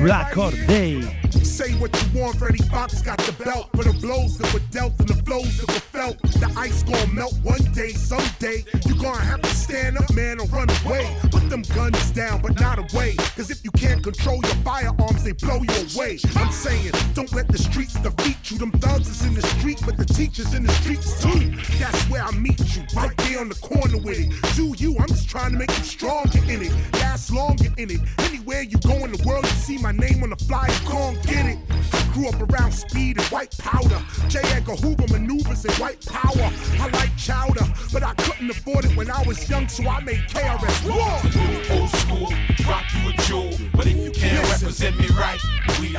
Black 0.00 0.36
or 0.36 0.50
Day. 0.66 1.02
Say 1.42 1.72
what 1.74 1.90
you 2.02 2.20
want, 2.20 2.36
Fox 2.70 3.00
got 3.02 3.18
the 3.18 3.32
belt 3.44 3.68
for 3.74 3.84
the 3.84 3.92
blows 4.00 4.36
that 4.38 4.52
were 4.52 4.60
dealt 4.70 4.98
and 4.98 5.08
the 5.08 5.14
flows 5.24 5.56
that 5.58 5.68
were 5.68 5.80
felt. 5.80 6.20
The 6.22 6.52
ice 6.56 6.84
melt 7.12 7.34
one 7.42 7.62
day, 7.72 7.90
someday. 7.90 8.64
You 8.86 8.94
have 9.02 9.40
to 9.40 9.48
stand 9.48 9.96
up, 9.98 10.12
man, 10.14 10.40
or 10.40 10.46
run 10.46 10.68
away. 10.84 11.16
Put 11.30 11.48
them 11.48 11.62
guns 11.74 12.10
down, 12.10 12.42
but 12.42 12.60
not 12.60 12.78
away. 12.78 13.14
Cause 13.36 13.50
if 13.50 13.64
you 13.64 13.70
can't 13.70 14.02
control 14.02 14.36
your 14.36 14.56
firearms, 14.56 15.24
they 15.24 15.32
blow 15.32 15.62
you 15.62 15.86
away. 15.94 16.18
I'm 16.36 16.52
saying, 16.52 16.92
don't 17.14 17.32
let 17.32 17.48
the 17.48 17.58
streets 17.58 17.94
defeat 17.94 18.50
you. 18.50 18.58
Them 18.58 18.72
thugs 18.72 19.08
is 19.08 19.24
in 19.24 19.34
the 19.34 19.42
street, 19.42 19.80
but 19.86 19.96
the 19.96 20.04
teachers 20.04 20.54
in 20.54 20.64
the 20.64 20.72
streets 20.72 21.22
too. 21.22 21.50
That's 21.78 22.02
where 22.10 22.22
I 22.22 22.32
meet 22.32 22.58
you, 22.76 22.82
right 22.94 23.16
there 23.18 23.40
on 23.40 23.48
the 23.48 23.54
corner 23.56 23.98
with 23.98 24.18
it. 24.18 24.30
Do 24.56 24.74
you, 24.76 24.96
I'm 24.98 25.08
just 25.08 25.28
trying 25.28 25.52
to 25.52 25.58
make 25.58 25.76
you 25.78 25.84
stronger 25.84 26.38
in 26.44 26.62
it. 26.62 26.72
Last 26.94 27.30
longer 27.30 27.72
in 27.76 27.90
it. 27.90 28.00
Anywhere 28.26 28.62
you 28.62 28.78
go 28.78 28.94
in 29.04 29.12
the 29.12 29.22
world, 29.26 29.44
you 29.44 29.50
see 29.52 29.78
my 29.78 29.92
name 29.92 30.22
on 30.22 30.30
the 30.30 30.36
flyer, 30.36 30.68
you 30.68 30.88
can't 30.88 31.22
get 31.26 31.46
it. 31.46 31.58
Grew 32.12 32.28
up 32.28 32.50
around 32.50 32.72
speed 32.72 33.18
and 33.18 33.26
white 33.26 33.56
powder. 33.58 34.02
J. 34.28 34.40
Edgar 34.54 34.74
Hoover 34.76 35.06
maneuvers 35.12 35.64
and 35.64 35.74
white 35.74 36.04
power. 36.06 36.50
I 36.80 36.88
like 36.94 37.16
chowder, 37.16 37.64
but 37.92 38.02
I 38.02 38.14
couldn't 38.14 38.50
afford 38.50 38.84
it 38.86 38.96
when 38.96 39.10
I 39.10 39.22
was 39.24 39.48
young, 39.48 39.68
so 39.68 39.88
I 39.88 40.00
made 40.00 40.20
KRS 40.28 40.88
One. 40.88 41.78
Old 41.78 41.90
school, 41.90 42.28
rock 42.66 42.84
you 42.94 43.10
a 43.10 43.12
jewel. 43.22 43.68
But 43.74 43.86
if 43.86 43.96
you 43.96 44.10
can't 44.10 44.42
Listen. 44.48 44.66
represent 44.66 44.98
me 44.98 45.08
right, 45.16 45.40
we 45.80 45.95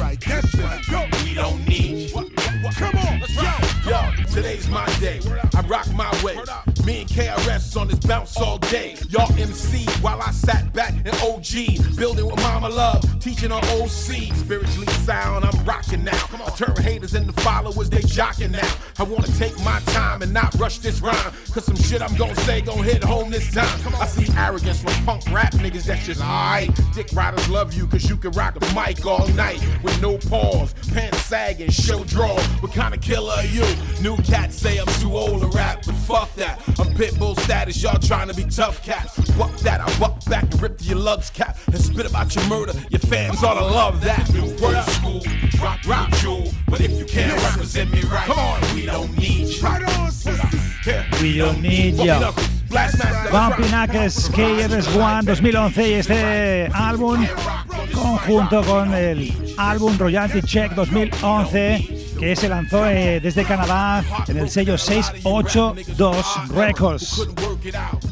right, 0.00 0.20
that's 0.20 0.54
right. 0.56 0.82
Go. 0.90 1.06
We 1.24 1.34
don't 1.34 1.66
need 1.68 2.10
you. 2.10 2.30
Come 2.74 2.96
on, 2.96 3.20
let's 3.20 3.36
go. 3.36 3.90
Yo, 3.90 4.24
today's 4.32 4.68
my 4.68 4.86
day. 4.98 5.20
I 5.54 5.60
rock 5.62 5.92
my 5.92 6.10
way. 6.24 6.36
Me 6.84 7.00
and 7.00 7.10
KRS 7.10 7.78
on 7.78 7.88
this 7.88 7.98
bounce 7.98 8.36
all 8.38 8.58
day. 8.58 8.96
Y'all 9.08 9.30
MC 9.38 9.84
while 10.00 10.20
I 10.22 10.30
sat 10.30 10.72
back 10.72 10.94
in 10.94 11.08
OG, 11.22 11.96
building 11.96 12.26
with 12.26 12.36
Mama 12.36 12.68
Love, 12.68 13.04
teaching 13.20 13.52
on 13.52 13.62
OC. 13.64 14.34
Spiritually 14.34 14.86
sound, 15.04 15.44
I'm 15.44 15.64
rocking 15.64 16.04
now. 16.04 16.18
I 16.32 16.50
turn 16.50 16.74
haters 16.76 17.14
into 17.14 17.32
followers, 17.42 17.90
they 17.90 18.00
jocking 18.00 18.52
now. 18.52 18.74
I 18.98 19.02
wanna 19.02 19.28
take 19.38 19.58
my 19.60 19.80
time 19.86 20.22
and 20.22 20.32
not 20.32 20.54
rush 20.54 20.78
this 20.78 21.00
rhyme. 21.00 21.32
Cause 21.52 21.64
some 21.64 21.76
shit 21.76 22.02
I'm 22.02 22.14
gonna 22.16 22.36
say 22.36 22.60
gon' 22.60 22.82
hit 22.82 23.04
home 23.04 23.30
this 23.30 23.52
time. 23.52 23.94
I 24.00 24.06
see 24.06 24.32
arrogance 24.36 24.80
from 24.82 24.92
punk 25.04 25.30
rap 25.30 25.52
niggas 25.52 25.84
that's 25.84 26.06
just 26.06 26.20
alright. 26.20 26.70
Dick 26.94 27.08
riders 27.12 27.48
love 27.48 27.74
you 27.74 27.86
cause 27.86 28.08
you 28.08 28.16
can 28.16 28.30
rock 28.32 28.56
a 28.56 28.74
mic 28.74 29.04
all 29.04 29.26
night 29.28 29.60
with 29.82 30.00
no 30.00 30.16
pause. 30.16 30.74
Pants 30.92 31.20
sagging, 31.26 31.70
show 31.70 32.04
draw. 32.04 32.40
What 32.60 32.72
kind 32.72 32.94
of 32.94 33.00
killer 33.00 33.34
are 33.34 33.44
you? 33.44 33.64
New 34.00 34.16
cats 34.18 34.56
say 34.56 34.78
I'm 34.78 34.86
too 35.00 35.16
old 35.16 35.42
to 35.42 35.48
rap, 35.48 35.82
but 35.84 35.94
fuck 35.94 36.34
that. 36.36 36.60
I'm 36.78 36.94
pitbull 36.94 37.38
status, 37.40 37.82
y'all 37.82 37.98
trying 37.98 38.28
to 38.28 38.34
be 38.34 38.44
tough 38.44 38.82
cats. 38.84 39.14
Fuck 39.32 39.56
that, 39.58 39.80
I 39.80 39.98
walk 39.98 40.24
back 40.26 40.44
and 40.44 40.62
rip 40.62 40.76
your 40.80 40.98
lugs 40.98 41.30
cap 41.30 41.56
and 41.66 41.78
spit 41.78 42.06
about 42.06 42.34
your 42.34 42.44
murder. 42.46 42.72
Your 42.90 43.00
fans 43.00 43.42
ought 43.42 43.54
to 43.54 43.64
love 43.64 44.00
that. 44.02 44.28
Word 44.60 44.76
up. 44.76 44.88
school, 44.90 45.20
rock, 45.60 45.80
rock, 45.86 46.10
jewel. 46.18 46.50
But 46.68 46.80
if 46.80 46.92
you 46.92 47.04
can't 47.04 47.40
represent 47.42 47.92
me 47.92 48.02
right, 48.02 48.26
come 48.26 48.38
on, 48.38 48.74
we 48.74 48.86
don't 48.86 49.16
need 49.18 49.48
you. 49.48 49.62
Right 49.62 49.82
on, 49.98 50.10
sister. 50.10 50.48
We 51.20 51.38
don't 51.38 51.60
need 51.60 51.96
you. 51.96 52.20
Bumpy 52.70 53.68
Knuckles, 53.68 54.28
KRS 54.28 54.94
One 54.96 55.24
2011 55.24 55.88
y 55.88 55.92
este 55.94 56.70
álbum 56.72 57.26
conjunto 57.92 58.62
con 58.62 58.94
el 58.94 59.32
álbum 59.58 59.98
Royalty 59.98 60.40
Check 60.42 60.74
2011 60.74 61.99
que 62.20 62.36
se 62.36 62.50
lanzó 62.50 62.86
eh, 62.86 63.18
desde 63.18 63.44
Canadá 63.44 64.04
en 64.28 64.36
el 64.36 64.50
sello 64.50 64.76
682 64.76 66.50
Records. 66.50 67.26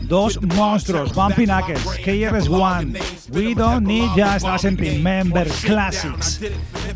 Dos 0.01 0.41
monstruos, 0.43 1.15
Bumpy 1.15 1.45
Knuckles, 1.45 1.85
KRS-One, 2.03 2.99
We 3.33 3.55
Don't 3.55 3.87
Need 3.87 4.09
Just 4.17 4.47
Us 4.47 4.65
and 4.65 4.81
Remember 4.81 5.47
Classics. 5.63 6.41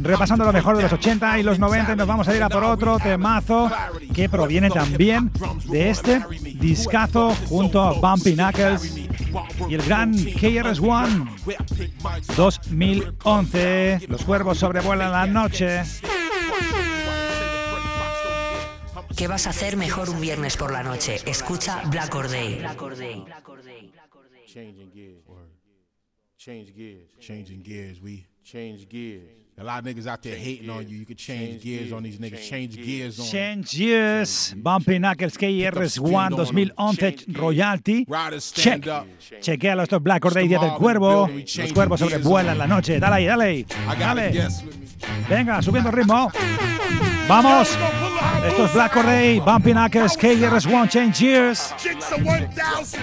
Repasando 0.00 0.46
lo 0.46 0.54
mejor 0.54 0.78
de 0.78 0.84
los 0.84 0.92
80 0.94 1.38
y 1.38 1.42
los 1.42 1.58
90 1.58 1.96
nos 1.96 2.08
vamos 2.08 2.26
a 2.28 2.34
ir 2.34 2.42
a 2.42 2.48
por 2.48 2.64
otro 2.64 2.98
temazo 2.98 3.70
que 4.14 4.30
proviene 4.30 4.70
también 4.70 5.30
de 5.66 5.90
este 5.90 6.22
discazo 6.54 7.36
junto 7.46 7.82
a 7.82 7.92
Bumpy 7.92 8.34
Knuckles 8.34 8.96
y 9.68 9.74
el 9.74 9.82
gran 9.82 10.14
KRS-One 10.14 11.26
2011. 12.36 14.00
Los 14.08 14.24
cuervos 14.24 14.56
sobrevuelan 14.56 15.12
la 15.12 15.26
noche. 15.26 15.82
¿Qué 19.22 19.28
vas 19.28 19.46
a 19.46 19.50
hacer 19.50 19.76
mejor 19.76 20.10
un 20.10 20.20
viernes 20.20 20.56
por 20.56 20.72
la 20.72 20.82
noche? 20.82 21.14
Escucha 21.26 21.80
Black 21.84 22.12
Or 22.12 22.28
Day. 22.28 22.60
Changing 24.52 24.90
gears. 24.92 25.22
Change 26.36 26.74
gears. 26.74 27.08
Changing 27.20 27.62
gears. 27.62 28.02
We 28.02 28.26
change 28.42 28.88
gears. 28.88 29.22
A 29.56 29.62
lot 29.62 29.78
of 29.78 29.84
niggas 29.84 30.08
out 30.08 30.22
there 30.22 30.36
hating 30.36 30.68
on 30.68 30.88
you. 30.88 30.98
You 30.98 31.06
could 31.06 31.18
change 31.18 31.62
gears 31.62 31.92
on 31.92 32.02
these 32.02 32.18
niggas. 32.18 32.48
Change 32.48 32.74
gears 32.74 33.20
on 33.20 33.26
Change 33.26 33.70
Gears, 33.70 34.54
Bumpy 34.56 34.98
Knuckles 34.98 35.38
KRS-One 35.38 36.34
2011 36.34 37.26
Royalty. 37.28 38.04
Check. 38.54 38.84
Chequealo, 39.40 39.84
esto 39.84 39.98
es 39.98 40.02
Black 40.02 40.24
Or 40.24 40.34
Day, 40.34 40.48
Día 40.48 40.58
del 40.58 40.72
Cuervo. 40.72 41.28
Los 41.28 41.72
cuervos 41.72 42.00
sobrevuelan 42.00 42.58
la 42.58 42.66
noche. 42.66 42.98
Dale 42.98 43.14
ahí, 43.14 43.26
dale 43.26 43.44
ahí. 43.44 43.66
Dale. 43.96 44.48
Venga, 45.28 45.62
subiendo 45.62 45.90
el 45.90 45.96
ritmo. 45.96 46.28
Vamos. 47.28 47.78
Esto 48.44 48.64
es 48.64 48.72
Black 48.72 48.96
Or 48.96 49.04
Day, 49.04 49.40
Bumpy 49.40 49.72
Knuckles 49.72 50.16
KRS-One 50.16 50.88
Change 50.88 51.18
Gears. 51.18 51.72
Jigsaw 51.78 52.18
1000. 52.18 53.00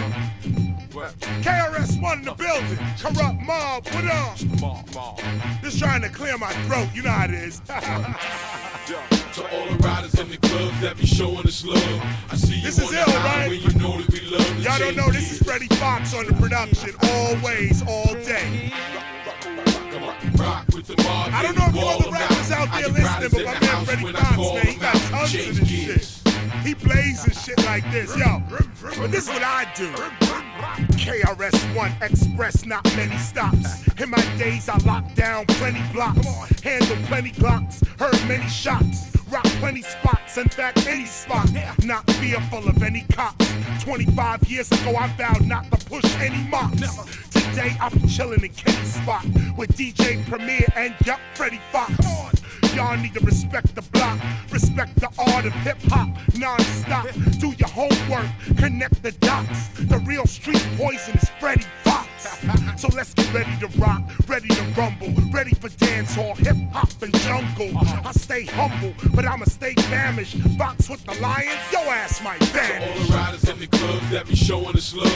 KRS-One 1.42 2.20
in 2.20 2.26
the 2.26 2.34
building. 2.34 2.78
Corrupt 3.02 3.42
mob, 3.42 3.88
what 3.88 4.06
up? 4.06 4.38
Just 5.62 5.80
trying 5.80 6.02
to 6.02 6.10
clear 6.10 6.38
my 6.38 6.52
throat, 6.68 6.90
you 6.94 7.04
know 7.04 7.12
how 7.12 7.26
it 7.26 7.32
is. 7.32 7.62
To 9.36 9.44
all 9.56 9.68
the 9.68 9.78
riders 9.78 10.16
in 10.20 10.28
the 10.30 10.38
clubs 10.38 10.82
that 10.82 10.98
be 10.98 11.06
showing 11.06 11.46
us 11.46 11.64
love. 11.64 11.78
I 12.32 12.36
see 12.36 12.56
you 12.56 12.64
This 12.64 12.80
is 12.80 12.92
ill, 12.92 13.06
right? 13.06 13.48
You 13.52 13.80
know 13.80 14.02
that 14.02 14.10
we 14.12 14.22
love 14.22 14.60
Y'all 14.60 14.80
don't 14.80 14.96
know, 14.96 15.12
this 15.12 15.32
is 15.32 15.40
Freddie 15.48 15.68
Fox 15.76 16.16
on 16.16 16.26
the 16.26 16.34
production, 16.34 16.96
always, 17.04 17.84
all 17.88 18.16
day. 18.16 18.74
I 20.42 21.42
don't 21.44 21.58
know 21.58 21.66
if 21.68 21.84
all 21.84 22.02
the 22.02 22.12
rappers 22.12 22.52
out 22.52 22.72
there 22.72 22.88
listening, 22.90 23.30
but 23.32 23.46
my 23.46 23.60
man 23.60 23.86
Freddie 23.86 24.12
Fox, 24.14 24.38
man, 24.38 24.68
he 24.68 24.80
got 24.80 24.96
tons 24.96 25.34
of 25.36 25.68
this 25.68 25.70
shit. 25.70 26.18
He 26.70 26.76
plays 26.76 27.24
and 27.24 27.36
shit 27.36 27.57
like 27.65 27.84
this, 27.91 28.15
yo. 28.15 28.43
But 28.99 29.09
this 29.09 29.24
is 29.24 29.30
what 29.30 29.41
I 29.41 29.65
do. 29.76 29.89
KRS-One 31.01 31.91
Express, 31.99 32.63
not 32.63 32.86
many 32.95 33.17
stops. 33.17 33.88
In 33.99 34.11
my 34.11 34.22
days, 34.38 34.70
I 34.70 34.78
locked 34.86 35.15
down 35.15 35.47
plenty 35.47 35.82
blocks, 35.91 36.59
handled 36.59 37.03
plenty 37.05 37.32
blocks, 37.32 37.82
heard 37.97 38.13
many 38.28 38.47
shots. 38.47 39.11
Rock 39.32 39.45
plenty 39.57 39.82
spots, 39.82 40.38
in 40.38 40.47
fact, 40.47 40.86
any 40.86 41.05
spot. 41.05 41.49
Not 41.84 42.05
fearful 42.11 42.67
of 42.67 42.84
any 42.84 43.03
cops. 43.13 43.51
25 43.82 44.43
years 44.47 44.72
ago, 44.72 44.95
I 44.95 45.07
vowed 45.17 45.47
not 45.47 45.72
to 45.72 45.86
push 45.88 46.05
any 46.17 46.47
mops. 46.49 46.82
Today, 47.32 47.76
I 47.82 47.89
be 47.89 48.01
chillin' 48.01 48.43
in 48.43 48.49
Kenny's 48.53 48.93
spot 48.93 49.26
with 49.57 49.76
DJ 49.76 50.24
Premier 50.28 50.67
and 50.76 50.93
Yup 51.03 51.20
Freddie 51.34 51.61
Fox. 51.72 52.39
Y'all 52.76 52.97
need 52.97 53.13
to 53.13 53.20
respect 53.26 53.74
the 53.76 53.82
block, 53.82 54.20
respect 54.51 54.95
the 54.99 55.09
art 55.34 55.45
of 55.45 55.53
hip 55.53 55.78
hop, 55.88 56.09
non-stop. 56.38 57.07
Do 57.39 57.53
your 57.57 57.70
homework, 57.70 58.30
connect 58.57 59.01
the 59.01 59.11
dots. 59.11 59.70
The 59.80 59.97
real 59.99 60.26
street 60.26 60.65
poison 60.78 61.15
is 61.15 61.30
Freddie 61.39 61.65
Fox. 61.84 62.18
So 62.80 62.88
let's 62.95 63.13
get 63.13 63.34
ready 63.34 63.51
to 63.59 63.67
rock, 63.80 64.01
ready 64.28 64.47
to 64.47 64.61
rumble, 64.78 65.11
ready 65.34 65.53
for 65.53 65.67
dance 65.70 66.15
hall, 66.15 66.34
hip 66.36 66.55
hop 66.72 66.89
and 67.01 67.13
jungle. 67.20 67.78
I 67.78 68.11
stay 68.13 68.45
humble, 68.45 68.93
but 69.13 69.26
I'ma 69.26 69.43
stay 69.45 69.74
famished. 69.74 70.38
Box 70.57 70.89
with 70.89 71.03
the 71.05 71.13
lions, 71.22 71.59
yo 71.74 71.80
ass 71.80 72.24
might 72.24 72.39
To 72.39 72.45
all 72.47 72.53
vanish. 72.53 73.07
the 73.07 73.13
riders 73.13 73.49
in 73.49 73.59
the 73.59 73.67
clubs 73.67 74.09
that 74.11 74.28
be 74.28 74.36
showing 74.36 74.76
us 74.78 74.93
love. 74.95 75.07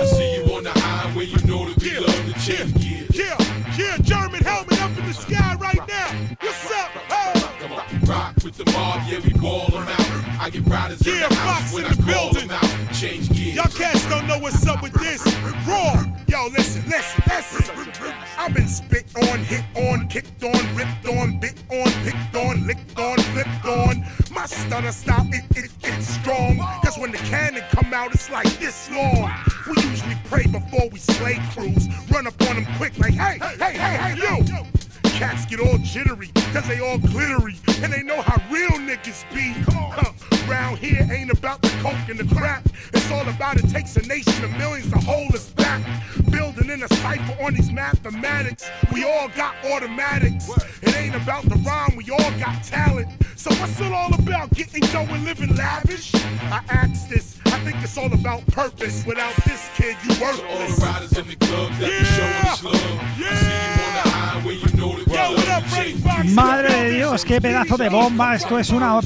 I 0.00 0.04
see 0.06 0.36
you 0.36 0.54
on 0.54 0.62
the 0.64 0.70
highway, 0.70 1.24
you 1.24 1.38
know 1.44 1.68
that 1.68 1.82
we 1.82 1.98
love 1.98 2.44
to 2.44 2.78
gears. 2.78 3.16
Yeah, 3.16 3.36
yeah, 3.76 3.98
German 3.98 4.44
helmet 4.44 4.80
up 4.80 4.96
in 4.96 5.06
the 5.06 5.14
sky 5.14 5.56
right 5.60 5.88
now. 5.88 6.08
What's 6.40 6.70
up? 6.70 6.90
Oh. 7.10 7.84
Rock 8.06 8.34
with 8.44 8.56
the 8.56 8.70
mob, 8.70 9.02
yeah, 9.08 9.18
we 9.24 9.30
ball 9.40 9.66
them 9.68 9.88
out. 9.88 10.40
I 10.40 10.50
get 10.50 10.64
riders 10.66 11.04
in 11.04 11.14
Yeah, 11.14 11.26
the 11.28 11.34
house 11.34 11.72
when 11.74 11.84
in 11.84 11.90
I 11.90 11.94
the 11.94 12.02
call 12.02 12.32
building. 12.32 12.48
them 12.48 12.58
out. 12.62 12.94
Change 12.94 13.28
gears. 13.30 13.56
Y'all 13.56 13.66
cats 13.66 14.08
don't 14.08 14.26
know 14.28 14.38
what's 14.38 14.64
up 14.68 14.82
with 14.82 14.92
this. 14.94 15.20
Raw. 15.66 16.04
Yo, 16.28 16.46
listen, 16.48 16.82
listen, 16.90 17.22
listen. 17.26 17.90
I've 18.36 18.52
been 18.52 18.68
spit 18.68 19.06
on, 19.16 19.38
hit 19.38 19.64
on, 19.74 20.08
kicked 20.08 20.44
on, 20.44 20.76
ripped 20.76 21.08
on, 21.08 21.40
bit 21.40 21.54
on, 21.70 21.90
picked 22.04 22.36
on, 22.36 22.66
licked 22.66 22.98
on, 22.98 23.16
flipped 23.18 23.64
on. 23.64 24.04
My 24.30 24.44
stunner 24.44 24.92
style, 24.92 25.26
it, 25.32 25.44
it, 25.56 25.70
it's 25.82 26.06
strong. 26.06 26.58
Cause 26.84 26.98
when 26.98 27.12
the 27.12 27.18
cannon 27.18 27.62
come 27.70 27.94
out, 27.94 28.12
it's 28.12 28.30
like 28.30 28.46
this 28.58 28.90
long. 28.90 29.32
We 29.66 29.82
usually 29.82 30.18
pray 30.26 30.46
before 30.46 30.90
we 30.92 30.98
slay 30.98 31.40
crews. 31.54 31.88
Run 32.10 32.26
up 32.26 32.40
on 32.42 32.56
them 32.56 32.66
quick 32.76 32.98
like, 32.98 33.14
hey, 33.14 33.38
hey, 33.56 33.78
hey, 33.78 33.96
hey, 33.96 34.16
you. 34.16 34.77
Cats 35.18 35.46
get 35.46 35.58
all 35.58 35.76
jittery, 35.78 36.28
cause 36.52 36.68
they 36.68 36.78
all 36.78 36.96
glittery, 36.96 37.56
and 37.82 37.92
they 37.92 38.04
know 38.04 38.22
how 38.22 38.40
real 38.52 38.70
niggas 38.70 39.28
be. 39.34 39.52
Huh. 39.66 40.12
Round 40.48 40.78
here 40.78 41.04
ain't 41.10 41.32
about 41.32 41.60
the 41.60 41.70
coke 41.82 42.08
and 42.08 42.20
the 42.20 42.34
crack. 42.36 42.62
It's 42.92 43.10
all 43.10 43.28
about 43.28 43.56
it 43.56 43.68
takes 43.68 43.96
a 43.96 44.06
nation 44.06 44.44
of 44.44 44.52
millions 44.52 44.92
to 44.92 44.98
hold 44.98 45.34
us 45.34 45.50
back. 45.50 45.82
Building 46.30 46.70
in 46.70 46.84
a 46.84 46.88
cipher 46.94 47.36
on 47.42 47.54
these 47.54 47.72
mathematics. 47.72 48.70
We 48.92 49.02
all 49.02 49.28
got 49.30 49.56
automatics. 49.64 50.48
It 50.82 50.94
ain't 50.94 51.16
about 51.16 51.42
the 51.48 51.56
rhyme, 51.66 51.96
we 51.96 52.08
all 52.10 52.30
got 52.38 52.62
talent. 52.62 53.08
So 53.34 53.50
what's 53.54 53.80
it 53.80 53.90
all 53.92 54.14
about? 54.14 54.52
Getting 54.54 54.82
dough 54.82 55.08
and 55.10 55.24
living 55.24 55.56
lavish? 55.56 56.14
I 56.14 56.62
ask 56.68 57.08
this, 57.08 57.40
I 57.52 57.58
think 57.64 57.76
it's 57.82 57.96
all 57.98 58.12
about 58.12 58.46
purpose. 58.48 59.04
Without 59.06 59.34
this 59.44 59.68
kid, 59.76 59.96
you 60.04 60.14
To 60.14 60.24
all 60.24 60.32
worthless. 60.32 60.76
the 60.78 60.86
riders 60.86 61.12
in 61.18 61.26
the 61.28 61.36
clubs 61.36 61.78
that 61.78 61.88
be 61.88 62.04
showing 62.04 62.52
us 62.52 62.62
love. 62.64 62.74
I 62.74 63.34
see 63.34 63.46
you 63.46 63.84
on 63.84 63.92
the 63.94 64.10
highway, 64.10 64.54
you 64.54 64.70
know 64.76 64.92
that 64.98 65.06
we 65.08 65.36
love 65.36 65.64
to 65.64 65.76
change 65.76 66.02
gears. 66.04 66.34
Madre 66.34 66.68
de 66.84 66.90
Dios, 66.96 67.24
qué 67.24 67.40
pedazo 67.40 67.76
de 67.76 67.88
bomba. 67.88 68.34
Esto 68.34 68.58
es 68.58 68.70
una 68.70 69.00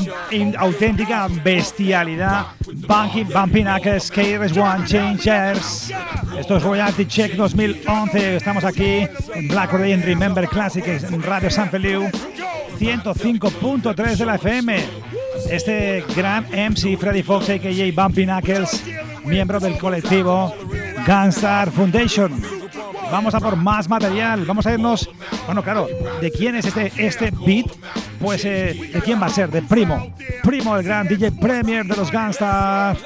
auténtica 0.59 1.29
bestialidad. 1.45 2.47
Bunky, 2.89 3.25
Bumpy 3.25 3.63
Knuckles, 3.63 4.11
KRS-One, 4.11 4.87
Changers. 4.87 5.93
Esto 6.39 6.57
es 6.57 6.63
Royalty 6.63 7.07
Check 7.07 7.35
2011. 7.35 8.37
Estamos 8.37 8.65
aquí 8.65 9.07
en 9.35 9.49
Black 9.49 9.73
en 9.75 10.03
Remember 10.03 10.49
Classics 10.49 11.05
en 11.05 11.23
Radio 11.23 11.51
San 11.51 11.71
Feliu 11.71 12.09
105.3 12.79 14.17
de 14.17 14.27
la 14.27 14.35
FM. 14.37 14.85
Este 15.51 16.05
gran 16.15 16.45
MC 16.53 16.97
Freddy 16.99 17.23
Fox, 17.23 17.49
a.k.a. 17.49 17.93
Bumpy 17.93 18.25
Knuckles, 18.25 18.83
miembro 19.25 19.61
del 19.61 19.79
colectivo 19.79 20.55
Gunstar 21.07 21.71
Foundation. 21.71 22.33
Vamos 23.11 23.35
a 23.35 23.41
por 23.41 23.57
más 23.57 23.89
material. 23.89 24.45
Vamos 24.45 24.67
a 24.67 24.73
irnos. 24.73 25.09
Bueno, 25.47 25.63
claro, 25.63 25.89
¿de 26.21 26.31
quién 26.31 26.57
es 26.57 26.67
este, 26.67 26.93
este 26.97 27.31
beat? 27.31 27.67
Pues, 28.21 28.45
eh, 28.45 28.91
¿de 28.93 29.01
quién 29.03 29.21
va 29.21 29.27
a 29.27 29.31
ser? 29.31 29.51
De 29.51 29.63
Primo. 29.63 30.15
Primo, 30.43 30.77
el 30.77 30.85
gran 30.85 31.09
DJ 31.09 31.33
Premier 31.33 31.85
de 31.85 31.97
los 31.97 32.11
Gunstar. 32.13 32.97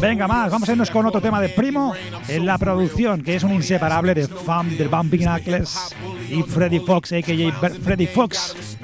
Venga, 0.00 0.28
más. 0.28 0.50
Vamos 0.50 0.68
a 0.68 0.72
irnos 0.72 0.90
con 0.90 1.06
otro 1.06 1.20
tema 1.20 1.40
de 1.40 1.48
Primo 1.48 1.94
en 2.28 2.46
la 2.46 2.58
producción, 2.58 3.22
que 3.22 3.34
es 3.34 3.42
un 3.42 3.52
inseparable 3.52 4.14
de 4.14 4.28
Fam 4.28 4.76
del 4.76 4.88
Bumping 4.88 5.22
Knuckles 5.22 5.94
y 6.30 6.42
Freddy 6.42 6.78
Fox, 6.80 7.12
a.k.a. 7.12 7.70
Freddy 7.70 8.06
Fox. 8.06 8.76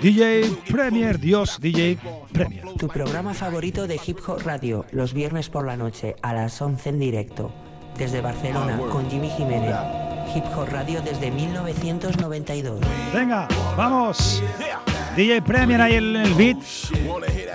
DJ 0.00 0.50
Premier, 0.70 1.18
Dios, 1.18 1.58
DJ 1.60 1.98
Premier. 2.32 2.64
Tu 2.78 2.88
programa 2.88 3.34
favorito 3.34 3.86
de 3.86 4.00
Hip 4.06 4.18
Hop 4.26 4.42
Radio, 4.44 4.86
los 4.92 5.12
viernes 5.12 5.48
por 5.48 5.66
la 5.66 5.76
noche 5.76 6.16
a 6.22 6.32
las 6.32 6.60
11 6.60 6.88
en 6.90 6.98
directo. 6.98 7.65
Desde 7.98 8.20
Barcelona, 8.20 8.78
con 8.92 9.08
Jimmy 9.10 9.30
Jiménez. 9.30 9.74
Hip 10.34 10.44
Hop 10.54 10.68
Radio 10.70 11.00
desde 11.00 11.30
1992. 11.30 12.80
Venga, 13.14 13.48
vamos. 13.74 14.42
DJ 15.16 15.40
Premier 15.40 15.80
ahí 15.80 15.94
en 15.94 16.16
el 16.16 16.34
beat. 16.34 16.58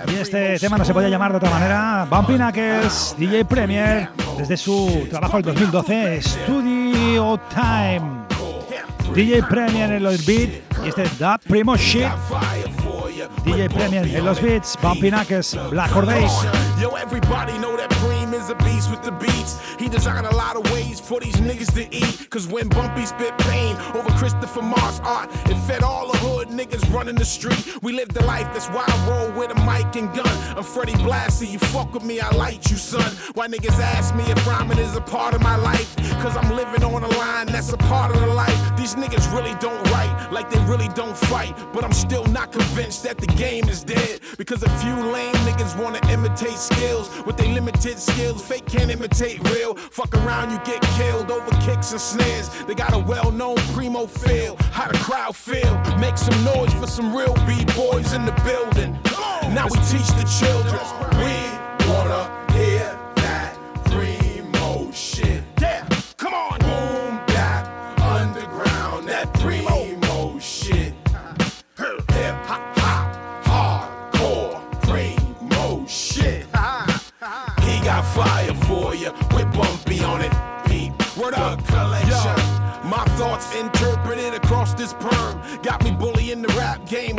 Y 0.08 0.14
este 0.16 0.58
tema 0.58 0.78
no 0.78 0.84
se 0.84 0.92
podía 0.92 1.08
llamar 1.08 1.30
de 1.30 1.36
otra 1.36 1.48
manera. 1.48 2.08
Bumpy 2.10 2.34
Knuckles, 2.34 3.14
DJ 3.16 3.44
Premier, 3.44 4.08
desde 4.36 4.56
su 4.56 5.06
trabajo 5.08 5.36
del 5.36 5.44
2012, 5.44 6.22
Studio 6.22 7.40
Time. 7.54 8.26
DJ 9.14 9.44
Premier 9.44 9.92
en 9.92 10.02
los 10.02 10.26
beats 10.26 10.54
y 10.84 10.88
este 10.88 11.04
Da 11.20 11.38
Primo 11.38 11.76
Shit. 11.76 12.08
DJ 13.44 13.70
Premier 13.70 14.06
en 14.08 14.24
los 14.24 14.42
beats, 14.42 14.76
Bumpy 14.82 15.10
Knuckles, 15.10 15.56
Black 15.70 15.94
Or 15.94 16.06
Beast 18.54 18.90
with 18.90 19.02
the 19.02 19.12
beats. 19.12 19.58
He 19.78 19.88
designed 19.88 20.26
a 20.26 20.34
lot 20.34 20.56
of 20.56 20.70
ways 20.72 21.00
for 21.00 21.20
these 21.20 21.36
niggas 21.36 21.72
to 21.74 21.94
eat. 21.94 22.30
Cause 22.30 22.46
when 22.46 22.68
Bumpy 22.68 23.06
spit 23.06 23.36
pain 23.38 23.76
over 23.94 24.10
Christopher 24.12 24.62
Mars 24.62 25.00
art, 25.00 25.30
uh, 25.30 25.50
it 25.50 25.58
fed 25.66 25.82
all 25.82 26.10
the 26.10 26.18
hood 26.18 26.48
niggas 26.48 26.92
running 26.92 27.14
the 27.14 27.24
street. 27.24 27.82
We 27.82 27.92
live 27.92 28.08
the 28.08 28.24
life 28.24 28.46
that's 28.52 28.68
why 28.68 28.84
I 28.86 29.08
roll 29.08 29.32
with 29.32 29.50
a 29.50 29.60
mic 29.66 29.96
and 29.96 30.14
gun. 30.14 30.56
I'm 30.56 30.64
Freddie 30.64 30.92
Blassie, 30.94 31.50
you 31.50 31.58
fuck 31.58 31.92
with 31.94 32.04
me, 32.04 32.20
I 32.20 32.30
light 32.30 32.70
you, 32.70 32.76
son. 32.76 33.10
Why 33.34 33.48
niggas 33.48 33.78
ask 33.78 34.14
me 34.14 34.24
if 34.24 34.46
rhyming 34.46 34.78
is 34.78 34.96
a 34.96 35.00
part 35.00 35.34
of 35.34 35.42
my 35.42 35.56
life? 35.56 35.96
Cause 36.22 36.36
I'm 36.36 36.54
living 36.54 36.84
on 36.84 37.02
a 37.02 37.08
line 37.18 37.46
that's 37.46 37.72
a 37.72 37.76
part 37.76 38.14
of 38.14 38.20
the 38.20 38.28
life. 38.28 38.76
These 38.76 38.94
niggas 38.94 39.32
really 39.34 39.54
don't 39.60 39.82
write, 39.90 40.28
like 40.32 40.50
they 40.50 40.60
really 40.64 40.88
don't 40.88 41.16
fight. 41.16 41.56
But 41.72 41.84
I'm 41.84 41.92
still 41.92 42.24
not 42.26 42.52
convinced 42.52 43.02
that 43.04 43.18
the 43.18 43.26
game 43.26 43.68
is 43.68 43.84
dead. 43.84 44.20
Because 44.38 44.62
a 44.62 44.70
few 44.78 44.94
lame 44.94 45.34
niggas 45.46 45.80
wanna 45.80 46.00
imitate 46.10 46.58
skills. 46.58 47.10
With 47.24 47.36
their 47.36 47.52
limited 47.52 47.98
skills, 47.98 48.41
fake 48.42 48.66
can't 48.66 48.90
imitate 48.90 49.38
real. 49.50 49.74
Fuck 49.74 50.14
around, 50.14 50.50
you 50.50 50.58
get 50.64 50.82
killed 50.98 51.30
over 51.30 51.50
kicks 51.62 51.92
and 51.92 52.00
snares. 52.00 52.48
They 52.64 52.74
got 52.74 52.92
a 52.92 52.98
well 52.98 53.30
known 53.30 53.56
primo 53.74 54.06
feel. 54.06 54.56
How 54.72 54.88
the 54.88 54.98
crowd 54.98 55.36
feel. 55.36 55.74
Make 55.98 56.18
some 56.18 56.44
noise 56.44 56.74
for 56.74 56.86
some 56.86 57.14
real 57.14 57.34
B-boys 57.46 58.12
in 58.12 58.24
the 58.24 58.32
building. 58.44 58.98
Now 59.54 59.66
we 59.66 59.78
teach 59.92 60.08
the 60.18 60.26
children. 60.40 60.82
We 61.18 61.88
wanna 61.88 62.41
interpreted 83.54 84.34
across 84.34 84.74
this 84.74 84.92
perm. 84.94 85.40
Got 85.62 85.82
me 85.84 85.92
bullying 85.92 86.42
the 86.42 86.48
rap 86.54 86.84
game 86.86 87.16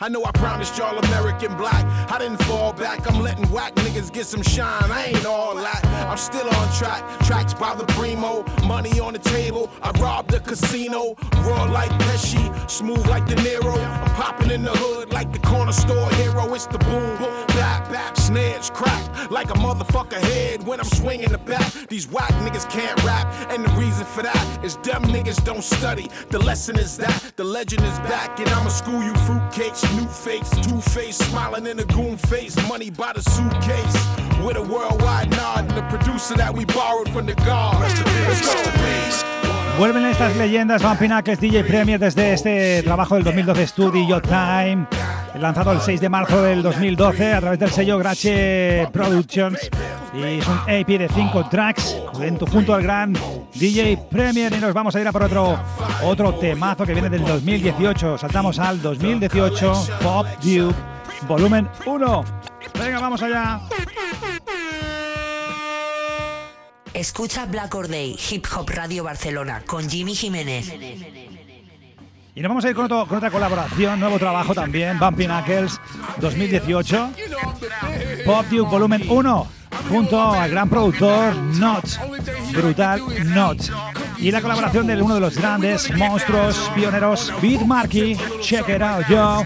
I 0.00 0.08
know 0.08 0.24
I 0.24 0.32
promised 0.32 0.76
y'all 0.78 0.98
American 0.98 1.56
black. 1.56 1.84
I 2.10 2.18
didn't 2.18 2.42
fall 2.44 2.72
back. 2.72 3.10
I'm 3.10 3.20
letting 3.20 3.48
whack 3.50 3.74
niggas 3.76 4.12
get 4.12 4.26
some 4.26 4.42
shine. 4.42 4.90
I 4.90 5.06
ain't 5.06 5.26
all 5.26 5.54
that. 5.56 5.84
I'm 6.08 6.16
still 6.16 6.48
on 6.48 6.72
track. 6.74 7.02
Tracks 7.20 7.54
by 7.54 7.74
the 7.74 7.84
primo, 7.94 8.44
money 8.66 8.98
on 9.00 9.12
the 9.12 9.18
table. 9.18 9.70
I 9.82 9.90
robbed 9.92 10.30
the 10.30 10.40
casino, 10.40 11.14
raw 11.38 11.64
like 11.64 11.90
Pesci, 12.02 12.70
smooth 12.70 13.06
like 13.06 13.26
De 13.26 13.34
Niro. 13.36 13.76
I'm 13.76 14.14
popping 14.14 14.50
in 14.50 14.62
the 14.62 14.72
hood 14.72 15.12
like 15.12 15.32
the 15.32 15.38
corner 15.40 15.72
store 15.72 16.10
hero. 16.14 16.52
It's 16.54 16.66
the 16.66 16.78
boom, 16.78 17.16
back, 17.48 17.90
back, 17.90 18.16
snares 18.16 18.70
crack 18.70 19.12
like 19.30 19.50
a 19.50 19.54
motherfucker 19.54 20.20
head 20.20 20.66
when 20.66 20.78
I'm 20.78 20.86
swinging 20.86 21.32
the 21.32 21.38
bat. 21.38 21.86
These 21.88 22.08
whack 22.08 22.30
niggas 22.44 22.68
can't 22.70 23.02
rap, 23.02 23.26
and 23.50 23.64
the 23.64 23.70
reason 23.70 24.04
for 24.04 24.22
that 24.22 24.64
is 24.64 24.76
them 24.78 25.02
niggas 25.04 25.42
don't 25.44 25.64
study. 25.64 26.08
The 26.30 26.38
lesson 26.38 26.78
is 26.78 26.96
that 26.98 27.32
the 27.36 27.44
legend 27.44 27.82
is 27.84 27.98
back, 28.00 28.38
and 28.38 28.48
I'ma 28.50 28.68
school 28.68 29.02
you 29.02 29.14
new 29.58 30.08
fakes, 30.08 30.50
two 30.66 30.80
face, 30.80 31.18
smiling 31.18 31.66
in 31.66 31.78
a 31.78 31.84
goon 31.84 32.16
face, 32.16 32.56
money 32.68 32.90
by 32.90 33.12
the 33.12 33.22
suitcase. 33.22 33.96
With 34.44 34.56
a 34.56 34.62
worldwide 34.62 35.30
nod, 35.30 35.68
and 35.68 35.70
the 35.70 35.82
producer 35.88 36.34
that 36.36 36.52
we 36.52 36.64
borrowed 36.64 37.08
from 37.10 37.26
the 37.26 37.34
God. 37.34 37.80
Let's 37.80 38.40
go. 38.40 38.72
Vuelven 39.78 40.04
estas 40.04 40.36
leyendas 40.36 40.82
Van 40.82 40.98
Pinacles 40.98 41.40
DJ 41.40 41.64
Premier 41.64 41.98
desde 41.98 42.34
este 42.34 42.82
trabajo 42.82 43.14
del 43.14 43.24
2012 43.24 43.66
Studio 43.66 44.20
Time, 44.20 44.86
lanzado 45.38 45.72
el 45.72 45.80
6 45.80 46.00
de 46.00 46.08
marzo 46.08 46.42
del 46.42 46.62
2012 46.62 47.32
a 47.32 47.40
través 47.40 47.58
del 47.58 47.70
sello 47.70 47.98
Grache 47.98 48.86
Productions. 48.92 49.70
Y 50.14 50.22
es 50.22 50.46
un 50.46 50.60
EP 50.66 50.86
de 50.86 51.08
5 51.08 51.48
tracks 51.48 51.96
junto 52.50 52.74
al 52.74 52.82
gran 52.82 53.14
DJ 53.54 53.98
Premier. 54.10 54.52
Y 54.52 54.60
nos 54.60 54.74
vamos 54.74 54.94
a 54.94 55.00
ir 55.00 55.08
a 55.08 55.12
por 55.12 55.22
otro, 55.22 55.58
otro 56.04 56.34
temazo 56.34 56.84
que 56.84 56.92
viene 56.92 57.08
del 57.08 57.24
2018. 57.24 58.18
Saltamos 58.18 58.58
al 58.58 58.80
2018 58.82 59.88
Pop 60.02 60.26
Duke 60.42 60.74
Volumen 61.26 61.68
1. 61.86 62.24
Venga, 62.78 63.00
vamos 63.00 63.22
allá. 63.22 63.60
Escucha 66.94 67.46
Black 67.46 67.74
Or 67.74 67.88
Day, 67.88 68.18
Hip 68.30 68.46
Hop 68.54 68.68
Radio 68.68 69.04
Barcelona, 69.04 69.62
con 69.66 69.88
Jimmy 69.88 70.14
Jiménez. 70.14 70.70
Y 72.34 72.40
nos 72.40 72.48
vamos 72.48 72.64
a 72.64 72.70
ir 72.70 72.74
con, 72.74 72.90
otra 72.90 73.30
colaboración, 73.30 74.00
nuevo 74.00 74.18
trabajo 74.18 74.54
también, 74.54 74.98
Bumpy 74.98 75.26
Knuckles 75.26 75.78
2018, 76.18 77.10
Pop 78.24 78.46
Duke 78.46 78.70
Volumen 78.70 79.04
1, 79.06 79.48
junto 79.90 80.32
al 80.32 80.50
gran 80.50 80.70
productor 80.70 81.34
Not, 81.36 81.84
Brutal 82.52 83.02
Not. 83.34 83.58
Y 84.16 84.30
la 84.30 84.40
colaboración 84.40 84.86
de 84.86 85.02
uno 85.02 85.16
de 85.16 85.20
los 85.20 85.36
grandes 85.36 85.94
monstruos 85.94 86.70
pioneros, 86.74 87.30
Beat 87.42 87.62
Marky. 87.62 88.16
Check 88.40 88.68
it 88.68 88.80
out, 88.80 89.04
yo. 89.08 89.42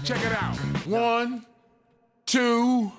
One, 0.89 1.41
two, 2.25 2.93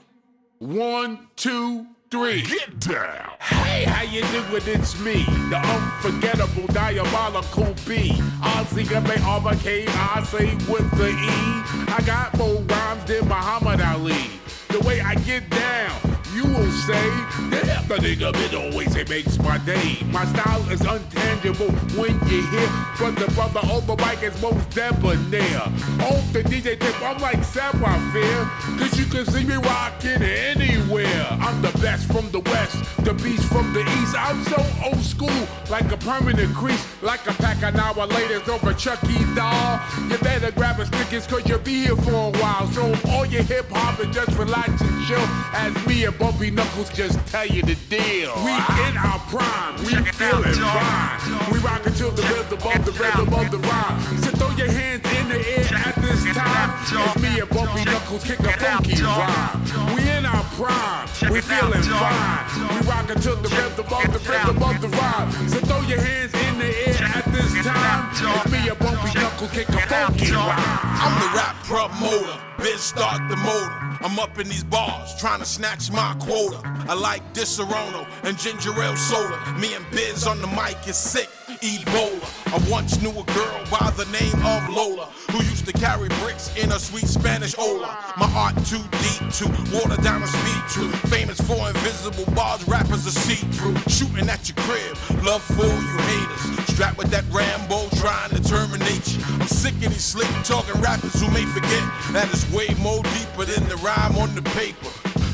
one, 0.59 1.18
two, 1.34 1.86
three. 2.11 2.43
Get 2.43 2.81
down. 2.81 3.31
Hey, 3.41 3.85
how 3.85 4.03
you 4.03 4.23
doing? 4.23 4.63
It's 4.67 4.99
me, 5.01 5.25
the 5.51 5.59
unforgettable, 5.59 6.67
diabolical 6.73 7.75
B. 7.87 8.13
Ozzy 8.43 8.89
Gabe 8.89 9.25
overcame 9.27 9.89
I 9.91 10.23
say 10.25 10.55
with 10.71 10.91
the 10.97 11.11
E. 11.11 11.93
I 11.93 12.03
got 12.07 12.37
more 12.37 12.61
rhymes 12.63 13.05
than 13.05 13.29
Muhammad 13.29 13.81
Ali. 13.81 14.31
The 14.69 14.81
way 14.81 15.01
I 15.01 15.15
get 15.17 15.49
down, 15.51 16.18
you 16.35 16.45
will 16.45 16.70
say, 16.87 17.09
damn, 17.51 17.87
the 17.89 17.97
nigga 17.97 18.33
been 18.33 18.72
always 18.72 18.95
it 18.97 19.09
makes 19.09 19.39
my 19.39 19.59
day. 19.59 19.99
My 20.07 20.24
style 20.26 20.68
is 20.70 20.81
untangible 20.81 21.72
when 21.97 22.14
you 22.31 22.43
hear, 22.49 22.68
but 22.99 23.16
the 23.16 23.31
brother 23.35 23.61
on 23.61 23.87
the 23.87 23.97
mic 23.97 24.22
is 24.22 24.41
most 24.43 24.70
debonair. 24.70 25.62
On 26.09 26.20
the 26.33 26.43
DJ 26.45 26.79
tip, 26.79 27.03
I'm 27.03 27.18
like 27.18 27.43
Sapphire, 27.45 28.51
cause 28.79 28.99
you 28.99 29.07
can 29.07 29.24
see 29.26 29.45
me 29.45 29.57
rocking 29.57 30.22
anywhere. 30.22 31.26
I'm 31.41 31.62
the 31.62 31.76
best 31.81 32.07
from 32.12 32.31
the 32.31 32.41
west, 32.41 32.76
the 33.05 33.14
beast 33.14 33.45
from 33.45 33.72
the 33.72 33.81
east. 33.81 34.14
I'm 34.18 34.43
so 34.45 34.64
old 34.85 35.01
school, 35.01 35.49
like 35.70 35.91
a 35.93 35.97
permanent 35.97 36.55
crease, 36.55 36.85
like 37.03 37.26
a 37.26 37.33
pack 37.35 37.62
of 37.62 37.74
now 37.74 37.95
ladies 38.07 38.49
over 38.49 38.74
Chucky 38.74 39.18
doll. 39.35 39.81
You 40.09 40.18
better 40.18 40.51
grab 40.51 40.81
a 40.81 40.87
stickers 40.87 41.26
cause 41.26 41.47
you'll 41.49 41.59
be 41.59 41.85
here 41.85 41.97
for 41.97 42.12
a 42.12 42.31
while. 42.39 42.66
So 42.72 42.95
all 43.09 43.26
your 43.26 43.43
hip 43.43 43.66
hop 43.70 44.01
and 44.01 44.12
just 44.12 44.37
relax 44.39 44.81
and 44.81 44.97
chill 45.09 45.25
as 45.57 45.73
me 45.87 46.05
and 46.05 46.17
Bumpy 46.19 46.51
Knuckles 46.51 46.91
just 46.91 47.17
tell 47.29 47.47
you 47.47 47.63
the 47.63 47.77
deal. 47.89 48.33
We 48.45 48.53
in 48.85 48.95
our 49.01 49.19
prime, 49.33 49.77
we 49.81 49.97
feeling 50.13 50.53
fine. 50.53 51.51
We 51.51 51.59
rockin' 51.61 51.95
till 51.95 52.11
the 52.11 52.23
rhythm 52.29 52.61
of 52.61 52.85
the 52.85 52.93
rhythm 52.93 53.33
of 53.33 53.51
the 53.51 53.59
rhyme. 53.59 53.99
So 54.21 54.31
throw 54.37 54.51
your 54.61 54.71
hands 54.71 55.05
in 55.17 55.29
the 55.33 55.41
air 55.41 55.65
at 55.89 55.97
this 56.05 56.23
time. 56.37 56.71
As 56.93 57.17
me 57.23 57.41
and 57.41 57.49
Bumpy 57.49 57.85
Knuckles 57.85 58.25
kick 58.25 58.41
a 58.41 58.53
funky 58.53 59.01
rhyme. 59.01 59.97
We 59.97 60.03
in 60.11 60.27
our 60.27 60.45
prime, 60.61 61.09
we 61.33 61.41
feeling 61.41 61.83
fine. 61.89 62.45
We 62.75 62.81
rockin' 62.85 63.21
till 63.21 63.37
the 63.37 63.49
rhythm 63.49 63.89
of 63.89 64.13
the 64.13 64.21
rhythm 64.29 64.63
of 64.63 64.77
the 64.83 64.89
rhyme. 64.89 65.49
So 65.49 65.59
throw 65.65 65.81
your 65.89 66.01
hands 66.01 66.35
in 66.35 66.59
the 66.59 66.69
air 66.85 67.09
at 67.17 67.25
this 67.33 67.65
time. 67.65 68.13
As 68.13 68.53
me 68.53 68.69
and 68.69 68.79
Bumpy 68.79 69.19
Knuckles 69.19 69.53
kick 69.53 69.71
a 69.71 69.81
funky 69.89 70.33
rhyme. 70.33 70.61
I'm 71.01 71.15
the 71.23 71.29
rap 71.33 71.57
promoter, 71.65 72.37
bitch 72.61 72.77
start 72.77 73.27
the 73.31 73.37
motor. 73.37 73.88
I'm 74.01 74.18
up 74.18 74.38
in 74.38 74.49
these 74.49 74.64
bars, 74.64 75.14
trying 75.16 75.40
to 75.40 75.44
snatch 75.44 75.90
my 75.90 76.14
quota. 76.20 76.61
I 76.88 76.94
like 76.94 77.22
Disaronno 77.34 78.07
and 78.22 78.38
ginger 78.38 78.70
ale 78.80 78.96
soda. 78.96 79.38
Me 79.59 79.74
and 79.74 79.84
Biz 79.90 80.26
on 80.26 80.40
the 80.40 80.46
mic 80.46 80.76
is 80.86 80.96
sick, 80.96 81.28
Ebola. 81.61 82.23
I 82.53 82.71
once 82.71 83.01
knew 83.03 83.11
a 83.11 83.25
girl 83.25 83.61
by 83.71 83.91
the 83.97 84.07
name 84.13 84.35
of 84.47 84.69
Lola, 84.71 85.07
who 85.31 85.39
used 85.45 85.67
to 85.67 85.73
carry 85.73 86.09
bricks 86.21 86.55
in 86.57 86.71
a 86.73 86.79
sweet 86.79 87.07
Spanish 87.07 87.57
Ola. 87.59 87.97
My 88.17 88.31
art 88.35 88.55
too 88.67 88.83
deep 89.03 89.31
to 89.39 89.47
water 89.75 90.01
down 90.03 90.23
a 90.23 90.27
speed. 90.27 90.91
Famous 91.11 91.41
for 91.41 91.69
invisible 91.69 92.31
bars, 92.35 92.67
rappers 92.69 93.07
are 93.07 93.11
see-through. 93.11 93.77
Shooting 93.89 94.29
at 94.29 94.49
your 94.49 94.57
crib, 94.65 94.97
love 95.25 95.43
for 95.43 95.67
you 95.67 95.97
haters. 96.09 96.67
Strapped 96.75 96.99
with 96.99 97.11
that 97.11 97.25
Rambo, 97.31 97.89
trying 97.97 98.31
to 98.31 98.43
terminate 98.43 99.07
you. 99.09 99.23
I'm 99.41 99.47
sick 99.47 99.75
of 99.75 99.91
these 99.93 100.05
slick 100.05 100.29
talking 100.45 100.81
rappers 100.81 101.21
who 101.21 101.31
may 101.33 101.45
forget 101.47 101.85
that 102.13 102.29
it's 102.33 102.51
way 102.53 102.69
more 102.81 103.03
deeper 103.03 103.45
than 103.45 103.69
the 103.69 103.77
rhyme 103.77 104.17
on 104.17 104.35
the 104.35 104.43
paper. 104.55 104.89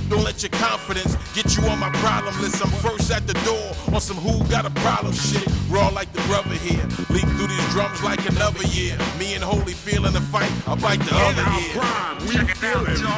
Don't 0.08 0.22
let 0.24 0.42
your 0.42 0.50
confidence 0.50 1.16
get 1.34 1.56
you 1.56 1.64
on 1.68 1.78
my 1.78 1.90
problem 2.04 2.34
list. 2.40 2.62
I'm 2.64 2.70
first 2.82 3.10
at 3.10 3.26
the 3.26 3.34
door 3.44 3.72
on 3.94 4.00
some 4.00 4.16
who 4.18 4.44
got 4.50 4.66
a 4.66 4.70
problem 4.80 5.12
shit. 5.14 5.46
Raw 5.70 5.88
like 5.88 6.12
the 6.12 6.20
brother 6.28 6.54
here. 6.56 6.84
Leap 7.10 7.26
through 7.36 7.48
these 7.48 7.68
drums 7.72 8.02
like 8.02 8.20
another 8.28 8.62
year. 8.68 8.96
Me 9.18 9.34
and 9.34 9.42
Holy 9.42 9.72
feeling 9.72 10.12
the 10.12 10.20
fight, 10.20 10.50
I 10.68 10.74
bite 10.74 11.00
the 11.04 11.14
other 11.16 11.44
year. 11.58 11.82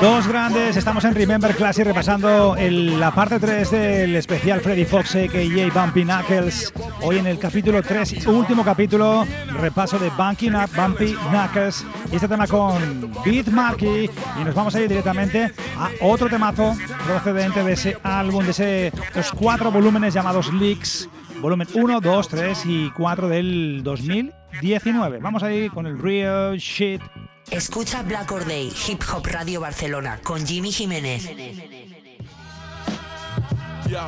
Dos 0.01 0.27
grandes, 0.27 0.77
estamos 0.77 1.05
en 1.05 1.15
Remember 1.15 1.55
Classic 1.55 1.85
repasando 1.85 2.57
el- 2.57 2.99
la 2.99 3.13
parte 3.15 3.39
3 3.39 3.71
del 3.71 4.17
especial 4.17 4.61
Freddy 4.61 4.85
Fox 4.85 5.15
a.k.a. 5.15 5.71
Bumpy 5.73 6.05
Knuckles. 6.05 6.73
Hoy 7.03 7.19
en 7.19 7.27
el 7.27 7.39
capítulo 7.39 7.83
3, 7.83 8.27
último 8.27 8.65
capítulo, 8.65 9.27
repaso 9.61 9.99
de 9.99 10.11
Bumpy, 10.11 10.49
Knuck- 10.49 10.75
Bumpy 10.75 11.15
Knuckles. 11.31 11.85
Y 12.11 12.17
este 12.17 12.29
tema 12.29 12.47
con 12.47 13.13
Beat 13.25 13.49
Marky. 13.49 14.11
Y 14.41 14.45
nos 14.45 14.55
vamos 14.55 14.75
a 14.75 14.81
ir 14.81 14.89
directamente 14.89 15.53
a 15.79 15.91
otro 16.01 16.29
temazo 16.29 16.76
procedente 17.07 17.63
de 17.63 17.73
ese 17.73 17.99
álbum, 18.03 18.45
de 18.45 18.51
ese, 18.51 18.93
los 19.15 19.31
cuatro 19.33 19.71
volúmenes 19.71 20.15
llamados 20.15 20.53
Leaks. 20.53 21.09
Volumen 21.41 21.69
1, 21.75 22.01
2, 22.01 22.29
3 22.29 22.63
y 22.65 22.91
4 22.91 23.29
del 23.29 23.83
2019. 23.83 25.19
Vamos 25.19 25.43
a 25.43 25.53
ir 25.53 25.71
con 25.71 25.87
el 25.87 25.99
Real 25.99 26.57
Shit 26.57 27.03
Escucha 27.51 28.03
Black 28.03 28.31
Or 28.33 28.45
Day, 28.45 28.73
Hip 28.89 29.03
Hop 29.13 29.25
Radio 29.27 29.61
Barcelona, 29.61 30.19
con 30.23 30.45
Jimmy 30.45 30.73
Jiménez. 30.73 31.31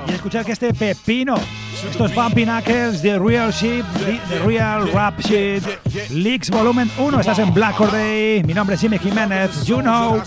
Y 0.08 0.12
escuchar 0.12 0.44
que 0.44 0.52
este 0.52 0.74
pepino, 0.74 1.36
estos 1.88 2.12
Bumpy 2.16 2.44
Knuckles, 2.44 3.00
The 3.00 3.16
Real 3.16 3.52
Shit, 3.52 3.84
The, 3.98 4.20
The 4.28 4.38
Real 4.44 4.90
Rap 4.92 5.20
Shit, 5.20 5.62
Leaks 6.10 6.50
Volumen 6.50 6.90
1, 6.98 7.20
estás 7.20 7.38
en 7.38 7.54
Black 7.54 7.80
Or 7.80 7.92
Day. 7.92 8.42
Mi 8.42 8.54
nombre 8.54 8.74
es 8.74 8.80
Jimmy 8.80 8.98
Jiménez, 8.98 9.64
you 9.66 9.80
know. 9.80 10.20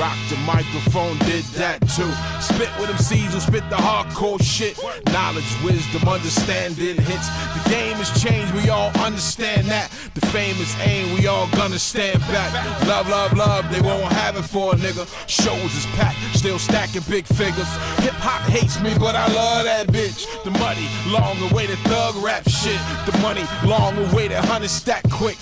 Spit 0.00 0.08
at 0.08 0.30
you. 0.30 0.30
Rock 0.30 0.30
the 0.30 0.36
microphone, 0.46 1.18
did 1.28 1.44
that 1.56 1.80
too. 1.80 2.10
Spit 2.40 2.70
with 2.78 2.88
them 2.88 2.98
seeds 2.98 3.34
who 3.34 3.40
spit 3.40 3.68
the 3.70 3.76
hardcore 3.76 4.42
shit. 4.42 4.78
Knowledge, 5.12 5.44
wisdom, 5.62 6.08
understanding 6.08 6.96
hits. 6.96 7.28
The 7.54 7.70
game 7.70 7.96
has 7.96 8.10
changed, 8.22 8.54
we 8.54 8.68
all 8.70 8.90
understand 8.98 9.66
that. 9.68 9.90
The 10.14 10.26
famous 10.26 10.74
aim, 10.80 11.14
we 11.14 11.26
all 11.26 11.48
gonna 11.52 11.78
stand 11.78 12.20
back. 12.20 12.52
Love, 12.86 13.08
love, 13.08 13.36
love, 13.36 13.70
they 13.72 13.80
won't 13.80 14.12
have 14.12 14.36
it 14.36 14.42
for 14.42 14.74
a 14.74 14.76
nigga. 14.76 15.06
Shows 15.28 15.74
is 15.76 15.86
packed, 15.96 16.18
still 16.36 16.58
stacking 16.58 17.02
big 17.08 17.26
figures. 17.26 17.70
Hip 18.00 18.14
hop 18.14 18.42
hates 18.50 18.80
me, 18.80 18.92
but 18.98 19.14
I 19.14 19.26
love 19.32 19.64
that 19.64 19.88
bitch. 19.88 20.26
The 20.44 20.50
money, 20.50 20.88
long 21.08 21.36
awaited 21.50 21.78
thug 21.80 22.16
rap 22.16 22.48
shit. 22.48 22.80
The 23.06 23.16
money, 23.18 23.44
long 23.64 23.96
awaited 23.98 24.38
hundred 24.38 24.70
stack 24.70 25.08
quick. 25.10 25.38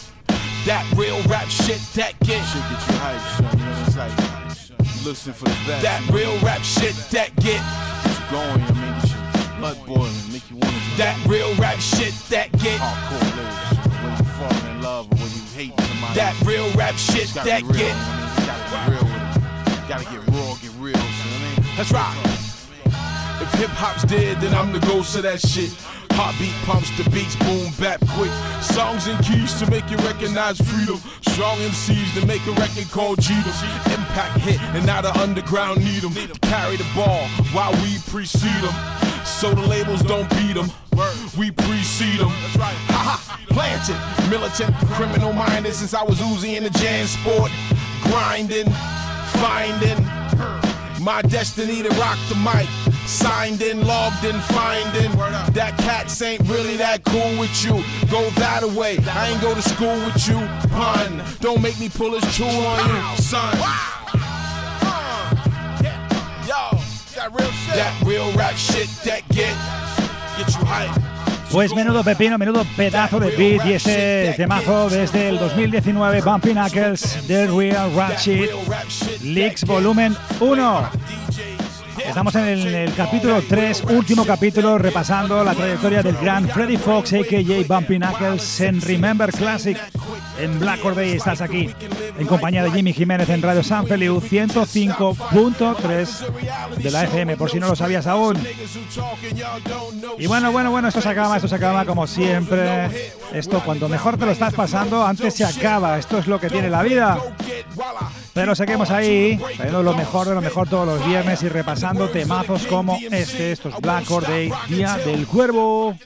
That 0.66 0.84
real 0.96 1.22
rap 1.22 1.48
shit 1.48 1.80
that 1.94 2.18
get 2.20 2.44
shit 2.44 2.62
get 2.68 2.88
you 2.88 2.98
hype, 2.98 3.20
son. 3.38 3.58
You 3.58 3.64
know, 3.64 3.84
it's 3.86 3.96
like 3.96 4.27
listen 5.04 5.32
for 5.32 5.44
the 5.44 5.58
best. 5.66 5.82
That 5.82 6.02
real 6.10 6.36
rap 6.40 6.62
shit 6.62 6.94
that 7.10 7.34
get 7.36 7.60
you 8.06 8.16
going. 8.30 8.60
Mean, 8.78 8.94
get 9.00 9.10
your 9.10 9.58
blood 9.58 9.78
boiling, 9.86 10.32
make 10.32 10.48
you 10.50 10.56
want 10.56 10.72
to. 10.72 10.96
That 10.98 11.16
real 11.26 11.54
rap 11.56 11.78
shit 11.78 12.14
that 12.30 12.50
get 12.58 12.80
hardcore 12.80 13.22
lyrics. 13.36 13.78
When 14.02 14.12
you 14.16 14.24
falling 14.38 14.76
in 14.76 14.82
love 14.82 15.06
or 15.12 15.16
when 15.16 15.30
you 15.30 15.44
hate 15.54 15.74
somebody. 15.80 16.14
That 16.14 16.34
real 16.42 16.70
rap 16.74 16.94
shit 16.96 17.28
that 17.34 17.62
real, 17.62 17.72
get. 17.72 17.94
you 17.94 17.94
know 17.94 17.98
I 17.98 18.18
mean? 18.18 18.38
You 18.38 18.46
gotta 18.46 18.64
be 18.74 18.92
real 18.92 19.04
with 19.04 19.22
it. 19.22 19.88
Gotta 19.88 20.04
get 20.04 20.22
raw, 20.34 20.54
get 20.60 20.72
real. 20.78 20.96
So, 20.96 21.24
I 21.26 21.38
mean, 21.42 21.76
That's 21.76 21.92
right. 21.92 22.38
If 23.40 23.54
hip 23.54 23.70
hop's 23.70 24.04
dead, 24.04 24.40
then 24.40 24.52
I'm 24.54 24.72
the 24.72 24.80
ghost 24.80 25.16
of 25.16 25.22
that 25.22 25.40
shit. 25.40 25.70
Heartbeat 26.18 26.50
pumps 26.66 26.90
the 26.98 27.08
beats, 27.10 27.36
boom, 27.36 27.70
bap 27.78 28.02
quick. 28.18 28.32
Songs 28.60 29.06
and 29.06 29.14
keys 29.24 29.54
to 29.60 29.70
make 29.70 29.88
you 29.88 29.96
recognize 29.98 30.58
freedom. 30.58 30.98
Strong 31.30 31.58
MCs 31.58 32.10
to 32.18 32.26
make 32.26 32.44
a 32.48 32.54
record 32.58 32.90
called 32.90 33.20
Jeter. 33.22 33.54
Impact 33.94 34.40
hit, 34.40 34.60
and 34.74 34.84
now 34.84 35.00
the 35.00 35.14
underground 35.20 35.78
need 35.78 36.02
'em 36.02 36.12
to 36.14 36.34
carry 36.42 36.76
the 36.76 36.86
ball 36.92 37.22
while 37.54 37.70
we 37.84 38.02
precede 38.10 38.64
'em. 38.66 38.74
So 39.24 39.54
the 39.54 39.62
labels 39.62 40.02
don't 40.02 40.28
beat 40.30 40.56
'em. 40.56 40.72
We 41.36 41.52
precede 41.52 42.18
precede 42.18 42.20
'em. 42.20 42.32
Ha 42.90 43.00
ha, 43.08 43.38
planted. 43.50 43.96
Militant, 44.28 44.74
criminal 44.96 45.32
minded 45.32 45.72
since 45.72 45.94
I 45.94 46.02
was 46.02 46.18
Uzi 46.18 46.56
in 46.56 46.64
the 46.64 46.70
Jan 46.70 47.06
sport. 47.06 47.52
Grinding, 48.02 48.74
finding. 49.38 50.67
My 51.08 51.22
destiny 51.22 51.82
to 51.82 51.88
rock 51.94 52.18
the 52.28 52.34
mic. 52.34 52.68
Signed 53.06 53.62
in, 53.62 53.86
logged 53.86 54.26
in, 54.26 54.38
finding. 54.40 55.10
That 55.54 55.74
cats 55.78 56.20
ain't 56.20 56.42
really 56.42 56.76
that 56.76 57.02
cool 57.02 57.38
with 57.40 57.64
you. 57.64 57.82
Go 58.10 58.28
that 58.36 58.62
away. 58.62 58.98
I 59.08 59.30
ain't 59.30 59.40
go 59.40 59.54
to 59.54 59.62
school 59.62 59.96
with 60.04 60.28
you. 60.28 60.36
Pun. 60.68 61.24
Don't 61.40 61.62
make 61.62 61.80
me 61.80 61.88
pull 61.88 62.12
his 62.12 62.36
chew 62.36 62.44
on 62.44 62.88
you, 62.90 63.22
son. 63.22 63.56
Yo, 66.46 66.76
that 67.16 67.30
real 67.32 67.50
shit. 67.52 67.74
That 67.74 68.02
real 68.04 68.30
rap 68.36 68.56
shit 68.56 68.88
that 69.06 69.26
get 69.30 69.56
get 70.36 70.54
you 70.60 70.66
hype. 70.66 71.07
Pues 71.50 71.74
menudo 71.74 72.04
pepino, 72.04 72.36
menudo 72.36 72.64
pedazo 72.76 73.18
de 73.18 73.30
beat 73.30 73.66
y 73.66 73.72
ese 73.72 74.34
temazo 74.36 74.90
desde 74.90 75.30
el 75.30 75.38
2019, 75.38 76.20
Bumpy 76.20 76.52
Knuckles, 76.52 77.24
The 77.26 77.46
Real 77.46 77.90
Rap 77.94 78.18
Shit, 78.18 78.50
Leaks 79.22 79.64
Volumen 79.64 80.14
1. 80.40 80.90
Estamos 82.06 82.34
en 82.36 82.44
el, 82.44 82.66
el 82.66 82.94
capítulo 82.94 83.42
3, 83.48 83.84
último 83.90 84.24
capítulo, 84.24 84.78
repasando 84.78 85.42
la 85.42 85.54
trayectoria 85.54 86.02
del 86.02 86.16
gran 86.16 86.48
Freddy 86.48 86.76
Fox, 86.76 87.12
a.k.a. 87.14 87.74
Bumpy 87.74 87.98
Knuckles, 87.98 88.60
en 88.60 88.80
Remember 88.80 89.32
Classic, 89.32 89.76
en 90.38 90.58
Black 90.58 90.84
Or 90.84 90.94
Day. 90.94 91.12
Estás 91.12 91.40
aquí, 91.40 91.70
en 92.18 92.26
compañía 92.26 92.62
de 92.62 92.70
Jimmy 92.70 92.92
Jiménez 92.92 93.28
en 93.28 93.42
Radio 93.42 93.62
San 93.62 93.86
Feliu 93.86 94.20
105.3 94.20 96.76
de 96.76 96.90
la 96.90 97.04
FM, 97.04 97.36
por 97.36 97.50
si 97.50 97.60
no 97.60 97.68
lo 97.68 97.76
sabías 97.76 98.06
aún. 98.06 98.36
Y 100.18 100.26
bueno, 100.26 100.52
bueno, 100.52 100.70
bueno, 100.70 100.88
esto 100.88 101.00
se 101.00 101.08
acaba, 101.08 101.36
esto 101.36 101.48
se 101.48 101.54
acaba 101.54 101.84
como 101.84 102.06
siempre. 102.06 103.12
Esto 103.32 103.62
cuando 103.64 103.88
mejor 103.88 104.16
te 104.16 104.26
lo 104.26 104.32
estás 104.32 104.54
pasando, 104.54 105.04
antes 105.04 105.34
se 105.34 105.44
acaba. 105.44 105.98
Esto 105.98 106.18
es 106.18 106.26
lo 106.26 106.40
que 106.40 106.48
tiene 106.48 106.70
la 106.70 106.82
vida. 106.82 107.18
Pero 108.32 108.54
seguimos 108.54 108.90
ahí, 108.90 109.38
trayendo 109.56 109.82
lo 109.82 109.94
mejor 109.94 110.28
de 110.28 110.34
lo 110.34 110.40
mejor 110.40 110.68
todos 110.68 110.86
los 110.86 111.04
viernes 111.06 111.42
y 111.42 111.48
repasando 111.48 112.08
temazos 112.08 112.66
como 112.66 112.98
este, 113.10 113.52
estos 113.52 113.74
Black 113.80 114.10
Or 114.10 114.26
Day, 114.26 114.52
Día 114.68 114.96
del 114.98 115.26
Cuervo. 115.26 115.96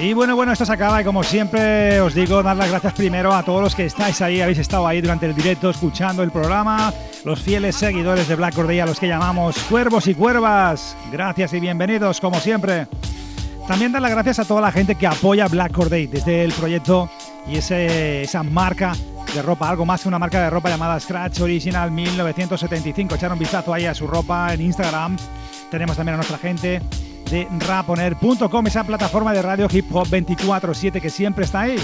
Y 0.00 0.12
bueno, 0.12 0.36
bueno, 0.36 0.52
esto 0.52 0.64
se 0.64 0.72
acaba 0.72 1.02
y 1.02 1.04
como 1.04 1.24
siempre 1.24 2.00
os 2.00 2.14
digo, 2.14 2.40
dar 2.40 2.56
las 2.56 2.70
gracias 2.70 2.92
primero 2.92 3.34
a 3.34 3.42
todos 3.42 3.60
los 3.60 3.74
que 3.74 3.84
estáis 3.86 4.22
ahí, 4.22 4.40
habéis 4.40 4.58
estado 4.58 4.86
ahí 4.86 5.00
durante 5.00 5.26
el 5.26 5.34
directo 5.34 5.70
escuchando 5.70 6.22
el 6.22 6.30
programa, 6.30 6.92
los 7.24 7.42
fieles 7.42 7.74
seguidores 7.74 8.28
de 8.28 8.36
Black 8.36 8.56
Or 8.58 8.68
Day 8.68 8.78
a 8.78 8.86
los 8.86 9.00
que 9.00 9.08
llamamos 9.08 9.58
cuervos 9.68 10.06
y 10.06 10.14
cuervas. 10.14 10.96
Gracias 11.10 11.52
y 11.52 11.58
bienvenidos 11.58 12.20
como 12.20 12.38
siempre. 12.38 12.86
También 13.66 13.90
dar 13.90 14.00
las 14.00 14.12
gracias 14.12 14.38
a 14.38 14.44
toda 14.44 14.60
la 14.60 14.70
gente 14.70 14.94
que 14.94 15.06
apoya 15.08 15.48
Black 15.48 15.76
Or 15.76 15.90
Day 15.90 16.06
desde 16.06 16.44
el 16.44 16.52
proyecto 16.52 17.10
y 17.48 17.56
ese, 17.56 18.22
esa 18.22 18.44
marca 18.44 18.92
de 19.34 19.42
ropa, 19.42 19.68
algo 19.68 19.84
más 19.84 20.02
que 20.02 20.08
una 20.08 20.20
marca 20.20 20.40
de 20.40 20.48
ropa 20.48 20.70
llamada 20.70 21.00
Scratch 21.00 21.40
Original 21.40 21.90
1975. 21.90 23.16
Echar 23.16 23.32
un 23.32 23.38
vistazo 23.40 23.74
ahí 23.74 23.86
a 23.86 23.94
su 23.94 24.06
ropa 24.06 24.54
en 24.54 24.60
Instagram. 24.60 25.16
Tenemos 25.72 25.96
también 25.96 26.14
a 26.14 26.18
nuestra 26.18 26.38
gente 26.38 26.80
de 27.30 27.46
raponer.com, 27.66 28.66
esa 28.66 28.84
plataforma 28.84 29.32
de 29.32 29.42
radio 29.42 29.68
hip 29.70 29.94
hop 29.94 30.08
24/7 30.08 31.00
que 31.00 31.10
siempre 31.10 31.44
está 31.44 31.62
ahí. 31.62 31.76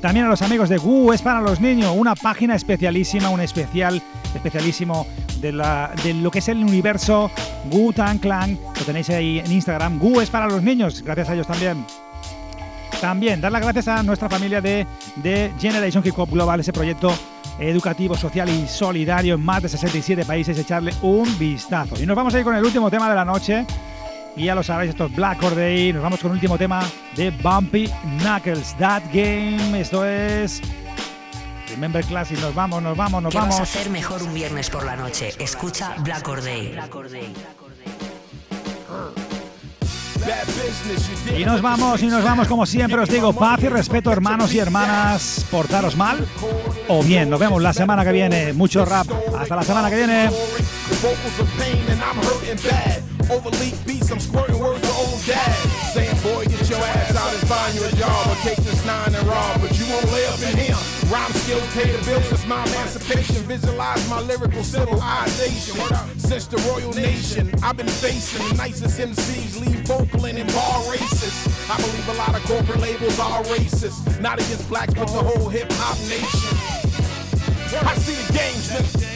También 0.00 0.26
a 0.26 0.28
los 0.28 0.42
amigos 0.42 0.68
de 0.68 0.76
Gu 0.76 1.12
es 1.12 1.22
para 1.22 1.40
los 1.40 1.60
niños, 1.60 1.94
una 1.96 2.14
página 2.14 2.54
especialísima, 2.54 3.30
un 3.30 3.40
especial 3.40 4.02
especialísimo 4.34 5.06
de, 5.40 5.52
la, 5.52 5.92
de 6.02 6.14
lo 6.14 6.30
que 6.30 6.40
es 6.40 6.48
el 6.48 6.62
universo 6.62 7.30
Gu 7.70 7.92
Tan 7.92 8.18
Clan. 8.18 8.58
Lo 8.78 8.84
tenéis 8.84 9.08
ahí 9.10 9.38
en 9.38 9.50
Instagram. 9.50 9.98
Gu 9.98 10.20
es 10.20 10.30
para 10.30 10.46
los 10.46 10.62
niños, 10.62 11.02
gracias 11.02 11.30
a 11.30 11.34
ellos 11.34 11.46
también. 11.46 11.84
También 13.00 13.40
dar 13.40 13.50
las 13.50 13.62
gracias 13.62 13.88
a 13.88 14.02
nuestra 14.02 14.28
familia 14.28 14.60
de, 14.60 14.86
de 15.16 15.52
Generation 15.58 16.02
Hip 16.06 16.18
Hop 16.18 16.30
Global, 16.30 16.60
ese 16.60 16.72
proyecto 16.72 17.12
educativo, 17.58 18.16
social 18.16 18.48
y 18.48 18.66
solidario 18.66 19.34
en 19.34 19.44
más 19.44 19.62
de 19.62 19.68
67 19.68 20.24
países, 20.24 20.58
echarle 20.58 20.92
un 21.02 21.38
vistazo. 21.38 22.02
Y 22.02 22.06
nos 22.06 22.16
vamos 22.16 22.34
a 22.34 22.38
ir 22.38 22.44
con 22.44 22.54
el 22.54 22.64
último 22.64 22.90
tema 22.90 23.08
de 23.08 23.14
la 23.14 23.24
noche. 23.24 23.64
Y 24.36 24.44
ya 24.44 24.54
lo 24.54 24.62
sabéis, 24.62 24.90
esto 24.90 25.06
es 25.06 25.14
Black 25.14 25.42
Or 25.42 25.54
Day. 25.54 25.92
Nos 25.92 26.02
vamos 26.02 26.20
con 26.20 26.30
el 26.32 26.34
último 26.34 26.58
tema 26.58 26.82
de 27.14 27.30
Bumpy 27.30 27.88
Knuckles. 28.18 28.76
That 28.78 29.02
Game. 29.12 29.80
Esto 29.80 30.04
es. 30.04 30.60
Remember 31.70 32.04
Classic. 32.04 32.38
Nos 32.40 32.54
vamos, 32.54 32.82
nos 32.82 32.96
vamos, 32.96 33.22
nos 33.22 33.32
¿Qué 33.32 33.38
vamos. 33.38 33.58
vas 33.58 33.60
a 33.60 33.78
hacer 33.78 33.90
mejor 33.90 34.22
un 34.22 34.34
viernes 34.34 34.70
por 34.70 34.84
la 34.84 34.96
noche? 34.96 35.32
Escucha 35.38 35.94
Black 35.98 36.26
Or 36.28 36.42
Day. 36.42 36.76
Y 41.36 41.44
nos 41.44 41.60
vamos, 41.60 42.02
y 42.02 42.06
nos 42.06 42.24
vamos 42.24 42.48
como 42.48 42.66
siempre. 42.66 43.00
Os 43.00 43.08
digo 43.08 43.32
paz 43.32 43.62
y 43.62 43.68
respeto, 43.68 44.10
hermanos 44.10 44.52
y 44.54 44.58
hermanas. 44.58 45.44
Portaros 45.50 45.96
mal 45.96 46.26
o 46.88 47.02
bien. 47.02 47.30
Nos 47.30 47.38
vemos 47.38 47.62
la 47.62 47.72
semana 47.72 48.04
que 48.04 48.12
viene. 48.12 48.52
Mucho 48.52 48.84
rap. 48.84 49.06
Hasta 49.38 49.54
la 49.54 49.62
semana 49.62 49.90
que 49.90 49.96
viene. 49.96 50.30
The 53.24 53.34
vocals 53.34 53.46
of 53.46 53.60
pain 53.60 53.64
and 53.64 53.64
I'm 53.64 53.64
hurting 53.64 53.64
bad. 53.64 53.64
Over 53.64 53.64
leak 53.64 53.86
beats, 53.86 54.10
I'm 54.10 54.20
squirting 54.20 54.58
words 54.58 54.80
to 54.80 54.92
old 54.92 55.24
dad. 55.26 55.54
Saying, 55.92 56.16
boy, 56.22 56.44
get 56.44 56.68
your 56.68 56.78
ass 56.78 57.16
out 57.16 57.32
and 57.32 57.48
find 57.48 57.74
your 57.74 57.90
job 57.90 58.28
or 58.28 58.36
take 58.42 58.58
this 58.58 58.84
nine 58.86 59.14
and 59.14 59.26
rob. 59.26 59.60
But 59.60 59.78
you 59.78 59.86
won't 59.86 60.10
live 60.12 60.42
in 60.42 60.56
him. 60.56 60.78
Rhyme 61.10 61.32
skills 61.32 61.66
pay 61.72 61.90
the 61.90 62.04
bills 62.04 62.24
since 62.26 62.46
my 62.46 62.62
emancipation. 62.64 63.36
Visualize 63.44 64.08
my 64.08 64.20
lyrical 64.20 64.62
civilization. 64.62 65.76
Since 66.18 66.46
the 66.46 66.58
royal 66.72 66.92
nation, 66.92 67.52
I've 67.62 67.76
been 67.76 67.88
facing 67.88 68.46
the 68.48 68.54
nicest 68.56 68.98
MCs, 68.98 69.60
leave 69.60 69.86
vocal 69.86 70.24
and 70.24 70.52
bar 70.52 70.90
races. 70.90 71.34
I 71.68 71.76
believe 71.76 72.08
a 72.08 72.14
lot 72.14 72.34
of 72.34 72.42
corporate 72.44 72.80
labels 72.80 73.18
are 73.18 73.42
racist. 73.44 74.20
Not 74.20 74.38
against 74.38 74.68
blacks, 74.68 74.94
but 74.94 75.08
the 75.08 75.22
whole 75.22 75.48
hip 75.48 75.70
hop 75.72 75.98
nation. 76.08 76.56
I 77.74 77.94
see 77.96 78.14
the 78.14 78.32
games, 78.32 78.70
It's 78.70 79.13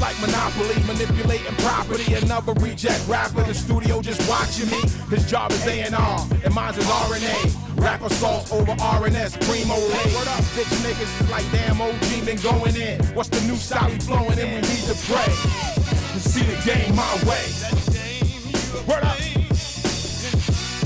like 0.00 0.18
Monopoly, 0.20 0.74
manipulating 0.86 1.54
property. 1.56 2.14
Another 2.14 2.54
reject 2.54 3.06
rapper, 3.06 3.42
the 3.42 3.54
studio 3.54 4.00
just 4.00 4.26
watching 4.28 4.68
me. 4.70 4.80
His 5.10 5.30
job 5.30 5.52
is 5.52 5.66
A&R, 5.66 6.26
and 6.44 6.54
mine's 6.54 6.78
is 6.78 6.86
RNA. 6.86 7.80
Rap 7.80 8.02
assaults 8.02 8.50
over 8.52 8.72
RNS, 8.72 9.38
primo. 9.46 9.74
What 9.74 10.26
up, 10.28 10.44
bitch 10.56 10.72
niggas? 10.82 11.20
It's 11.20 11.30
like 11.30 11.44
damn 11.52 11.80
OG 11.80 12.24
been 12.24 12.40
going 12.40 12.76
in. 12.76 13.04
What's 13.14 13.28
the 13.28 13.40
new 13.46 13.56
style 13.56 13.90
we 13.90 13.98
flowing 13.98 14.38
in? 14.38 14.48
We 14.48 14.60
need 14.62 14.84
to 14.88 14.96
pray. 15.06 15.30
To 16.14 16.20
see 16.20 16.42
the 16.42 16.56
game 16.64 16.96
my 16.96 17.14
way. 17.28 17.44
Word 18.88 19.04
up. 19.04 19.18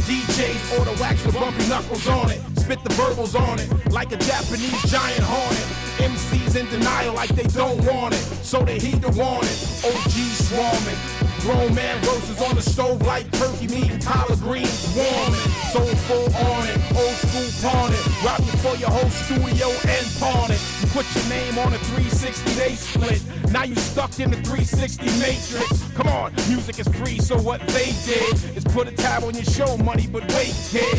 DJs 0.07 0.79
order 0.79 1.01
wax 1.01 1.25
with 1.25 1.35
bumpy 1.35 1.67
knuckles 1.69 2.07
on 2.09 2.31
it. 2.31 2.54
Spit 2.65 2.83
the 2.83 2.95
verbals 2.95 3.35
on 3.35 3.59
it 3.61 3.69
like 3.93 4.11
a 4.13 4.17
Japanese 4.17 4.81
giant 4.91 5.21
hornet. 5.21 5.69
MCs 6.01 6.57
in 6.57 6.67
denial 6.71 7.13
like 7.13 7.29
they 7.37 7.47
don't 7.53 7.77
want 7.85 8.15
it, 8.15 8.25
so 8.41 8.63
they 8.63 8.79
heed 8.79 9.03
the 9.03 9.13
warning. 9.13 9.53
OG 9.85 10.17
swarming. 10.49 10.97
Grown 11.45 11.75
man 11.75 12.01
verses 12.01 12.41
on 12.41 12.55
the 12.55 12.63
stove 12.63 13.03
like 13.03 13.31
turkey 13.33 13.69
meat 13.69 13.91
and 13.91 14.03
collard 14.03 14.41
greens 14.41 14.97
warming. 14.97 15.45
Soulful 15.77 16.25
on 16.41 16.65
it, 16.65 16.81
old 16.97 17.17
school 17.29 17.69
pawn 17.69 17.93
it. 17.93 18.01
Rock 18.25 18.41
it 18.41 18.57
for 18.65 18.75
your 18.81 18.89
whole 18.89 19.11
studio 19.13 19.69
and 19.69 20.07
pawn 20.17 20.51
it. 20.51 20.61
You 20.81 20.89
put 20.89 21.05
your 21.15 21.29
name 21.29 21.59
on 21.59 21.75
a 21.75 21.79
360 21.93 22.55
day 22.57 22.77
split. 22.77 23.21
Now 23.53 23.65
you 23.65 23.77
stuck 23.77 24.19
in 24.21 24.31
the 24.31 24.41
360 24.41 25.05
matrix. 25.21 25.85
Come 25.93 26.09
on, 26.09 26.33
music 26.49 26.81
is 26.81 26.89
free, 26.97 27.19
so 27.19 27.37
what 27.37 27.61
they 27.77 27.93
did 28.09 28.33
is 28.57 28.65
put 28.65 28.89
a 28.89 28.93
tab 28.93 29.23
on 29.23 29.35
your 29.35 29.45
show 29.45 29.77
money, 29.85 30.09
but 30.11 30.23
wait, 30.33 30.57
kid. 30.73 30.99